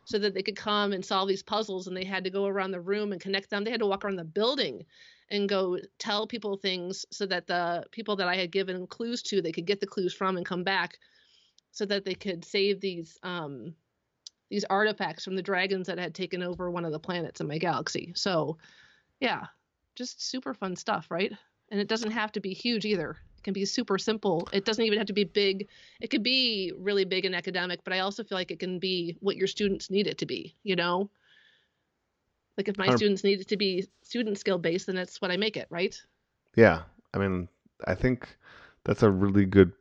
so 0.04 0.18
that 0.18 0.35
they 0.35 0.42
could 0.42 0.57
come 0.57 0.92
and 0.92 1.04
solve 1.04 1.28
these 1.28 1.42
puzzles. 1.42 1.87
And 1.87 1.96
they 1.96 2.04
had 2.04 2.24
to 2.24 2.31
go 2.31 2.46
around 2.46 2.70
the 2.70 2.81
room 2.81 3.12
and 3.12 3.20
connect 3.20 3.50
them. 3.50 3.64
They 3.64 3.70
had 3.70 3.81
to 3.81 3.87
walk 3.87 4.04
around 4.04 4.16
the 4.16 4.24
building 4.24 4.85
and 5.31 5.48
go 5.48 5.78
tell 5.98 6.26
people 6.26 6.57
things 6.57 7.04
so 7.11 7.26
that 7.26 7.46
the 7.46 7.85
people 7.92 8.16
that 8.16 8.28
I 8.28 8.37
had 8.37 8.50
given 8.50 8.87
clues 8.87 9.22
to, 9.24 9.42
they 9.42 9.52
could 9.52 9.66
get 9.66 9.81
the 9.81 9.87
clues 9.87 10.14
from 10.14 10.38
and 10.38 10.46
come 10.46 10.64
back 10.64 10.98
so 11.79 11.87
that 11.87 12.05
they 12.05 12.14
could 12.14 12.45
save 12.45 12.81
these 12.81 13.19
um 13.23 13.73
these 14.51 14.64
artifacts 14.64 15.25
from 15.25 15.37
the 15.37 15.43
dragons 15.43 15.87
that 15.87 15.99
had 15.99 16.14
taken 16.14 16.43
over 16.43 16.71
one 16.71 16.85
of 16.85 16.93
the 16.93 16.99
planets 16.99 17.41
in 17.41 17.47
my 17.47 17.59
galaxy. 17.59 18.12
So, 18.17 18.57
yeah, 19.21 19.45
just 19.95 20.27
super 20.27 20.55
fun 20.55 20.75
stuff, 20.75 21.11
right? 21.11 21.31
And 21.71 21.79
it 21.79 21.87
doesn't 21.87 22.12
have 22.12 22.33
to 22.33 22.41
be 22.41 22.55
huge 22.55 22.87
either. 22.87 23.11
It 23.37 23.43
can 23.43 23.53
be 23.53 23.67
super 23.67 23.99
simple. 23.99 24.49
It 24.51 24.64
doesn't 24.64 24.83
even 24.83 24.97
have 24.97 25.09
to 25.09 25.12
be 25.12 25.25
big. 25.25 25.69
It 26.01 26.09
could 26.09 26.23
be 26.23 26.73
really 26.79 27.05
big 27.05 27.27
and 27.27 27.35
academic, 27.35 27.85
but 27.85 27.93
I 27.93 27.99
also 27.99 28.25
feel 28.25 28.38
like 28.38 28.51
it 28.51 28.59
can 28.59 28.79
be 28.79 29.19
what 29.21 29.37
your 29.37 29.47
students 29.47 29.91
need 29.91 30.07
it 30.07 30.17
to 30.19 30.27
be, 30.27 30.57
you 30.62 30.77
know? 30.77 31.11
Like 32.57 32.69
if 32.69 32.79
my 32.79 32.87
Hundred- 32.87 32.97
students 32.97 33.25
need 33.25 33.41
it 33.43 33.49
to 33.49 33.59
be 33.59 33.87
student 34.03 34.38
skill 34.38 34.57
based, 34.57 34.87
then 34.87 34.97
that's 34.97 35.21
what 35.21 35.31
I 35.31 35.37
make 35.37 35.59
it, 35.59 35.67
right? 35.69 36.01
Yeah, 36.57 36.85
I 37.12 37.19
mean, 37.19 37.49
I 37.87 37.95
think 37.95 38.35
that's 38.85 39.03
a 39.03 39.11
really 39.11 39.45
good 39.45 39.73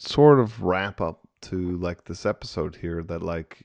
sort 0.00 0.40
of 0.40 0.62
wrap 0.62 1.00
up 1.00 1.20
to 1.42 1.76
like 1.78 2.04
this 2.04 2.26
episode 2.26 2.76
here. 2.76 3.02
That 3.02 3.22
like 3.22 3.64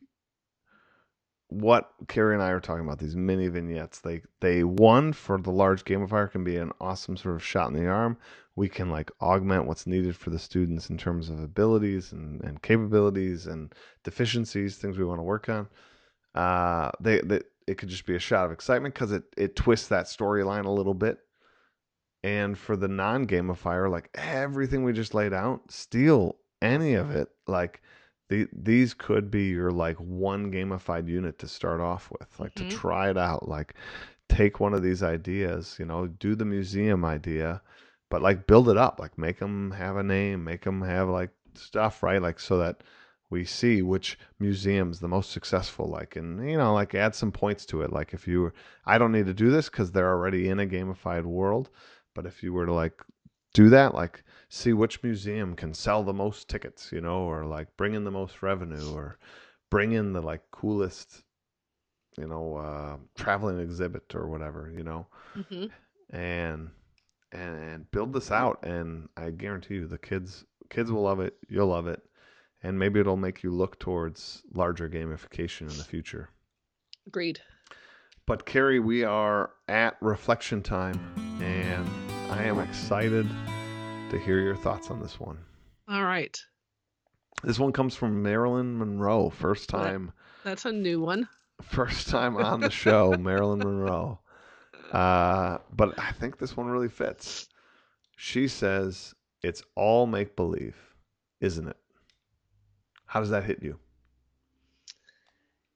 what 1.49 1.91
Carrie 2.07 2.33
and 2.33 2.43
I 2.43 2.49
are 2.49 2.59
talking 2.59 2.85
about 2.85 2.99
these 2.99 3.15
mini 3.15 3.47
vignettes. 3.47 3.99
They 3.99 4.21
they 4.41 4.63
one 4.63 5.13
for 5.13 5.37
the 5.39 5.51
large 5.51 5.85
gamifier 5.85 6.31
can 6.31 6.43
be 6.43 6.57
an 6.57 6.71
awesome 6.81 7.17
sort 7.17 7.35
of 7.35 7.43
shot 7.43 7.69
in 7.69 7.73
the 7.73 7.87
arm. 7.87 8.17
We 8.55 8.69
can 8.69 8.89
like 8.89 9.11
augment 9.21 9.65
what's 9.65 9.85
needed 9.87 10.15
for 10.15 10.29
the 10.29 10.39
students 10.39 10.89
in 10.89 10.97
terms 10.97 11.29
of 11.29 11.41
abilities 11.41 12.13
and, 12.13 12.41
and 12.41 12.61
capabilities 12.61 13.47
and 13.47 13.73
deficiencies, 14.03 14.77
things 14.77 14.97
we 14.97 15.05
want 15.05 15.19
to 15.19 15.23
work 15.23 15.49
on. 15.49 15.67
Uh, 16.33 16.91
they, 16.99 17.19
they 17.21 17.41
it 17.67 17.77
could 17.77 17.89
just 17.89 18.05
be 18.05 18.15
a 18.15 18.19
shot 18.19 18.45
of 18.45 18.51
excitement 18.51 18.93
because 18.93 19.11
it 19.11 19.23
it 19.37 19.55
twists 19.55 19.87
that 19.89 20.05
storyline 20.05 20.65
a 20.65 20.71
little 20.71 20.93
bit. 20.93 21.19
And 22.25 22.57
for 22.57 22.75
the 22.75 22.87
non 22.87 23.27
gamifier, 23.27 23.87
like 23.89 24.09
everything 24.15 24.83
we 24.83 24.93
just 24.93 25.13
laid 25.13 25.31
out, 25.31 25.71
steal 25.71 26.37
any 26.59 26.95
of 26.95 27.11
it. 27.11 27.29
Like 27.45 27.83
the, 28.29 28.47
these 28.51 28.95
could 28.95 29.29
be 29.29 29.49
your 29.49 29.69
like 29.69 29.97
one 29.97 30.51
gamified 30.51 31.07
unit 31.07 31.37
to 31.39 31.47
start 31.47 31.81
off 31.81 32.09
with, 32.11 32.39
like 32.39 32.55
Mhm. 32.55 32.55
to 32.55 32.65
try 32.65 33.11
it 33.11 33.17
out. 33.17 33.47
Like 33.47 33.75
take 34.27 34.59
one 34.59 34.73
of 34.73 34.81
these 34.81 35.03
ideas, 35.03 35.75
you 35.77 35.85
know, 35.85 36.07
do 36.07 36.33
the 36.33 36.45
museum 36.45 37.05
idea, 37.05 37.61
but 38.09 38.23
like 38.23 38.47
build 38.47 38.69
it 38.69 38.77
up, 38.77 38.99
like 38.99 39.17
make 39.19 39.37
them 39.37 39.69
have 39.71 39.95
a 39.97 40.03
name, 40.03 40.43
make 40.43 40.63
them 40.63 40.81
have 40.81 41.07
like 41.09 41.29
stuff, 41.53 42.01
right? 42.01 42.21
Like 42.21 42.39
so 42.39 42.57
that 42.57 42.81
we 43.29 43.45
see 43.45 43.81
which 43.83 44.17
museum's 44.39 44.99
the 44.99 45.07
most 45.07 45.31
successful 45.31 45.87
like 45.87 46.15
and 46.15 46.47
you 46.49 46.57
know 46.57 46.73
like 46.73 46.93
add 46.93 47.15
some 47.15 47.31
points 47.31 47.65
to 47.65 47.81
it 47.81 47.91
like 47.91 48.13
if 48.13 48.27
you 48.27 48.51
i 48.85 48.97
don't 48.99 49.11
need 49.11 49.25
to 49.25 49.33
do 49.33 49.49
this 49.49 49.67
because 49.67 49.91
they're 49.91 50.11
already 50.11 50.47
in 50.47 50.59
a 50.59 50.65
gamified 50.65 51.23
world 51.25 51.69
but 52.15 52.25
if 52.25 52.41
you 52.41 52.51
were 52.51 52.65
to 52.65 52.73
like 52.73 52.99
do 53.53 53.69
that 53.69 53.93
like 53.93 54.23
see 54.49 54.73
which 54.73 55.03
museum 55.03 55.55
can 55.55 55.73
sell 55.73 56.03
the 56.03 56.13
most 56.13 56.49
tickets 56.49 56.91
you 56.91 56.99
know 56.99 57.19
or 57.19 57.45
like 57.45 57.67
bring 57.77 57.93
in 57.93 58.03
the 58.03 58.11
most 58.11 58.41
revenue 58.41 58.93
or 58.93 59.19
bring 59.69 59.91
in 59.91 60.13
the 60.13 60.21
like 60.21 60.41
coolest 60.51 61.23
you 62.17 62.27
know 62.27 62.55
uh 62.57 62.97
traveling 63.15 63.59
exhibit 63.59 64.15
or 64.15 64.27
whatever 64.27 64.71
you 64.75 64.83
know? 64.83 65.05
Hmm 65.49 65.65
and 66.11 66.69
and 67.31 67.57
and 67.57 67.91
build 67.91 68.13
this 68.13 68.31
out 68.31 68.63
and 68.63 69.09
i 69.17 69.29
guarantee 69.29 69.75
you 69.75 69.87
the 69.87 69.97
kids 69.97 70.45
kids 70.69 70.91
will 70.91 71.01
love 71.01 71.19
it 71.19 71.35
you'll 71.49 71.67
love 71.67 71.87
it 71.87 72.01
and 72.63 72.77
maybe 72.79 72.99
it'll 72.99 73.17
make 73.17 73.43
you 73.43 73.51
look 73.51 73.79
towards 73.79 74.41
larger 74.53 74.89
gamification 74.89 75.61
in 75.69 75.77
the 75.77 75.83
future. 75.83 76.29
Agreed. 77.05 77.39
but 78.25 78.45
carrie 78.45 78.79
we 78.79 79.03
are 79.03 79.51
at 79.67 79.97
reflection 80.01 80.63
time 80.63 80.99
and 81.41 81.87
i 82.35 82.43
am 82.43 82.59
excited 82.59 83.27
to 84.11 84.19
hear 84.19 84.39
your 84.39 84.55
thoughts 84.55 84.91
on 84.91 84.99
this 85.01 85.19
one. 85.19 85.37
All 85.87 86.03
right. 86.03 86.37
this 87.43 87.57
one 87.59 87.71
comes 87.71 87.95
from 87.95 88.21
marilyn 88.21 88.77
monroe 88.77 89.29
first 89.29 89.69
time 89.69 90.11
That's 90.43 90.65
a 90.65 90.71
new 90.71 91.01
one. 91.01 91.27
first 91.61 92.09
time 92.09 92.37
on 92.37 92.59
the 92.59 92.69
show 92.69 93.11
marilyn 93.19 93.59
monroe. 93.59 94.19
Uh, 94.91 95.57
but 95.71 95.97
i 95.97 96.11
think 96.11 96.37
this 96.37 96.55
one 96.55 96.67
really 96.67 96.89
fits. 96.89 97.47
She 98.17 98.47
says 98.47 99.13
it's 99.41 99.63
all 99.75 100.05
make 100.05 100.35
believe 100.35 100.75
isn't 101.41 101.67
it? 101.67 101.77
How 103.05 103.19
does 103.19 103.29
that 103.29 103.43
hit 103.43 103.61
you 103.63 103.79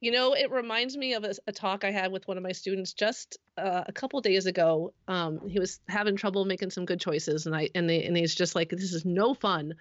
You 0.02 0.12
know, 0.12 0.34
it 0.34 0.50
reminds 0.50 0.96
me 0.96 1.14
of 1.14 1.26
a, 1.26 1.34
a 1.48 1.52
talk 1.52 1.84
I 1.84 1.92
had 1.92 2.12
with 2.12 2.28
one 2.28 2.38
of 2.38 2.44
my 2.44 2.54
students 2.54 2.94
just 2.94 3.38
uh, 3.58 3.84
a 3.86 3.92
couple 3.92 4.22
days 4.22 4.46
ago. 4.46 4.94
Um, 5.10 5.50
he 5.50 5.60
was 5.60 5.82
having 5.90 6.16
trouble 6.16 6.46
making 6.46 6.70
some 6.70 6.86
good 6.86 7.02
choices, 7.02 7.46
and 7.46 7.56
I 7.56 7.70
and 7.76 7.90
they, 7.90 8.04
and 8.06 8.16
he's 8.16 8.34
just 8.34 8.56
like, 8.56 8.70
"This 8.70 8.94
is 8.94 9.04
no 9.04 9.34
fun." 9.34 9.74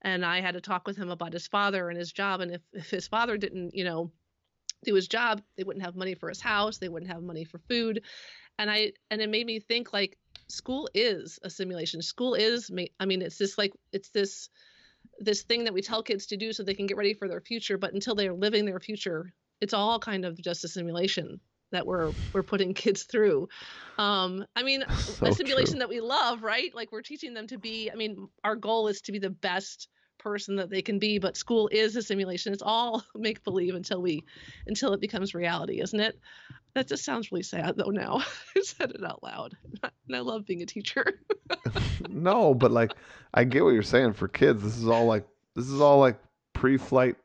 And 0.00 0.24
I 0.24 0.40
had 0.40 0.54
to 0.54 0.60
talk 0.60 0.86
with 0.86 0.96
him 0.96 1.10
about 1.10 1.32
his 1.32 1.46
father 1.46 1.90
and 1.90 1.98
his 1.98 2.12
job, 2.12 2.40
and 2.40 2.52
if, 2.52 2.62
if 2.72 2.90
his 2.90 3.08
father 3.08 3.36
didn't, 3.36 3.74
you 3.74 3.84
know, 3.84 4.12
do 4.84 4.94
his 4.94 5.08
job, 5.08 5.42
they 5.56 5.64
wouldn't 5.64 5.84
have 5.84 5.96
money 5.96 6.14
for 6.14 6.28
his 6.28 6.40
house, 6.40 6.78
they 6.78 6.88
wouldn't 6.88 7.12
have 7.12 7.22
money 7.22 7.44
for 7.44 7.58
food, 7.68 8.02
and 8.58 8.70
I 8.70 8.92
and 9.10 9.20
it 9.20 9.28
made 9.28 9.46
me 9.46 9.60
think 9.60 9.92
like 9.92 10.16
school 10.48 10.88
is 10.94 11.38
a 11.42 11.50
simulation. 11.50 12.00
School 12.00 12.34
is, 12.34 12.70
I 12.98 13.04
mean, 13.04 13.20
it's 13.20 13.36
this 13.36 13.58
like 13.58 13.72
it's 13.92 14.08
this 14.08 14.48
this 15.18 15.42
thing 15.42 15.64
that 15.64 15.74
we 15.74 15.82
tell 15.82 16.02
kids 16.02 16.26
to 16.26 16.36
do 16.36 16.52
so 16.52 16.62
they 16.62 16.74
can 16.74 16.86
get 16.86 16.96
ready 16.96 17.12
for 17.12 17.28
their 17.28 17.40
future, 17.40 17.76
but 17.76 17.92
until 17.92 18.14
they're 18.14 18.32
living 18.32 18.64
their 18.64 18.80
future, 18.80 19.32
it's 19.60 19.74
all 19.74 19.98
kind 19.98 20.24
of 20.24 20.40
just 20.40 20.64
a 20.64 20.68
simulation 20.68 21.40
that 21.72 21.86
we're 21.86 22.12
we're 22.32 22.42
putting 22.42 22.74
kids 22.74 23.04
through. 23.04 23.48
Um, 23.98 24.44
I 24.54 24.62
mean, 24.62 24.84
So 24.98 25.26
a 25.26 25.32
simulation 25.32 25.74
true. 25.74 25.80
that 25.80 25.88
we 25.88 26.00
love, 26.00 26.42
right? 26.42 26.74
Like 26.74 26.92
we're 26.92 27.02
teaching 27.02 27.34
them 27.34 27.46
to 27.48 27.58
be. 27.58 27.90
I 27.90 27.96
mean, 27.96 28.28
our 28.44 28.56
goal 28.56 28.88
is 28.88 29.00
to 29.02 29.12
be 29.12 29.18
the 29.18 29.30
best 29.30 29.88
person 30.18 30.56
that 30.56 30.70
they 30.70 30.82
can 30.82 30.98
be, 30.98 31.18
but 31.18 31.36
school 31.36 31.68
is 31.70 31.94
a 31.96 32.02
simulation. 32.02 32.52
It's 32.52 32.62
all 32.62 33.04
make 33.14 33.42
believe 33.44 33.74
until 33.74 34.02
we 34.02 34.24
until 34.66 34.92
it 34.92 35.00
becomes 35.00 35.34
reality, 35.34 35.80
isn't 35.80 36.00
it? 36.00 36.18
That 36.74 36.88
just 36.88 37.04
sounds 37.04 37.32
really 37.32 37.42
sad 37.42 37.76
though. 37.76 37.90
Now 37.90 38.20
I 38.56 38.60
said 38.62 38.90
it 38.90 39.04
out 39.04 39.22
loud, 39.22 39.54
and 39.82 40.16
I 40.16 40.20
love 40.20 40.44
being 40.46 40.62
a 40.62 40.66
teacher. 40.66 41.20
no 42.08 42.54
but 42.54 42.70
like 42.70 42.92
i 43.34 43.44
get 43.44 43.64
what 43.64 43.70
you're 43.70 43.82
saying 43.82 44.12
for 44.12 44.28
kids 44.28 44.62
this 44.62 44.76
is 44.76 44.88
all 44.88 45.06
like 45.06 45.26
this 45.54 45.68
is 45.68 45.80
all 45.80 45.98
like 45.98 46.18
pre-flight 46.52 47.16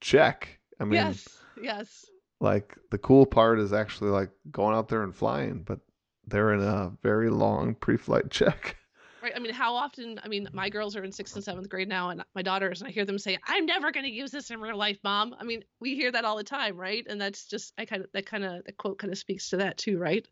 check 0.00 0.58
i 0.80 0.84
mean 0.84 0.94
yes, 0.94 1.39
yes. 1.62 2.06
like 2.40 2.76
the 2.90 2.98
cool 2.98 3.26
part 3.26 3.58
is 3.58 3.72
actually 3.72 4.10
like 4.10 4.30
going 4.50 4.74
out 4.74 4.88
there 4.88 5.02
and 5.02 5.14
flying 5.14 5.62
but 5.62 5.80
they're 6.26 6.52
in 6.52 6.60
a 6.62 6.92
very 7.02 7.30
long 7.30 7.74
pre-flight 7.74 8.30
check 8.30 8.76
Right. 9.22 9.32
I 9.36 9.38
mean, 9.38 9.52
how 9.52 9.74
often? 9.74 10.18
I 10.24 10.28
mean, 10.28 10.48
my 10.52 10.70
girls 10.70 10.96
are 10.96 11.04
in 11.04 11.12
sixth 11.12 11.34
and 11.34 11.44
seventh 11.44 11.68
grade 11.68 11.88
now, 11.88 12.08
and 12.08 12.24
my 12.34 12.42
daughters, 12.42 12.80
and 12.80 12.88
I 12.88 12.90
hear 12.90 13.04
them 13.04 13.18
say, 13.18 13.38
"I'm 13.46 13.66
never 13.66 13.92
going 13.92 14.06
to 14.06 14.10
use 14.10 14.30
this 14.30 14.50
in 14.50 14.60
real 14.60 14.76
life, 14.76 14.98
mom." 15.04 15.34
I 15.38 15.44
mean, 15.44 15.62
we 15.78 15.94
hear 15.94 16.10
that 16.12 16.24
all 16.24 16.36
the 16.36 16.44
time, 16.44 16.76
right? 16.76 17.04
And 17.08 17.20
that's 17.20 17.44
just, 17.44 17.74
I 17.76 17.84
kind 17.84 18.02
of, 18.02 18.10
that 18.14 18.24
kind 18.24 18.44
of, 18.44 18.64
that 18.64 18.78
quote 18.78 18.98
kind 18.98 19.12
of 19.12 19.18
speaks 19.18 19.50
to 19.50 19.58
that 19.58 19.76
too, 19.76 19.98
right? 19.98 20.26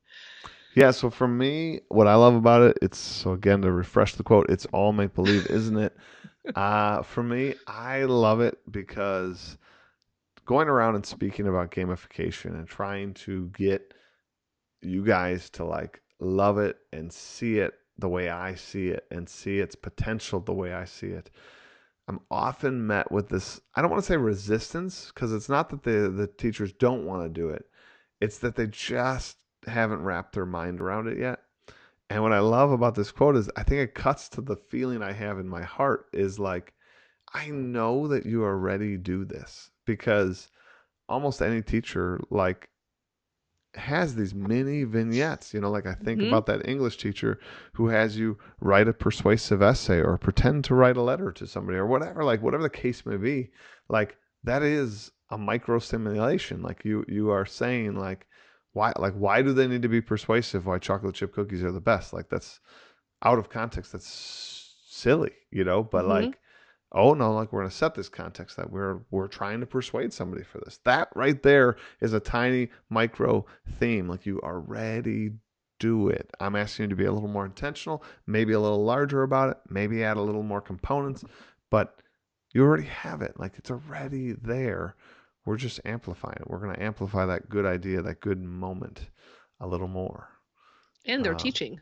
Yeah, 0.75 0.91
so 0.93 1.11
for 1.11 1.29
me, 1.29 1.81
what 1.89 2.07
I 2.07 2.15
love 2.15 2.35
about 2.35 2.63
it, 2.63 2.79
it's 2.81 2.99
so 2.99 3.33
again 3.33 3.63
to 3.63 3.73
refresh 3.73 4.15
the 4.15 4.23
quote, 4.23 4.49
it's 4.49 4.67
all 4.67 4.93
make 4.93 5.15
believe, 5.15 5.47
isn't 5.49 5.77
it? 5.77 5.97
uh, 6.55 7.03
for 7.03 7.23
me, 7.23 7.55
I 7.67 8.05
love 8.05 8.41
it 8.41 8.59
because 8.71 9.59
going 10.49 10.67
around 10.67 10.95
and 10.95 11.05
speaking 11.05 11.47
about 11.47 11.71
gamification 11.71 12.55
and 12.55 12.67
trying 12.67 13.13
to 13.13 13.49
get 13.49 13.93
you 14.81 15.05
guys 15.05 15.51
to 15.51 15.63
like 15.63 16.01
love 16.21 16.57
it 16.57 16.79
and 16.91 17.13
see 17.13 17.59
it 17.59 17.75
the 17.99 18.09
way 18.09 18.31
I 18.31 18.55
see 18.55 18.89
it 18.89 19.05
and 19.11 19.29
see 19.29 19.59
its 19.59 19.75
potential 19.75 20.41
the 20.41 20.55
way 20.55 20.73
I 20.73 20.87
see 20.87 21.09
it. 21.09 21.29
I'm 22.09 22.21
often 22.31 22.87
met 22.87 23.13
with 23.13 23.29
this 23.29 23.61
I 23.75 23.83
don't 23.83 23.91
want 23.91 24.03
to 24.03 24.07
say 24.07 24.17
resistance 24.17 25.13
because 25.15 25.35
it's 25.35 25.51
not 25.51 25.69
that 25.69 25.83
the 25.83 26.09
the 26.09 26.27
teachers 26.27 26.73
don't 26.73 27.05
want 27.05 27.25
to 27.25 27.29
do 27.29 27.51
it. 27.51 27.67
It's 28.23 28.39
that 28.39 28.57
they 28.57 28.69
just 28.69 29.37
haven't 29.67 30.03
wrapped 30.03 30.33
their 30.33 30.47
mind 30.47 30.81
around 30.81 31.09
it 31.09 31.19
yet. 31.19 31.41
And 32.09 32.23
what 32.23 32.33
I 32.33 32.39
love 32.39 32.73
about 32.73 32.95
this 32.95 33.13
quote 33.13 33.37
is 33.37 33.51
I 33.55 33.65
think 33.65 33.83
it 33.83 33.95
cuts 33.95 34.31
to 34.31 34.41
the 34.41 34.57
feeling 34.57 35.03
I 35.03 35.13
have 35.13 35.39
in 35.39 35.47
my 35.47 35.63
heart 35.63 36.07
is 36.15 36.39
like 36.39 36.73
I 37.35 37.51
know 37.51 38.07
that 38.09 38.27
you 38.27 38.45
already 38.45 38.97
do 38.97 39.25
this 39.25 39.71
because 39.85 40.51
almost 41.09 41.43
any 41.43 41.63
teacher 41.63 42.21
like 42.31 42.69
has 43.75 44.15
these 44.15 44.35
mini 44.35 44.85
vignettes, 44.85 45.53
you 45.55 45.61
know, 45.61 45.71
like 45.71 45.87
I 45.87 45.95
think 45.95 46.21
Mhm. 46.21 46.29
about 46.29 46.47
that 46.47 46.67
English 46.69 46.97
teacher 46.97 47.39
who 47.75 47.89
has 47.89 48.17
you 48.19 48.39
write 48.61 48.89
a 48.89 48.93
persuasive 48.93 49.63
essay 49.63 50.01
or 50.01 50.17
pretend 50.19 50.65
to 50.65 50.75
write 50.75 50.97
a 50.97 51.03
letter 51.03 51.31
to 51.33 51.47
somebody 51.47 51.79
or 51.79 51.87
whatever, 51.87 52.25
like 52.25 52.43
whatever 52.43 52.63
the 52.63 52.71
case 52.71 53.05
may 53.07 53.17
be. 53.17 53.51
Like 53.89 54.17
that 54.45 54.63
is 54.63 55.13
a 55.31 55.39
micro 55.39 55.79
simulation. 55.79 56.63
Like 56.63 56.85
you 56.85 57.05
you 57.09 57.31
are 57.31 57.47
saying 57.47 57.95
like 57.97 58.27
why 58.73 58.93
like 58.99 59.15
why 59.15 59.43
do 59.43 59.53
they 59.53 59.67
need 59.67 59.83
to 59.83 59.89
be 59.89 60.01
persuasive 60.01 60.67
why 60.67 60.79
chocolate 60.79 61.15
chip 61.15 61.33
cookies 61.33 61.65
are 61.65 61.73
the 61.73 61.81
best 61.81 62.13
like 62.13 62.29
that's 62.29 62.61
out 63.23 63.39
of 63.39 63.49
context 63.49 63.93
that's 63.93 64.75
silly 64.89 65.33
you 65.51 65.65
know 65.65 65.83
but 65.83 66.05
Mhm. 66.05 66.09
like 66.09 66.39
oh 66.93 67.15
no 67.15 67.33
like 67.33 67.53
we're 67.53 67.61
going 67.61 67.71
to 67.71 67.77
set 67.77 67.95
this 67.95 68.09
context 68.09 68.57
that 68.57 68.71
we're 68.71 69.01
we're 69.11 69.29
trying 69.29 69.61
to 69.61 69.67
persuade 69.67 70.13
somebody 70.13 70.43
for 70.43 70.59
this 70.65 70.79
that 70.85 71.09
right 71.15 71.43
there 71.43 71.77
is 72.01 72.13
a 72.13 72.21
tiny 72.21 72.69
micro 72.89 73.45
theme 73.79 74.09
like 74.09 74.25
you 74.27 74.41
already 74.41 75.31
do 75.79 76.09
it 76.09 76.31
i'm 76.41 76.57
asking 76.57 76.85
you 76.85 76.89
to 76.89 76.97
be 76.97 77.05
a 77.05 77.13
little 77.13 77.29
more 77.29 77.45
intentional 77.47 78.03
maybe 78.27 78.53
a 78.53 78.61
little 78.61 78.85
larger 78.85 79.23
about 79.23 79.51
it 79.51 79.59
maybe 79.69 80.03
add 80.03 80.17
a 80.17 80.23
little 80.23 80.43
more 80.43 80.61
components 80.61 81.25
but 81.71 82.01
you 82.53 82.63
already 82.63 82.85
have 82.87 83.23
it 83.23 83.39
like 83.39 83.53
it's 83.59 83.71
already 83.71 84.33
there 84.33 84.95
we're 85.45 85.57
just 85.57 85.81
amplifying 85.87 86.37
it. 86.39 86.51
We're 86.51 86.59
going 86.59 86.75
to 86.75 86.83
amplify 86.83 87.25
that 87.25 87.49
good 87.49 87.65
idea, 87.65 88.03
that 88.03 88.21
good 88.21 88.39
moment 88.39 89.09
a 89.61 89.67
little 89.67 89.89
more. 89.89 90.29
And 91.07 91.25
they're 91.25 91.35
Uh, 91.35 91.39
teaching. 91.39 91.81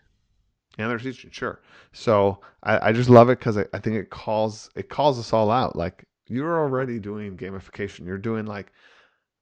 And 0.79 0.91
they're 0.91 0.99
teaching, 0.99 1.31
sure. 1.31 1.61
So 1.93 2.41
I, 2.63 2.89
I 2.89 2.93
just 2.93 3.09
love 3.11 3.31
it 3.31 3.39
because 3.39 3.57
I, 3.57 3.65
I 3.73 3.79
think 3.79 3.97
it 3.97 4.11
calls 4.11 4.71
it 4.77 4.89
calls 4.89 5.19
us 5.19 5.33
all 5.33 5.51
out. 5.51 5.77
Like 5.77 6.05
you're 6.29 6.59
already 6.61 6.99
doing 6.99 7.37
gamification. 7.37 8.07
You're 8.07 8.19
doing 8.19 8.47
like, 8.47 8.73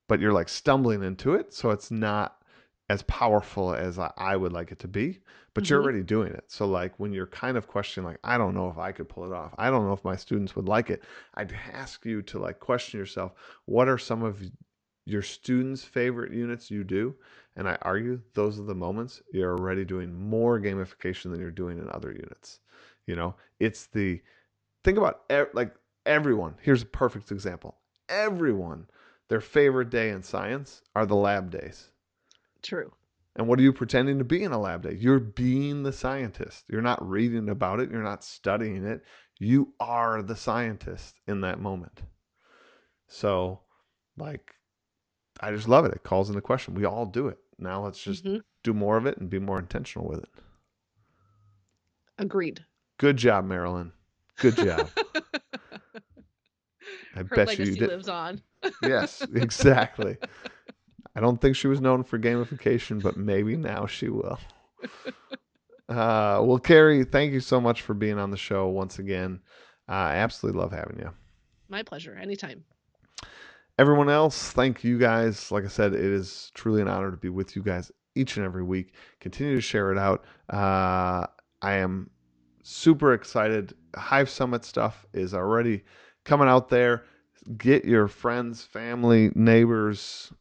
but 0.07 0.19
you're 0.19 0.33
like 0.33 0.49
stumbling 0.49 1.03
into 1.03 1.35
it. 1.35 1.53
So 1.53 1.71
it's 1.71 1.91
not 1.91 2.37
as 2.89 3.03
powerful 3.03 3.73
as 3.75 3.99
I, 3.99 4.35
would 4.35 4.53
like 4.53 4.71
it 4.71 4.79
to 4.79 4.87
be. 4.87 5.19
But 5.53 5.69
you're 5.69 5.81
Mhm. 5.81 5.83
already 5.83 6.03
doing 6.03 6.33
it. 6.33 6.45
So 6.49 6.67
like 6.67 6.99
when 6.99 7.13
you're 7.13 7.27
kind 7.27 7.57
of 7.57 7.67
questioning, 7.67 8.07
like 8.09 8.19
I 8.23 8.37
don't 8.37 8.53
know 8.55 8.69
if 8.69 8.77
I 8.77 8.91
could 8.91 9.09
pull 9.09 9.25
it 9.25 9.33
off. 9.33 9.53
I 9.57 9.69
don't 9.69 9.85
know 9.85 9.93
if 9.93 10.03
my 10.05 10.15
students 10.17 10.55
would 10.55 10.67
like 10.67 10.89
it. 10.89 11.03
I'd 11.35 11.53
ask 11.73 12.05
you 12.05 12.21
to 12.23 12.39
like 12.39 12.59
question 12.59 12.99
yourself. 12.99 13.33
What 13.65 13.87
are 13.89 13.97
some 13.97 14.23
of 14.23 14.41
your 15.05 15.21
students' 15.21 15.83
favorite 15.83 16.33
units 16.33 16.71
you 16.71 16.83
do. 16.83 17.15
And 17.55 17.69
I 17.69 17.77
argue 17.81 18.21
those 18.33 18.59
are 18.59 18.63
the 18.63 18.75
moments 18.75 19.21
you're 19.31 19.57
already 19.57 19.85
doing 19.85 20.13
more 20.13 20.59
gamification 20.59 21.31
than 21.31 21.39
you're 21.39 21.51
doing 21.51 21.77
in 21.77 21.89
other 21.89 22.11
units. 22.11 22.59
You 23.07 23.15
know, 23.15 23.35
it's 23.59 23.87
the 23.87 24.21
think 24.83 24.97
about 24.97 25.21
like 25.53 25.73
everyone. 26.05 26.55
Here's 26.61 26.81
a 26.81 26.87
perfect 26.87 27.31
example. 27.31 27.77
Everyone, 28.09 28.87
their 29.29 29.41
favorite 29.41 29.89
day 29.89 30.09
in 30.09 30.21
science 30.21 30.81
are 30.95 31.05
the 31.05 31.15
lab 31.15 31.49
days. 31.51 31.89
True. 32.61 32.91
And 33.35 33.47
what 33.47 33.59
are 33.59 33.63
you 33.63 33.73
pretending 33.73 34.17
to 34.19 34.23
be 34.23 34.43
in 34.43 34.53
a 34.53 34.59
lab 34.59 34.83
day? 34.83 34.93
You're 34.93 35.19
being 35.19 35.83
the 35.83 35.91
scientist. 35.91 36.65
You're 36.69 36.81
not 36.81 37.07
reading 37.07 37.49
about 37.49 37.79
it, 37.79 37.91
you're 37.91 38.03
not 38.03 38.23
studying 38.23 38.85
it. 38.85 39.03
You 39.39 39.73
are 39.79 40.21
the 40.21 40.35
scientist 40.35 41.15
in 41.27 41.41
that 41.41 41.59
moment. 41.59 42.01
So, 43.07 43.59
like, 44.17 44.55
I 45.41 45.51
just 45.51 45.67
love 45.67 45.83
it. 45.83 45.93
It 45.93 46.03
calls 46.03 46.29
into 46.29 46.41
question. 46.41 46.75
We 46.75 46.85
all 46.85 47.05
do 47.05 47.27
it. 47.27 47.37
Now 47.57 47.83
let's 47.83 48.01
just 48.01 48.25
mm-hmm. 48.25 48.37
do 48.63 48.73
more 48.73 48.97
of 48.97 49.05
it 49.05 49.17
and 49.17 49.29
be 49.29 49.39
more 49.39 49.59
intentional 49.59 50.07
with 50.07 50.19
it. 50.19 50.29
Agreed. 52.17 52.63
Good 52.97 53.17
job, 53.17 53.45
Marilyn. 53.45 53.91
Good 54.37 54.55
job. 54.55 54.89
I 57.15 57.19
Her 57.19 57.23
bet 57.23 57.57
you 57.57 57.75
did. 57.75 57.89
lives 57.89 58.09
on. 58.09 58.41
yes, 58.81 59.25
exactly. 59.35 60.17
I 61.15 61.21
don't 61.21 61.39
think 61.39 61.55
she 61.55 61.67
was 61.67 61.79
known 61.79 62.03
for 62.03 62.19
gamification, 62.19 63.01
but 63.01 63.15
maybe 63.15 63.55
now 63.55 63.85
she 63.85 64.09
will. 64.09 64.37
Uh, 65.87 66.41
well, 66.43 66.59
Carrie, 66.59 67.03
thank 67.05 67.31
you 67.31 67.39
so 67.39 67.61
much 67.61 67.81
for 67.81 67.93
being 67.93 68.17
on 68.17 68.31
the 68.31 68.37
show 68.37 68.67
once 68.67 68.99
again. 68.99 69.39
Uh, 69.87 69.91
I 69.91 70.15
absolutely 70.15 70.59
love 70.59 70.71
having 70.71 70.99
you. 70.99 71.11
My 71.69 71.83
pleasure. 71.83 72.15
Anytime. 72.15 72.65
Everyone 73.77 74.09
else, 74.09 74.51
thank 74.51 74.83
you 74.83 74.97
guys. 74.97 75.51
Like 75.51 75.65
I 75.65 75.67
said, 75.67 75.93
it 75.93 75.99
is 75.99 76.51
truly 76.53 76.81
an 76.81 76.87
honor 76.87 77.11
to 77.11 77.17
be 77.17 77.29
with 77.29 77.55
you 77.55 77.61
guys 77.63 77.91
each 78.15 78.37
and 78.37 78.45
every 78.45 78.63
week. 78.63 78.93
Continue 79.19 79.55
to 79.55 79.61
share 79.61 79.91
it 79.91 79.97
out. 79.97 80.23
Uh, 80.49 81.27
I 81.61 81.73
am 81.73 82.09
super 82.63 83.13
excited. 83.13 83.73
Hive 83.95 84.29
Summit 84.29 84.63
stuff 84.63 85.05
is 85.13 85.33
already 85.33 85.83
coming 86.23 86.47
out 86.47 86.69
there. 86.69 87.03
Get 87.57 87.85
your 87.85 88.07
friends, 88.07 88.63
family, 88.63 89.31
neighbors, 89.35 90.31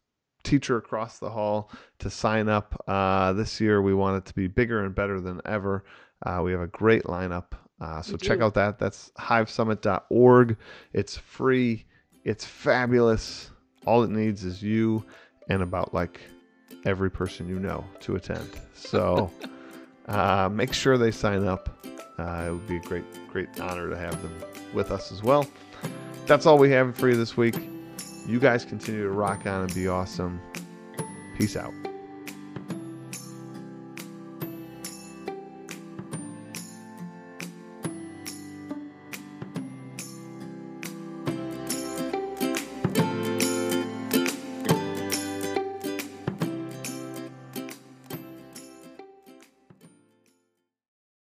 teacher 0.44 0.76
across 0.76 1.18
the 1.18 1.30
hall 1.30 1.70
to 1.98 2.08
sign 2.10 2.48
up. 2.48 2.80
Uh, 2.86 3.32
this 3.32 3.60
year, 3.60 3.82
we 3.82 3.94
want 3.94 4.16
it 4.16 4.26
to 4.26 4.34
be 4.34 4.46
bigger 4.46 4.84
and 4.84 4.94
better 4.94 5.20
than 5.20 5.40
ever. 5.44 5.84
Uh, 6.24 6.40
we 6.42 6.52
have 6.52 6.60
a 6.60 6.68
great 6.68 7.02
lineup. 7.04 7.52
Uh, 7.80 8.00
so 8.00 8.16
check 8.16 8.40
out 8.40 8.54
that. 8.54 8.78
That's 8.78 9.10
hivesummit.org. 9.18 10.56
It's 10.92 11.16
free. 11.16 11.84
It's 12.24 12.44
fabulous. 12.44 13.50
All 13.86 14.02
it 14.02 14.10
needs 14.10 14.44
is 14.44 14.62
you 14.62 15.04
and 15.48 15.62
about 15.62 15.92
like 15.92 16.20
every 16.84 17.10
person 17.10 17.48
you 17.48 17.58
know 17.58 17.84
to 18.00 18.16
attend. 18.16 18.50
So 18.74 19.30
uh, 20.08 20.48
make 20.50 20.72
sure 20.72 20.96
they 20.96 21.10
sign 21.10 21.46
up. 21.46 21.86
Uh, 22.18 22.46
it 22.48 22.50
would 22.52 22.66
be 22.66 22.76
a 22.76 22.80
great, 22.80 23.04
great 23.28 23.60
honor 23.60 23.90
to 23.90 23.96
have 23.96 24.20
them 24.22 24.34
with 24.72 24.90
us 24.90 25.12
as 25.12 25.22
well. 25.22 25.46
That's 26.26 26.46
all 26.46 26.58
we 26.58 26.70
have 26.70 26.96
for 26.96 27.08
you 27.08 27.16
this 27.16 27.36
week. 27.36 27.56
You 28.26 28.40
guys 28.40 28.64
continue 28.64 29.02
to 29.02 29.10
rock 29.10 29.46
on 29.46 29.62
and 29.62 29.74
be 29.74 29.88
awesome. 29.88 30.40
Peace 31.36 31.56
out. 31.56 31.74